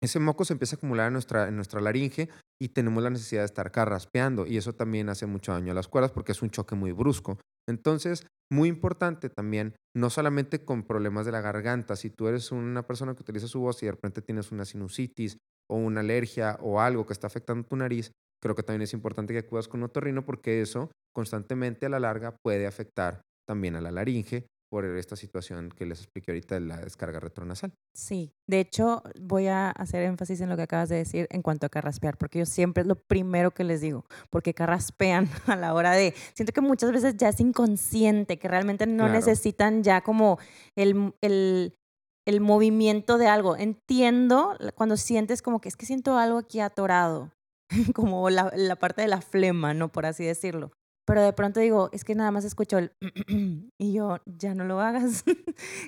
Ese 0.00 0.20
moco 0.20 0.46
se 0.46 0.54
empieza 0.54 0.76
a 0.76 0.78
acumular 0.78 1.08
en 1.08 1.12
nuestra, 1.12 1.46
en 1.46 1.56
nuestra 1.56 1.82
laringe 1.82 2.30
y 2.58 2.68
tenemos 2.68 3.02
la 3.02 3.10
necesidad 3.10 3.42
de 3.42 3.46
estar 3.46 3.70
carraspeando 3.70 4.46
y 4.46 4.56
eso 4.56 4.72
también 4.72 5.10
hace 5.10 5.26
mucho 5.26 5.52
daño 5.52 5.72
a 5.72 5.74
las 5.74 5.86
cuerdas 5.86 6.12
porque 6.12 6.32
es 6.32 6.40
un 6.40 6.48
choque 6.48 6.74
muy 6.74 6.92
brusco. 6.92 7.38
Entonces, 7.68 8.26
muy 8.50 8.70
importante 8.70 9.28
también, 9.28 9.74
no 9.94 10.08
solamente 10.08 10.64
con 10.64 10.82
problemas 10.82 11.26
de 11.26 11.32
la 11.32 11.42
garganta, 11.42 11.94
si 11.94 12.08
tú 12.08 12.26
eres 12.26 12.52
una 12.52 12.86
persona 12.86 13.14
que 13.14 13.22
utiliza 13.22 13.48
su 13.48 13.60
voz 13.60 13.82
y 13.82 13.86
de 13.86 13.92
repente 13.92 14.22
tienes 14.22 14.50
una 14.50 14.64
sinusitis 14.64 15.36
o 15.70 15.76
una 15.76 16.00
alergia 16.00 16.58
o 16.60 16.80
algo 16.80 17.06
que 17.06 17.12
está 17.12 17.26
afectando 17.26 17.66
tu 17.66 17.76
nariz, 17.76 18.12
creo 18.42 18.54
que 18.54 18.62
también 18.62 18.82
es 18.82 18.92
importante 18.92 19.32
que 19.32 19.40
acudas 19.40 19.68
con 19.68 19.80
un 19.80 19.84
otorrino 19.84 20.24
porque 20.24 20.60
eso 20.60 20.90
constantemente 21.14 21.86
a 21.86 21.88
la 21.88 22.00
larga 22.00 22.36
puede 22.42 22.66
afectar 22.66 23.22
también 23.46 23.76
a 23.76 23.80
la 23.80 23.90
laringe 23.90 24.46
por 24.74 24.84
esta 24.84 25.14
situación 25.14 25.70
que 25.70 25.86
les 25.86 26.00
expliqué 26.00 26.32
ahorita 26.32 26.56
de 26.56 26.62
la 26.62 26.78
descarga 26.78 27.20
retronasal. 27.20 27.72
Sí, 27.94 28.32
de 28.48 28.58
hecho 28.58 29.04
voy 29.20 29.46
a 29.46 29.70
hacer 29.70 30.02
énfasis 30.02 30.40
en 30.40 30.48
lo 30.48 30.56
que 30.56 30.62
acabas 30.62 30.88
de 30.88 30.96
decir 30.96 31.28
en 31.30 31.42
cuanto 31.42 31.66
a 31.66 31.68
carraspear, 31.68 32.18
porque 32.18 32.40
yo 32.40 32.44
siempre 32.44 32.80
es 32.80 32.88
lo 32.88 32.96
primero 32.96 33.52
que 33.52 33.62
les 33.62 33.80
digo, 33.80 34.04
porque 34.30 34.52
carraspean 34.52 35.28
a 35.46 35.54
la 35.54 35.74
hora 35.74 35.92
de, 35.92 36.12
siento 36.34 36.52
que 36.52 36.60
muchas 36.60 36.90
veces 36.90 37.16
ya 37.16 37.28
es 37.28 37.38
inconsciente, 37.38 38.36
que 38.38 38.48
realmente 38.48 38.86
no 38.88 39.08
necesitan 39.08 39.84
ya 39.84 40.00
como 40.00 40.40
el, 40.74 41.14
el, 41.20 41.74
el 42.26 42.40
movimiento 42.40 43.18
de 43.18 43.26
algo. 43.26 43.56
Entiendo 43.56 44.56
cuando 44.74 44.96
sientes 44.96 45.42
como 45.42 45.60
que 45.60 45.68
es 45.68 45.76
que 45.76 45.86
siento 45.86 46.16
algo 46.16 46.38
aquí 46.38 46.60
atorado, 46.60 47.32
como 47.94 48.30
la, 48.30 48.52
la, 48.56 48.76
parte 48.76 49.02
de 49.02 49.08
la 49.08 49.20
flema, 49.20 49.74
¿no? 49.74 49.90
Por 49.90 50.06
así 50.06 50.24
decirlo. 50.24 50.72
Pero 51.06 51.22
de 51.22 51.34
pronto 51.34 51.60
digo, 51.60 51.90
es 51.92 52.02
que 52.02 52.14
nada 52.14 52.30
más 52.30 52.44
escucho 52.44 52.78
el 52.78 52.92
y 53.78 53.92
yo, 53.92 54.18
ya 54.24 54.54
no 54.54 54.64
lo 54.64 54.80
hagas. 54.80 55.24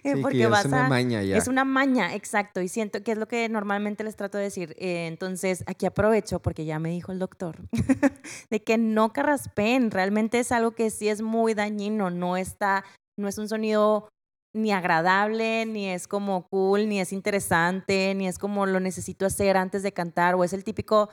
Eh, 0.05 0.22
porque 0.22 0.45
es 0.45 0.64
una 0.64 0.89
maña 0.89 1.24
ya. 1.24 1.37
Es 1.37 1.49
una 1.49 1.64
maña, 1.64 2.14
exacto. 2.14 2.61
Y 2.61 2.68
siento 2.68 3.03
que 3.03 3.12
es 3.12 3.18
lo 3.18 3.26
que 3.26 3.49
normalmente 3.49 4.05
les 4.05 4.14
trato 4.14 4.39
de 4.39 4.45
decir. 4.45 4.76
Eh, 4.78 5.09
entonces, 5.09 5.64
aquí 5.66 5.87
aprovecho, 5.87 6.39
porque 6.39 6.64
ya 6.64 6.78
me 6.78 6.91
dijo 6.91 7.11
el 7.11 7.18
doctor, 7.18 7.57
de 8.51 8.62
que 8.62 8.78
no 8.78 9.12
carraspeen. 9.12 9.91
Realmente 9.91 10.39
es 10.39 10.53
algo 10.53 10.70
que 10.70 10.91
sí 10.91 11.09
es 11.09 11.20
muy 11.20 11.55
dañino. 11.55 12.11
No 12.11 12.37
está, 12.37 12.84
no 13.18 13.26
es 13.26 13.39
un 13.39 13.49
sonido 13.49 14.09
ni 14.57 14.73
agradable, 14.73 15.67
ni 15.67 15.89
es 15.89 16.09
como 16.09 16.47
cool, 16.49 16.89
ni 16.89 17.01
es 17.01 17.13
interesante, 17.13 18.15
ni 18.15 18.27
es 18.27 18.39
como 18.39 18.67
lo 18.67 18.81
necesito 18.81 19.27
hacer 19.27 19.57
antes 19.57 19.83
de 19.83 19.93
cantar, 19.93 20.35
o 20.35 20.45
es 20.45 20.53
el 20.53 20.65
típico 20.65 21.09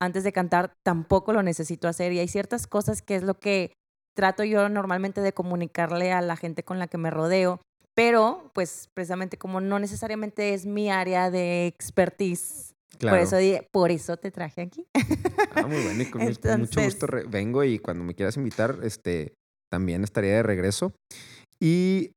antes 0.00 0.24
de 0.24 0.32
cantar 0.32 0.72
tampoco 0.84 1.32
lo 1.32 1.42
necesito 1.42 1.88
hacer. 1.88 2.12
Y 2.12 2.18
hay 2.18 2.28
ciertas 2.28 2.66
cosas 2.66 3.02
que 3.02 3.16
es 3.16 3.22
lo 3.22 3.38
que 3.38 3.72
trato 4.16 4.44
yo 4.44 4.68
normalmente 4.68 5.20
de 5.20 5.32
comunicarle 5.32 6.12
a 6.12 6.20
la 6.20 6.36
gente 6.36 6.64
con 6.64 6.78
la 6.78 6.88
que 6.88 6.98
me 6.98 7.10
rodeo, 7.10 7.60
pero 7.94 8.50
pues 8.54 8.88
precisamente 8.94 9.38
como 9.38 9.60
no 9.60 9.78
necesariamente 9.78 10.54
es 10.54 10.66
mi 10.66 10.90
área 10.90 11.30
de 11.30 11.66
expertise. 11.66 12.74
Por, 13.00 13.18
eso, 13.18 13.36
por 13.70 13.90
eso 13.92 14.16
te 14.16 14.30
traje 14.30 14.62
aquí. 14.62 14.86
Ah, 15.54 15.66
muy 15.66 15.82
bueno, 15.82 16.02
y 16.02 16.06
con 16.40 16.60
mucho 16.60 16.82
gusto 16.82 17.06
vengo 17.28 17.62
y 17.62 17.78
cuando 17.78 18.02
me 18.02 18.14
quieras 18.14 18.36
invitar, 18.36 18.78
este, 18.82 19.34
también 19.70 20.02
estaría 20.02 20.34
de 20.34 20.42
regreso. 20.42 20.92
Y 21.60 22.12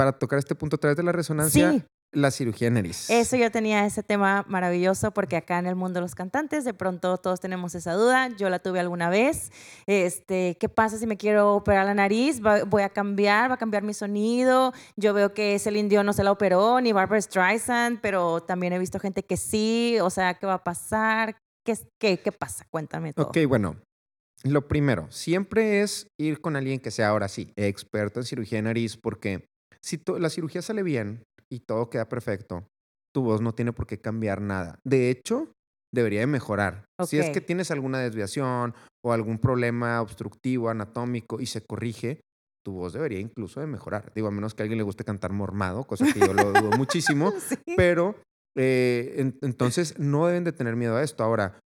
para 0.00 0.12
tocar 0.18 0.38
este 0.38 0.54
punto 0.54 0.76
a 0.76 0.78
través 0.78 0.96
de 0.96 1.02
la 1.02 1.12
resonancia, 1.12 1.72
Sí. 1.72 1.82
la 2.12 2.30
cirugía 2.30 2.68
de 2.68 2.70
nariz. 2.70 3.10
Eso 3.10 3.36
yo 3.36 3.50
tenía 3.50 3.84
ese 3.84 4.02
tema 4.02 4.46
maravilloso 4.48 5.10
porque 5.10 5.36
acá 5.36 5.58
en 5.58 5.66
el 5.66 5.76
mundo 5.76 5.98
de 5.98 6.00
los 6.00 6.14
cantantes 6.14 6.64
de 6.64 6.72
pronto 6.72 7.18
todos 7.18 7.38
tenemos 7.38 7.74
esa 7.74 7.92
duda. 7.92 8.28
Yo 8.38 8.48
la 8.48 8.60
tuve 8.60 8.80
alguna 8.80 9.10
vez. 9.10 9.52
Este, 9.86 10.56
¿qué 10.58 10.70
pasa 10.70 10.96
si 10.96 11.06
me 11.06 11.18
quiero 11.18 11.54
operar 11.54 11.84
la 11.84 11.92
nariz? 11.92 12.40
Va- 12.42 12.64
voy 12.64 12.80
a 12.80 12.88
cambiar, 12.88 13.50
va 13.50 13.56
a 13.56 13.58
cambiar 13.58 13.82
mi 13.82 13.92
sonido. 13.92 14.72
Yo 14.96 15.12
veo 15.12 15.34
que 15.34 15.54
ese 15.56 15.70
indio 15.76 16.02
no 16.02 16.14
se 16.14 16.24
la 16.24 16.32
operó 16.32 16.80
ni 16.80 16.92
Barbara 16.92 17.20
Streisand, 17.20 18.00
pero 18.00 18.40
también 18.40 18.72
he 18.72 18.78
visto 18.78 18.98
gente 18.98 19.22
que 19.22 19.36
sí. 19.36 19.98
O 20.00 20.08
sea, 20.08 20.32
¿qué 20.32 20.46
va 20.46 20.54
a 20.54 20.64
pasar? 20.64 21.36
¿Qué, 21.66 21.76
qué, 22.00 22.18
qué 22.20 22.32
pasa? 22.32 22.64
Cuéntame 22.70 23.12
todo. 23.12 23.26
Ok, 23.26 23.36
bueno. 23.46 23.76
Lo 24.44 24.66
primero, 24.66 25.06
siempre 25.10 25.82
es 25.82 26.06
ir 26.18 26.40
con 26.40 26.56
alguien 26.56 26.80
que 26.80 26.90
sea 26.90 27.08
ahora 27.08 27.28
sí 27.28 27.52
experto 27.56 28.20
en 28.20 28.24
cirugía 28.24 28.56
de 28.56 28.62
nariz, 28.62 28.96
porque 28.96 29.44
si 29.84 30.00
la 30.18 30.30
cirugía 30.30 30.62
sale 30.62 30.82
bien 30.82 31.22
y 31.50 31.60
todo 31.60 31.90
queda 31.90 32.08
perfecto, 32.08 32.66
tu 33.14 33.22
voz 33.22 33.40
no 33.40 33.54
tiene 33.54 33.72
por 33.72 33.86
qué 33.86 33.98
cambiar 34.00 34.40
nada. 34.40 34.78
De 34.84 35.10
hecho, 35.10 35.52
debería 35.92 36.20
de 36.20 36.26
mejorar. 36.26 36.84
Si 37.06 37.18
es 37.18 37.30
que 37.30 37.40
tienes 37.40 37.70
alguna 37.70 37.98
desviación 37.98 38.74
o 39.04 39.12
algún 39.12 39.38
problema 39.38 40.00
obstructivo, 40.00 40.68
anatómico 40.70 41.40
y 41.40 41.46
se 41.46 41.62
corrige, 41.64 42.20
tu 42.64 42.72
voz 42.74 42.92
debería 42.92 43.18
incluso 43.18 43.58
de 43.60 43.66
mejorar. 43.66 44.12
Digo, 44.14 44.28
a 44.28 44.30
menos 44.30 44.54
que 44.54 44.62
a 44.62 44.64
alguien 44.64 44.76
le 44.78 44.84
guste 44.84 45.02
cantar 45.04 45.32
mormado, 45.32 45.84
cosa 45.84 46.04
que 46.12 46.20
yo 46.20 46.32
lo 46.34 46.52
dudo 46.52 46.76
muchísimo. 46.76 47.32
Sí. 47.48 47.56
Pero 47.76 48.14
eh, 48.56 49.14
en- 49.16 49.38
entonces 49.42 49.98
no 49.98 50.26
deben 50.26 50.44
de 50.44 50.52
tener 50.52 50.76
miedo 50.76 50.96
a 50.96 51.02
esto. 51.02 51.24
Ahora, 51.24 51.58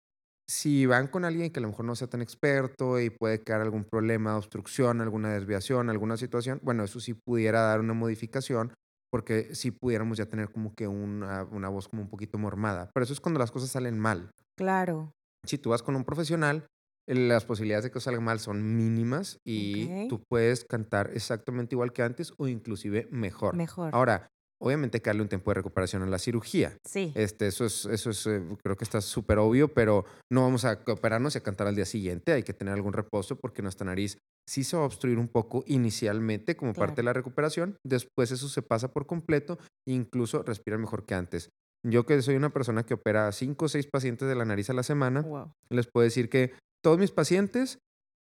si 0.48 0.86
van 0.86 1.08
con 1.08 1.26
alguien 1.26 1.52
que 1.52 1.60
a 1.60 1.62
lo 1.62 1.70
mejor 1.70 1.86
no 1.86 1.96
sea 1.96 2.08
tan 2.08 2.22
experto 2.22 3.00
y 3.00 3.10
puede 3.10 3.42
quedar 3.42 3.62
algún 3.62 3.86
problema, 3.86 4.38
obstrucción, 4.38 5.02
alguna 5.02 5.34
desviación, 5.34 5.90
alguna 5.90 6.18
situación, 6.18 6.60
bueno, 6.64 6.84
eso 6.84 7.00
sí 7.00 7.14
pudiera 7.14 7.62
dar 7.62 7.80
una 7.80 7.94
modificación 7.94 8.74
porque 9.12 9.54
sí 9.54 9.72
pudiéramos 9.72 10.18
ya 10.18 10.26
tener 10.26 10.52
como 10.52 10.74
que 10.74 10.88
una, 10.88 11.44
una 11.44 11.70
voz 11.70 11.88
como 11.88 12.02
un 12.02 12.10
poquito 12.10 12.40
mormada. 12.40 12.90
Pero 12.94 13.04
eso 13.04 13.14
es 13.14 13.20
cuando 13.20 13.40
las 13.40 13.52
cosas 13.52 13.70
salen 13.70 14.00
mal. 14.00 14.32
Claro. 14.58 15.12
Si 15.46 15.60
tú 15.60 15.70
vas 15.70 15.84
con 15.84 15.96
un 15.96 16.04
profesional, 16.04 16.66
las 17.06 17.46
posibilidades 17.46 17.84
de 17.84 17.92
que 17.92 18.00
salga 18.00 18.22
mal 18.22 18.40
son 18.40 18.76
mínimas 18.76 19.40
y 19.46 20.08
tú 20.08 20.24
puedes 20.28 20.66
cantar 20.66 21.12
exactamente 21.14 21.76
igual 21.76 21.94
que 21.94 22.02
antes 22.02 22.34
o 22.38 22.48
inclusive 22.48 23.08
mejor. 23.12 23.56
Mejor. 23.56 23.94
Ahora, 23.94 24.30
obviamente 24.64 24.98
hay 24.98 25.02
que 25.02 25.10
darle 25.10 25.22
un 25.24 25.28
tiempo 25.28 25.52
de 25.52 25.56
recuperación 25.56 26.02
a 26.04 26.06
la 26.06 26.18
cirugía. 26.18 26.78
Sí. 26.86 27.12
Este, 27.16 27.48
eso 27.48 27.66
es, 27.66 27.86
eso 27.86 28.10
es, 28.12 28.26
eh, 28.28 28.42
creo 28.64 28.78
que 28.78 28.86
está 28.86 29.02
súper 29.02 29.38
obvio, 29.40 29.74
pero 29.74 30.06
no 30.32 30.42
vamos 30.44 30.64
a 30.64 30.80
operarnos 30.88 31.36
y 31.36 31.40
a 31.40 31.42
cantar 31.44 31.68
al 31.68 31.76
día 31.76 31.86
siguiente. 31.86 32.32
Hay 32.32 32.44
que 32.44 32.54
tener 32.54 32.74
algún 32.74 32.94
reposo 32.94 33.36
porque 33.36 33.62
nuestra 33.62 33.86
nariz 33.86 34.18
sí 34.50 34.64
se 34.64 34.78
va 34.78 34.84
a 34.84 34.86
obstruir 34.86 35.20
un 35.20 35.28
poco 35.28 35.64
inicialmente 35.68 36.56
como 36.56 36.74
parte 36.74 36.98
de 36.98 37.04
la 37.04 37.14
recuperación. 37.14 37.76
Después 37.86 38.32
eso 38.32 38.48
se 38.48 38.62
pasa 38.62 38.92
por 38.92 39.06
completo 39.06 39.58
e 39.88 39.94
incluso 39.94 40.44
respira 40.44 40.78
mejor 40.78 41.06
que 41.06 41.14
antes. 41.16 41.50
Yo 41.86 42.06
que 42.06 42.22
soy 42.22 42.36
una 42.36 42.52
persona 42.54 42.84
que 42.84 42.94
opera 42.94 43.28
a 43.28 43.32
cinco 43.34 43.66
o 43.66 43.70
seis 43.70 43.88
pacientes 43.88 44.28
de 44.30 44.36
la 44.36 44.46
nariz 44.46 44.70
a 44.70 44.74
la 44.74 44.84
semana, 44.84 45.22
Wow. 45.22 45.52
les 45.70 45.88
puedo 45.88 46.06
decir 46.06 46.30
que 46.30 46.54
todos 46.82 46.98
mis 46.98 47.12
pacientes 47.12 47.80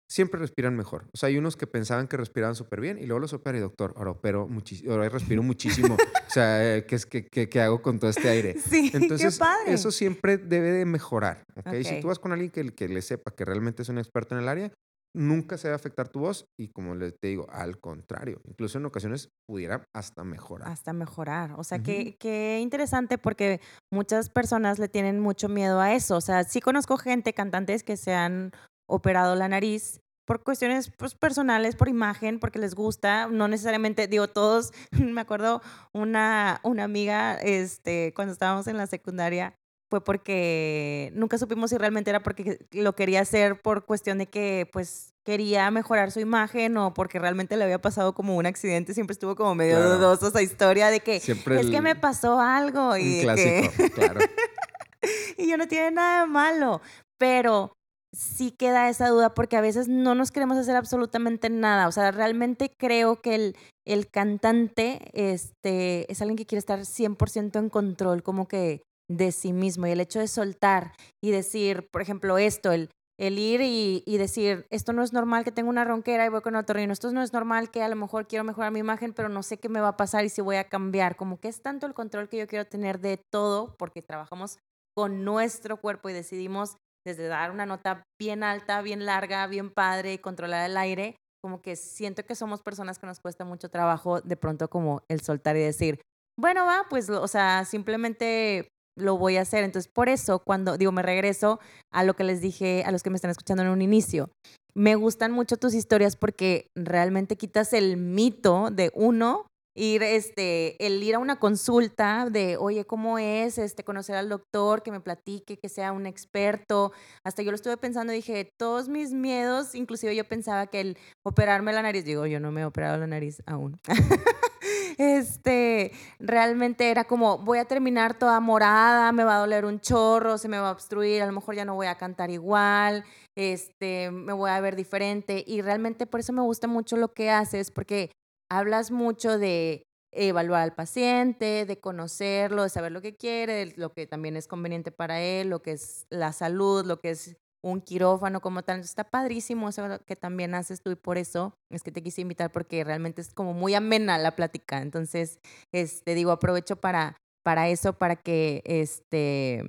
siempre 0.09 0.39
respiran 0.39 0.75
mejor. 0.75 1.05
O 1.13 1.17
sea, 1.17 1.27
hay 1.27 1.37
unos 1.37 1.55
que 1.55 1.65
pensaban 1.67 2.07
que 2.07 2.17
respiraban 2.17 2.55
súper 2.55 2.81
bien 2.81 2.97
y 2.99 3.05
luego 3.05 3.19
los 3.19 3.33
opero 3.33 3.57
y 3.57 3.61
doctor, 3.61 3.93
ahora 3.97 4.11
opero 4.11 4.47
muchísimo, 4.47 4.91
ahora 4.93 5.09
respiro 5.09 5.41
muchísimo. 5.43 5.95
o 5.95 6.29
sea, 6.29 6.77
eh, 6.77 6.85
¿qué, 6.85 6.97
qué, 7.09 7.27
qué- 7.27 7.49
qué 7.49 7.61
hago 7.61 7.81
con 7.81 7.99
todo 7.99 8.09
este 8.09 8.29
aire? 8.29 8.55
Sí, 8.69 8.91
Entonces, 8.93 9.35
qué 9.35 9.39
padre. 9.39 9.73
eso 9.73 9.91
siempre 9.91 10.37
debe 10.37 10.71
de 10.71 10.85
mejorar. 10.85 11.43
¿ok? 11.55 11.73
Si 11.83 11.99
tú 12.01 12.07
vas 12.07 12.19
con 12.19 12.31
alguien 12.31 12.51
que, 12.51 12.73
que 12.75 12.87
le 12.87 13.01
sepa 13.01 13.31
que 13.31 13.45
realmente 13.45 13.81
es 13.81 13.89
un 13.89 13.97
experto 13.97 14.35
en 14.35 14.41
el 14.41 14.47
área, 14.49 14.71
nunca 15.15 15.59
se 15.59 15.67
va 15.67 15.73
a 15.73 15.75
afectar 15.75 16.09
tu 16.09 16.21
voz 16.21 16.45
y 16.59 16.69
como 16.69 16.95
les 16.95 17.13
te 17.19 17.27
digo, 17.27 17.45
al 17.51 17.79
contrario, 17.79 18.41
incluso 18.45 18.79
en 18.79 18.85
ocasiones 18.85 19.29
pudiera 19.47 19.85
hasta 19.95 20.23
mejorar. 20.23 20.67
Hasta 20.67 20.91
mejorar. 20.91 21.53
O 21.57 21.63
sea, 21.63 21.77
Ujú. 21.77 21.85
qué, 21.85 22.15
qué 22.19 22.59
interesante 22.61 23.19
porque 23.19 23.61
muchas 23.91 24.29
personas 24.29 24.79
le 24.79 24.87
tienen 24.87 25.19
mucho 25.19 25.49
miedo 25.49 25.79
a 25.79 25.93
eso. 25.93 26.17
O 26.17 26.21
sea, 26.21 26.43
sí 26.45 26.61
conozco 26.61 26.97
gente, 26.97 27.33
cantantes 27.33 27.83
que 27.83 27.95
se 27.95 28.13
han 28.15 28.53
operado 28.87 29.35
la 29.35 29.47
nariz 29.47 29.99
por 30.25 30.41
cuestiones 30.43 30.89
pues, 30.97 31.15
personales, 31.15 31.75
por 31.75 31.89
imagen, 31.89 32.39
porque 32.39 32.57
les 32.59 32.75
gusta, 32.75 33.27
no 33.27 33.47
necesariamente, 33.49 34.07
digo, 34.07 34.27
todos, 34.29 34.71
me 34.91 35.19
acuerdo 35.21 35.61
una, 35.91 36.59
una 36.63 36.85
amiga, 36.85 37.35
este, 37.35 38.13
cuando 38.15 38.31
estábamos 38.33 38.67
en 38.67 38.77
la 38.77 38.87
secundaria, 38.87 39.53
fue 39.89 40.03
porque 40.03 41.11
nunca 41.13 41.37
supimos 41.37 41.69
si 41.69 41.77
realmente 41.77 42.09
era 42.09 42.23
porque 42.23 42.65
lo 42.71 42.95
quería 42.95 43.19
hacer 43.21 43.61
por 43.61 43.85
cuestión 43.85 44.17
de 44.17 44.27
que, 44.27 44.67
pues, 44.71 45.13
quería 45.25 45.69
mejorar 45.71 46.11
su 46.11 46.19
imagen 46.19 46.75
o 46.77 46.93
porque 46.93 47.19
realmente 47.19 47.55
le 47.57 47.63
había 47.65 47.79
pasado 47.81 48.13
como 48.13 48.35
un 48.35 48.45
accidente, 48.45 48.93
siempre 48.93 49.13
estuvo 49.13 49.35
como 49.35 49.55
medio 49.55 49.75
Claro. 49.75 49.97
dudoso 49.97 50.27
esa 50.29 50.41
historia 50.41 50.89
de 50.89 51.01
que 51.01 51.19
Siempre 51.19 51.59
es 51.59 51.67
que 51.67 51.81
me 51.81 51.95
pasó 51.95 52.39
algo 52.39 52.97
y, 52.97 53.21
clásico, 53.21 53.71
que- 53.77 53.89
claro. 53.91 54.19
y 55.37 55.49
yo 55.49 55.57
no 55.57 55.67
tiene 55.67 55.91
nada 55.91 56.21
de 56.21 56.27
malo, 56.27 56.81
pero 57.17 57.73
sí 58.13 58.51
queda 58.51 58.89
esa 58.89 59.09
duda 59.09 59.33
porque 59.33 59.57
a 59.57 59.61
veces 59.61 59.87
no 59.87 60.15
nos 60.15 60.31
queremos 60.31 60.57
hacer 60.57 60.75
absolutamente 60.75 61.49
nada, 61.49 61.87
o 61.87 61.91
sea, 61.91 62.11
realmente 62.11 62.71
creo 62.77 63.21
que 63.21 63.35
el, 63.35 63.55
el 63.85 64.09
cantante 64.09 64.99
este, 65.13 66.11
es 66.11 66.21
alguien 66.21 66.37
que 66.37 66.45
quiere 66.45 66.59
estar 66.59 66.79
100% 66.79 67.59
en 67.59 67.69
control 67.69 68.23
como 68.23 68.47
que 68.47 68.83
de 69.09 69.31
sí 69.31 69.51
mismo 69.51 69.87
y 69.87 69.91
el 69.91 69.99
hecho 69.99 70.19
de 70.19 70.27
soltar 70.27 70.93
y 71.21 71.31
decir, 71.31 71.89
por 71.91 72.01
ejemplo, 72.01 72.37
esto, 72.37 72.71
el, 72.71 72.89
el 73.19 73.37
ir 73.37 73.61
y, 73.61 74.03
y 74.05 74.17
decir, 74.17 74.65
esto 74.69 74.93
no 74.93 75.03
es 75.03 75.11
normal 75.11 75.43
que 75.43 75.51
tengo 75.51 75.69
una 75.69 75.85
ronquera 75.85 76.25
y 76.25 76.29
voy 76.29 76.41
con 76.41 76.55
otro 76.55 76.79
esto 76.79 77.11
no 77.11 77.21
es 77.21 77.33
normal 77.33 77.71
que 77.71 77.83
a 77.83 77.89
lo 77.89 77.95
mejor 77.95 78.27
quiero 78.27 78.43
mejorar 78.43 78.71
mi 78.71 78.79
imagen, 78.79 79.13
pero 79.13 79.29
no 79.29 79.43
sé 79.43 79.57
qué 79.57 79.69
me 79.69 79.81
va 79.81 79.89
a 79.89 79.97
pasar 79.97 80.23
y 80.23 80.29
si 80.29 80.41
voy 80.41 80.55
a 80.55 80.69
cambiar, 80.69 81.15
como 81.15 81.39
que 81.39 81.47
es 81.47 81.61
tanto 81.61 81.85
el 81.85 81.93
control 81.93 82.29
que 82.29 82.37
yo 82.37 82.47
quiero 82.47 82.65
tener 82.65 82.99
de 82.99 83.19
todo, 83.31 83.75
porque 83.77 84.01
trabajamos 84.01 84.57
con 84.95 85.23
nuestro 85.23 85.77
cuerpo 85.77 86.09
y 86.09 86.13
decidimos 86.13 86.77
desde 87.05 87.27
dar 87.27 87.51
una 87.51 87.65
nota 87.65 88.03
bien 88.19 88.43
alta, 88.43 88.81
bien 88.81 89.05
larga, 89.05 89.47
bien 89.47 89.71
padre 89.71 90.21
controlar 90.21 90.69
el 90.69 90.77
aire, 90.77 91.15
como 91.43 91.61
que 91.61 91.75
siento 91.75 92.23
que 92.25 92.35
somos 92.35 92.61
personas 92.61 92.99
que 92.99 93.07
nos 93.07 93.19
cuesta 93.19 93.43
mucho 93.43 93.69
trabajo 93.69 94.21
de 94.21 94.37
pronto 94.37 94.69
como 94.69 95.01
el 95.09 95.21
soltar 95.21 95.57
y 95.57 95.61
decir, 95.61 95.99
bueno, 96.39 96.65
va, 96.65 96.85
pues, 96.89 97.09
o 97.09 97.27
sea, 97.27 97.65
simplemente 97.65 98.69
lo 98.97 99.17
voy 99.17 99.37
a 99.37 99.41
hacer. 99.41 99.63
Entonces, 99.63 99.91
por 99.93 100.09
eso, 100.09 100.39
cuando 100.39 100.77
digo, 100.77 100.91
me 100.91 101.01
regreso 101.01 101.59
a 101.91 102.03
lo 102.03 102.15
que 102.15 102.23
les 102.23 102.41
dije 102.41 102.83
a 102.85 102.91
los 102.91 103.03
que 103.03 103.09
me 103.09 103.15
están 103.15 103.31
escuchando 103.31 103.63
en 103.63 103.69
un 103.69 103.81
inicio, 103.81 104.29
me 104.73 104.95
gustan 104.95 105.31
mucho 105.31 105.57
tus 105.57 105.73
historias 105.73 106.15
porque 106.15 106.67
realmente 106.75 107.35
quitas 107.35 107.73
el 107.73 107.97
mito 107.97 108.69
de 108.71 108.91
uno 108.95 109.45
ir 109.75 110.03
este 110.03 110.85
el 110.85 111.01
ir 111.01 111.15
a 111.15 111.19
una 111.19 111.39
consulta 111.39 112.27
de 112.29 112.57
oye 112.57 112.85
cómo 112.85 113.17
es 113.17 113.57
este 113.57 113.83
conocer 113.83 114.15
al 114.15 114.29
doctor 114.29 114.83
que 114.83 114.91
me 114.91 114.99
platique 114.99 115.57
que 115.57 115.69
sea 115.69 115.91
un 115.91 116.05
experto 116.05 116.91
hasta 117.23 117.41
yo 117.41 117.51
lo 117.51 117.55
estuve 117.55 117.77
pensando 117.77 118.13
dije 118.13 118.53
todos 118.57 118.87
mis 118.87 119.13
miedos 119.13 119.73
inclusive 119.73 120.15
yo 120.15 120.25
pensaba 120.25 120.67
que 120.67 120.81
el 120.81 120.97
operarme 121.23 121.73
la 121.73 121.81
nariz 121.81 122.05
digo 122.05 122.27
yo 122.27 122.39
no 122.39 122.51
me 122.51 122.61
he 122.61 122.65
operado 122.65 122.97
la 122.97 123.07
nariz 123.07 123.41
aún 123.47 123.79
este 124.99 125.91
realmente 126.19 126.91
era 126.91 127.05
como 127.05 127.39
voy 127.39 127.57
a 127.57 127.65
terminar 127.65 128.17
toda 128.17 128.39
morada 128.39 129.11
me 129.11 129.23
va 129.23 129.37
a 129.37 129.39
doler 129.39 129.65
un 129.65 129.79
chorro 129.79 130.37
se 130.37 130.49
me 130.49 130.59
va 130.59 130.69
a 130.69 130.71
obstruir 130.71 131.23
a 131.23 131.25
lo 131.25 131.31
mejor 131.31 131.55
ya 131.55 131.65
no 131.65 131.73
voy 131.73 131.87
a 131.87 131.95
cantar 131.95 132.29
igual 132.29 133.03
este 133.35 134.11
me 134.11 134.33
voy 134.33 134.51
a 134.51 134.61
ver 134.61 134.75
diferente 134.75 135.43
y 135.47 135.61
realmente 135.61 136.05
por 136.05 136.19
eso 136.19 136.31
me 136.31 136.43
gusta 136.43 136.67
mucho 136.67 136.95
lo 136.95 137.11
que 137.13 137.31
haces 137.31 137.71
porque 137.71 138.11
hablas 138.57 138.91
mucho 138.91 139.37
de 139.37 139.83
evaluar 140.11 140.61
al 140.61 140.75
paciente, 140.75 141.65
de 141.65 141.79
conocerlo, 141.79 142.63
de 142.63 142.69
saber 142.69 142.91
lo 142.91 143.01
que 143.01 143.15
quiere, 143.15 143.73
lo 143.77 143.93
que 143.93 144.05
también 144.05 144.37
es 144.37 144.47
conveniente 144.47 144.91
para 144.91 145.21
él, 145.21 145.49
lo 145.49 145.61
que 145.61 145.71
es 145.71 146.05
la 146.09 146.31
salud, 146.33 146.85
lo 146.85 146.99
que 146.99 147.09
es 147.11 147.35
un 147.63 147.81
quirófano 147.81 148.41
como 148.41 148.61
tal. 148.63 148.81
Está 148.81 149.05
padrísimo 149.05 149.69
eso 149.69 149.83
que 150.05 150.15
también 150.15 150.53
haces 150.53 150.81
tú 150.81 150.91
y 150.91 150.95
por 150.95 151.17
eso 151.17 151.53
es 151.71 151.81
que 151.81 151.91
te 151.91 152.03
quise 152.03 152.21
invitar 152.21 152.51
porque 152.51 152.83
realmente 152.83 153.21
es 153.21 153.33
como 153.33 153.53
muy 153.53 153.73
amena 153.73 154.17
la 154.19 154.35
plática. 154.35 154.81
Entonces, 154.81 155.39
este, 155.71 156.13
digo, 156.13 156.31
aprovecho 156.31 156.75
para, 156.75 157.17
para 157.43 157.69
eso, 157.69 157.93
para 157.93 158.15
que 158.15 158.61
este 158.65 159.65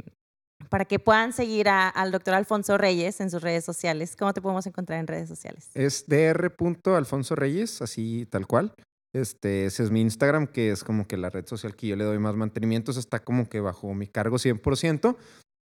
para 0.68 0.84
que 0.84 0.98
puedan 0.98 1.32
seguir 1.32 1.68
a- 1.68 1.88
al 1.88 2.12
doctor 2.12 2.34
Alfonso 2.34 2.76
Reyes 2.78 3.20
en 3.20 3.30
sus 3.30 3.42
redes 3.42 3.64
sociales. 3.64 4.16
¿Cómo 4.16 4.32
te 4.32 4.40
podemos 4.42 4.66
encontrar 4.66 4.98
en 5.00 5.06
redes 5.06 5.28
sociales? 5.28 5.70
Es 5.74 6.06
dr.alfonso 6.06 7.34
Reyes, 7.34 7.82
así 7.82 8.26
tal 8.30 8.46
cual. 8.46 8.74
Este, 9.14 9.66
ese 9.66 9.84
es 9.84 9.90
mi 9.90 10.00
Instagram, 10.00 10.48
que 10.48 10.70
es 10.72 10.82
como 10.82 11.06
que 11.06 11.16
la 11.16 11.30
red 11.30 11.46
social 11.46 11.76
que 11.76 11.86
yo 11.86 11.96
le 11.96 12.04
doy 12.04 12.18
más 12.18 12.34
mantenimiento. 12.34 12.90
Eso 12.90 13.00
está 13.00 13.20
como 13.22 13.48
que 13.48 13.60
bajo 13.60 13.94
mi 13.94 14.08
cargo 14.08 14.38
100%. 14.38 15.16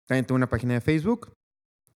También 0.08 0.26
tengo 0.26 0.36
una 0.36 0.50
página 0.50 0.76
de 0.76 0.82
Facebook, 0.82 1.32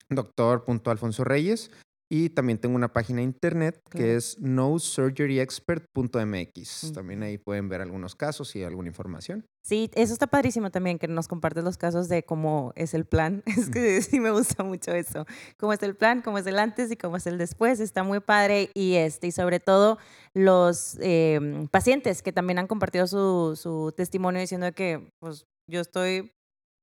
doctor.alfonso 0.09 1.23
Reyes. 1.23 1.69
Y 2.11 2.29
también 2.29 2.59
tengo 2.59 2.75
una 2.75 2.91
página 2.93 3.17
de 3.17 3.23
internet 3.23 3.79
que 3.89 3.97
Claro. 3.99 4.13
es 4.17 4.39
nosurgeryexpert.mx. 4.39 6.91
También 6.93 7.19
Ujú. 7.21 7.27
ahí 7.27 7.37
pueden 7.37 7.69
ver 7.69 7.81
algunos 7.81 8.15
casos 8.15 8.55
y 8.55 8.63
alguna 8.63 8.89
información. 8.89 9.45
Sí, 9.65 9.89
eso 9.95 10.11
está 10.11 10.27
padrísimo 10.27 10.71
también, 10.71 10.99
que 10.99 11.07
nos 11.07 11.29
compartes 11.29 11.63
los 11.63 11.77
casos 11.77 12.09
de 12.09 12.23
cómo 12.23 12.73
es 12.75 12.93
el 12.93 13.05
plan. 13.05 13.43
Es 13.63 13.69
que 13.69 14.01
sí 14.01 14.19
me 14.19 14.31
gusta 14.31 14.63
mucho 14.63 14.91
eso. 14.91 15.25
Cómo 15.57 15.71
es 15.71 15.81
el 15.83 15.95
plan, 15.95 16.21
cómo 16.21 16.37
es 16.37 16.45
el 16.47 16.59
antes 16.59 16.91
y 16.91 16.97
cómo 16.97 17.15
es 17.15 17.27
el 17.27 17.37
después. 17.37 17.79
Está 17.79 18.03
muy 18.03 18.19
padre. 18.19 18.69
Y, 18.73 18.95
este, 18.95 19.27
y 19.27 19.31
sobre 19.31 19.61
todo 19.61 19.99
los 20.33 20.97
em, 20.99 21.67
pacientes 21.69 22.21
que 22.21 22.33
también 22.33 22.59
han 22.59 22.67
compartido 22.67 23.07
su, 23.07 23.55
su 23.55 23.93
testimonio 23.95 24.41
diciendo 24.41 24.69
que 24.73 25.09
pues, 25.21 25.45
yo 25.69 25.79
estoy 25.79 26.33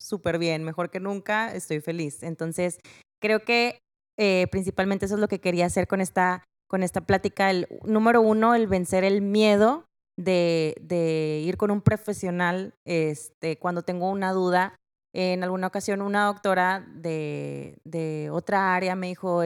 súper 0.00 0.38
bien, 0.38 0.64
mejor 0.64 0.88
que 0.88 1.00
nunca, 1.00 1.54
estoy 1.54 1.80
feliz. 1.80 2.22
Entonces, 2.22 2.78
creo 3.20 3.44
que 3.44 3.78
eh, 4.18 4.46
principalmente 4.50 5.04
eso 5.04 5.16
es 5.16 5.20
lo 5.20 5.28
que 5.28 5.40
quería 5.40 5.66
hacer 5.66 5.86
con 5.86 6.00
esta, 6.00 6.44
con 6.66 6.82
esta 6.82 7.02
plática. 7.02 7.50
El, 7.50 7.68
número 7.84 8.22
uno, 8.22 8.54
el 8.54 8.66
vencer 8.66 9.04
el 9.04 9.20
miedo 9.20 9.84
de, 10.24 11.42
ir 11.44 11.56
con 11.56 11.70
un 11.70 11.80
profesional 11.80 12.74
este, 12.84 13.56
cuando 13.58 13.82
tengo 13.82 14.10
una 14.10 14.32
duda. 14.32 14.76
En 15.12 15.42
alguna 15.42 15.66
ocasión 15.66 16.02
una 16.02 16.26
doctora 16.26 16.86
de, 16.94 18.28
otra 18.32 18.74
área 18.74 18.94
me 18.94 19.08
dijo, 19.08 19.42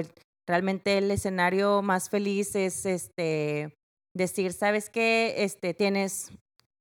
realmente 0.47 0.99
el 0.99 1.11
escenario 1.11 1.81
más 1.81 2.11
feliz 2.11 2.55
es 2.55 2.85
este, 2.85 3.75
decir, 4.14 4.53
¿sabes 4.53 4.91
qué? 4.91 5.35
Este, 5.39 5.72
tienes 5.72 6.33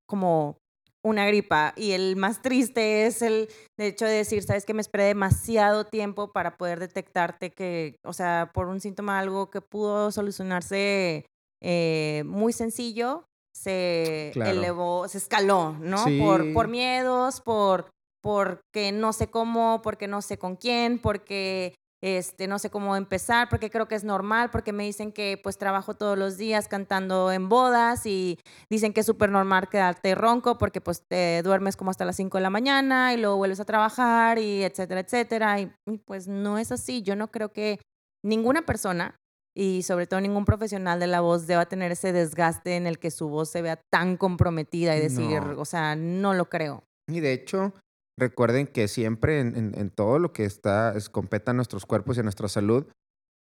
como 0.06 0.58
una 1.06 1.26
gripa 1.26 1.74
y 1.76 1.92
el 1.92 2.16
más 2.16 2.42
triste 2.42 3.06
es 3.06 3.22
el 3.22 3.50
de 3.78 3.88
hecho 3.88 4.06
de 4.06 4.14
decir, 4.14 4.44
sabes 4.44 4.66
que 4.66 4.74
me 4.74 4.82
esperé 4.82 5.04
demasiado 5.04 5.86
tiempo 5.86 6.32
para 6.32 6.58
poder 6.58 6.80
detectarte 6.80 7.52
que, 7.52 7.98
o 8.04 8.14
sea, 8.14 8.52
por 8.54 8.68
un 8.68 8.80
síntoma 8.80 9.20
algo 9.20 9.50
que 9.50 9.60
pudo 9.60 10.12
solucionarse 10.12 11.26
eh, 11.62 12.24
muy 12.26 12.54
sencillo, 12.54 13.26
se 13.54 14.32
elevó, 14.32 15.08
se 15.08 15.18
escaló, 15.20 15.78
¿no? 15.80 16.04
Por, 16.20 16.54
por 16.54 16.68
miedos, 16.68 17.42
por 17.42 17.92
porque 18.22 18.94
no 18.94 19.12
sé 19.12 19.28
cómo, 19.28 19.82
porque 19.84 20.08
no 20.08 20.22
sé 20.22 20.38
con 20.38 20.56
quién, 20.56 20.98
porque 20.98 21.76
este, 22.02 22.48
no 22.48 22.58
sé 22.58 22.70
cómo 22.70 22.96
empezar, 22.96 23.48
porque 23.50 23.70
creo 23.70 23.88
que 23.88 23.96
es 23.96 24.04
normal, 24.04 24.50
porque 24.50 24.74
me 24.74 24.84
dicen 24.84 25.12
que 25.12 25.40
pues 25.42 25.58
trabajo 25.58 25.94
todos 25.94 26.18
los 26.18 26.38
días 26.38 26.68
cantando 26.68 27.32
en 27.32 27.48
bodas 27.48 28.06
y 28.06 28.40
dicen 28.70 28.94
que 28.94 29.02
es 29.02 29.06
súper 29.06 29.30
normal 29.30 29.70
quedarte 29.70 30.16
ronco 30.16 30.58
porque 30.58 30.82
pues 30.82 31.06
te 31.08 31.42
duermes 31.44 31.78
como 31.78 31.92
hasta 31.92 32.06
las 32.06 32.16
5 32.16 32.38
de 32.38 32.42
la 32.42 32.50
mañana 32.50 33.14
y 33.14 33.18
luego 33.18 33.38
vuelves 33.38 33.60
a 33.60 33.66
trabajar 33.66 34.40
y 34.40 34.64
etcétera, 34.64 35.02
etcétera. 35.02 35.60
y 35.62 35.72
pues 36.06 36.28
no 36.28 36.58
es 36.58 36.72
así. 36.72 37.04
Yo 37.04 37.16
no 37.16 37.30
creo 37.32 37.54
que 37.54 37.80
ninguna 38.22 38.64
persona 38.66 39.16
y 39.56 39.84
sobre 39.84 40.08
todo 40.08 40.20
ningún 40.22 40.46
profesional 40.46 41.00
de 41.00 41.08
la 41.08 41.22
voz 41.22 41.46
deba 41.48 41.66
tener 41.68 41.92
ese 41.92 42.12
desgaste 42.12 42.76
en 42.76 42.88
el 42.88 43.00
que 43.00 43.12
su 43.12 43.30
voz 43.30 43.50
se 43.50 43.62
vea 43.62 43.80
tan 43.92 44.18
comprometida 44.18 44.98
y 44.98 45.02
decir, 45.02 45.40
o 45.58 45.66
sea, 45.66 45.96
no 45.96 46.34
lo 46.34 46.50
creo. 46.50 46.84
Y 47.08 47.20
de 47.20 47.34
hecho, 47.34 47.74
recuerden 48.18 48.68
que 48.68 48.88
siempre 48.88 49.40
en, 49.40 49.90
todo 49.92 50.20
lo 50.20 50.34
que 50.34 50.46
está, 50.46 50.96
es, 50.96 51.10
competa 51.10 51.52
a 51.52 51.54
nuestros 51.54 51.86
cuerpos 51.86 52.18
y 52.18 52.22
a 52.22 52.24
nuestra 52.24 52.48
salud, 52.48 52.86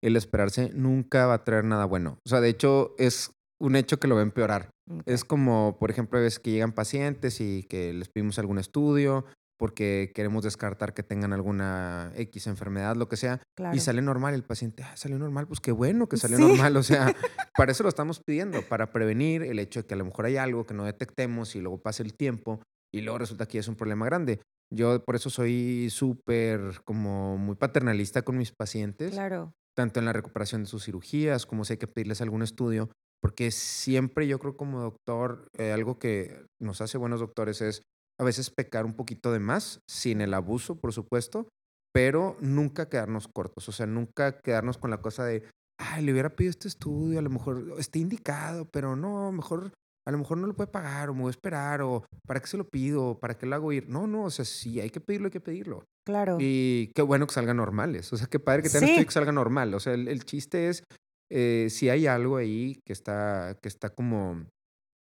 el 0.03 0.17
esperarse 0.17 0.71
nunca 0.75 1.27
va 1.27 1.35
a 1.35 1.45
traer 1.45 1.65
nada 1.65 1.87
bueno. 1.87 2.19
O 2.27 2.29
sea, 2.29 2.41
de 2.41 2.49
hecho, 2.49 2.95
es 2.99 3.31
un 3.61 3.77
hecho 3.77 3.99
que 3.99 4.09
lo 4.09 4.17
va 4.17 4.21
a 4.21 4.25
empeorar. 4.25 4.71
Es 5.07 5.25
como, 5.25 5.79
por 5.79 5.91
ejemplo, 5.91 6.21
ves 6.21 6.39
que 6.39 6.51
llegan 6.51 6.73
pacientes 6.73 7.41
y 7.41 7.63
que 7.63 7.93
les 7.93 8.09
pedimos 8.09 8.39
algún 8.39 8.59
estudio 8.59 9.25
porque 9.63 10.11
queremos 10.13 10.43
descartar 10.43 10.93
que 10.93 11.05
tengan 11.05 11.33
alguna 11.33 12.11
X 12.17 12.49
enfermedad, 12.49 12.97
lo 12.97 13.09
que 13.09 13.17
sea, 13.17 13.41
y 13.73 13.79
sale 13.79 14.03
normal 14.03 14.35
el 14.35 14.43
paciente, 14.43 14.83
ah, 14.83 14.97
salió 14.97 15.21
normal, 15.21 15.47
pues 15.47 15.61
qué 15.61 15.71
bueno 15.71 16.09
que 16.09 16.17
salió 16.17 16.37
normal, 16.37 16.77
o 16.77 16.83
sea, 16.83 17.07
para 17.57 17.71
eso 17.71 17.85
lo 17.85 17.89
estamos 17.89 18.19
pidiendo, 18.27 18.63
para 18.63 18.91
prevenir 18.91 19.45
el 19.45 19.61
hecho 19.61 19.83
de 19.83 19.87
que 19.87 19.95
a 19.95 19.99
lo 19.99 20.05
mejor 20.05 20.25
hay 20.27 20.37
algo 20.37 20.67
que 20.67 20.75
no 20.75 20.85
detectemos 20.85 21.55
y 21.55 21.61
luego 21.61 21.81
pase 21.81 22.03
el 22.03 22.15
tiempo 22.15 22.61
y 22.93 23.03
luego 23.03 23.19
resulta 23.19 23.47
que 23.47 23.59
es 23.61 23.69
un 23.69 23.77
problema 23.77 24.05
grande. 24.05 24.41
Yo 24.75 25.01
por 25.05 25.15
eso 25.15 25.31
soy 25.31 25.91
súper 25.91 26.83
como 26.85 27.39
muy 27.39 27.55
paternalista 27.55 28.23
con 28.23 28.37
mis 28.39 28.51
pacientes. 28.51 29.13
Claro. 29.13 29.53
Tanto 29.77 30.01
en 30.01 30.07
la 30.07 30.13
recuperación 30.13 30.65
de 30.65 30.71
sus 30.71 30.87
cirugías, 30.87 31.47
como 31.47 31.65
si 31.65 31.75
hay 31.75 31.79
que 31.79 31.87
pedirles 31.87 32.21
algún 32.21 32.43
estudio, 32.43 32.91
porque 33.23 33.53
siempre 33.53 34.27
yo 34.27 34.41
creo 34.41 34.57
como 34.57 34.81
doctor, 34.81 35.47
eh, 35.57 35.71
algo 35.71 36.01
que 36.01 36.47
nos 36.61 36.81
hace 36.81 36.99
buenos 36.99 37.21
doctores 37.21 37.61
es 37.61 37.83
a 38.23 38.25
veces 38.25 38.51
pecar 38.51 38.87
un 38.87 38.95
poquito 38.95 39.33
de 39.33 39.41
más, 39.41 39.81
sin 39.89 40.21
el 40.21 40.33
abuso, 40.33 40.77
por 40.81 40.93
supuesto, 40.93 41.49
pero 41.93 42.37
nunca 42.41 42.89
quedarnos 42.89 43.29
cortos, 43.29 43.69
o 43.69 43.73
sea, 43.73 43.87
nunca 43.87 44.39
quedarnos 44.41 44.79
con 44.79 44.91
la 44.91 45.03
cosa 45.03 45.25
de, 45.25 45.43
ay, 45.79 46.05
le 46.05 46.13
hubiera 46.13 46.35
pedido 46.35 46.51
este 46.51 46.69
estudio, 46.69 47.19
a 47.19 47.23
lo 47.23 47.31
mejor 47.31 47.75
está 47.79 47.99
indicado, 47.99 48.65
pero 48.71 48.95
no, 48.95 49.33
mejor, 49.33 49.73
a 50.07 50.13
lo 50.13 50.19
mejor 50.19 50.39
no 50.39 50.47
lo 50.47 50.55
puede 50.55 50.71
pagar, 50.71 51.11
o 51.11 51.15
me 51.15 51.23
voy 51.23 51.31
a 51.31 51.33
esperar, 51.33 51.83
o 51.83 52.05
para 52.27 52.41
qué 52.41 52.47
se 52.47 52.57
lo 52.57 52.69
pido, 52.69 53.19
para 53.19 53.37
qué 53.37 53.45
lo 53.45 53.57
hago 53.57 53.73
ir. 53.73 53.89
No, 53.89 54.07
no, 54.07 54.25
o 54.25 54.31
sea, 54.31 54.45
sí, 54.45 54.81
hay 54.81 54.91
que 54.91 55.01
pedirlo, 55.01 55.27
hay 55.27 55.33
que 55.33 55.41
pedirlo. 55.41 55.85
Claro. 56.07 56.39
Y 56.41 56.93
qué 56.95 57.03
bueno 57.03 57.27
que 57.27 57.35
salgan 57.35 57.57
normales, 57.57 58.13
o 58.13 58.17
sea, 58.17 58.29
qué 58.29 58.39
padre 58.39 58.63
que 58.63 58.71
tengan 58.71 58.91
estudio 58.91 59.07
que 59.07 59.13
salga 59.13 59.33
normal, 59.33 59.75
o 59.75 59.81
sea, 59.81 59.95
el, 59.95 60.25
chiste 60.25 60.69
es, 60.69 60.85
eh, 61.31 61.67
si 61.71 61.89
hay 61.89 62.07
algo 62.07 62.37
ahí 62.37 62.81
que 62.87 62.93
está, 62.93 63.59
que 63.61 63.69
está 63.69 63.91
como 63.91 64.47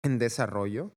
en 0.03 0.19
desarrollo 0.19 0.93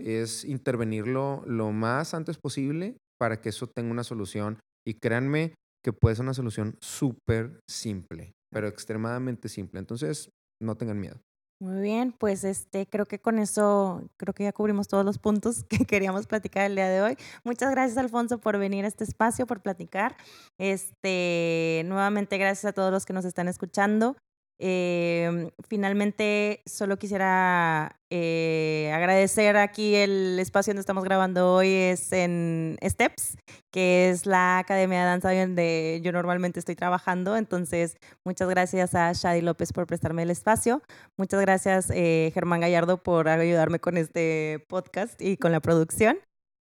es 0.00 0.44
intervenirlo 0.44 1.42
lo 1.46 1.72
más 1.72 2.14
antes 2.14 2.38
posible 2.38 2.96
para 3.18 3.40
que 3.40 3.48
eso 3.48 3.66
tenga 3.66 3.90
una 3.90 4.04
solución. 4.04 4.58
Y 4.86 4.94
créanme 4.94 5.54
que 5.84 5.92
puede 5.92 6.16
ser 6.16 6.24
una 6.24 6.34
solución 6.34 6.76
súper 6.80 7.60
simple, 7.68 8.32
pero 8.50 8.68
extremadamente 8.68 9.48
simple. 9.48 9.80
Entonces, 9.80 10.30
no 10.60 10.76
tengan 10.76 11.00
miedo. 11.00 11.20
Muy 11.62 11.80
bien, 11.80 12.10
pues 12.10 12.42
este 12.42 12.88
creo 12.88 13.06
que 13.06 13.20
con 13.20 13.38
eso 13.38 14.02
creo 14.16 14.34
que 14.34 14.42
ya 14.42 14.52
cubrimos 14.52 14.88
todos 14.88 15.04
los 15.04 15.20
puntos 15.20 15.62
que 15.68 15.84
queríamos 15.84 16.26
platicar 16.26 16.64
el 16.64 16.74
día 16.74 16.88
de 16.88 17.02
hoy. 17.02 17.16
Muchas 17.44 17.70
gracias 17.70 17.96
Alfonso 17.98 18.38
por 18.38 18.58
venir 18.58 18.84
a 18.84 18.88
este 18.88 19.04
espacio, 19.04 19.46
por 19.46 19.62
platicar. 19.62 20.16
Este, 20.58 21.82
nuevamente 21.86 22.36
gracias 22.36 22.64
a 22.64 22.72
todos 22.72 22.90
los 22.90 23.06
que 23.06 23.12
nos 23.12 23.24
están 23.24 23.46
escuchando. 23.46 24.16
Eh, 24.64 25.50
finalmente, 25.68 26.62
solo 26.66 26.96
quisiera 26.96 27.98
eh, 28.10 28.92
agradecer 28.94 29.56
aquí 29.56 29.96
el 29.96 30.38
espacio 30.38 30.70
donde 30.70 30.82
estamos 30.82 31.02
grabando 31.02 31.52
hoy, 31.52 31.68
es 31.68 32.12
en 32.12 32.78
Steps, 32.80 33.38
que 33.72 34.10
es 34.10 34.24
la 34.24 34.58
academia 34.58 35.00
de 35.00 35.04
danza 35.06 35.32
donde 35.32 36.00
yo 36.04 36.12
normalmente 36.12 36.60
estoy 36.60 36.76
trabajando. 36.76 37.36
Entonces, 37.36 37.96
muchas 38.24 38.48
gracias 38.48 38.94
a 38.94 39.12
Shadi 39.12 39.40
López 39.40 39.72
por 39.72 39.88
prestarme 39.88 40.22
el 40.22 40.30
espacio. 40.30 40.80
Muchas 41.18 41.40
gracias, 41.40 41.90
eh, 41.92 42.30
Germán 42.32 42.60
Gallardo, 42.60 43.02
por 43.02 43.28
ayudarme 43.28 43.80
con 43.80 43.96
este 43.96 44.64
podcast 44.68 45.20
y 45.20 45.38
con 45.38 45.50
la 45.50 45.58
producción. 45.58 46.18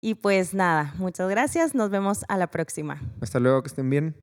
Y 0.03 0.13
pues 0.13 0.53
nada, 0.53 0.93
muchas 0.99 1.27
gracias. 1.29 1.73
Nos 1.73 1.89
vemos 1.89 2.25
a 2.27 2.37
la 2.37 2.45
próxima. 2.51 3.01
Hasta 3.21 3.39
luego, 3.39 3.63
que 3.63 3.69
estén 3.69 3.89
bien. 3.89 4.15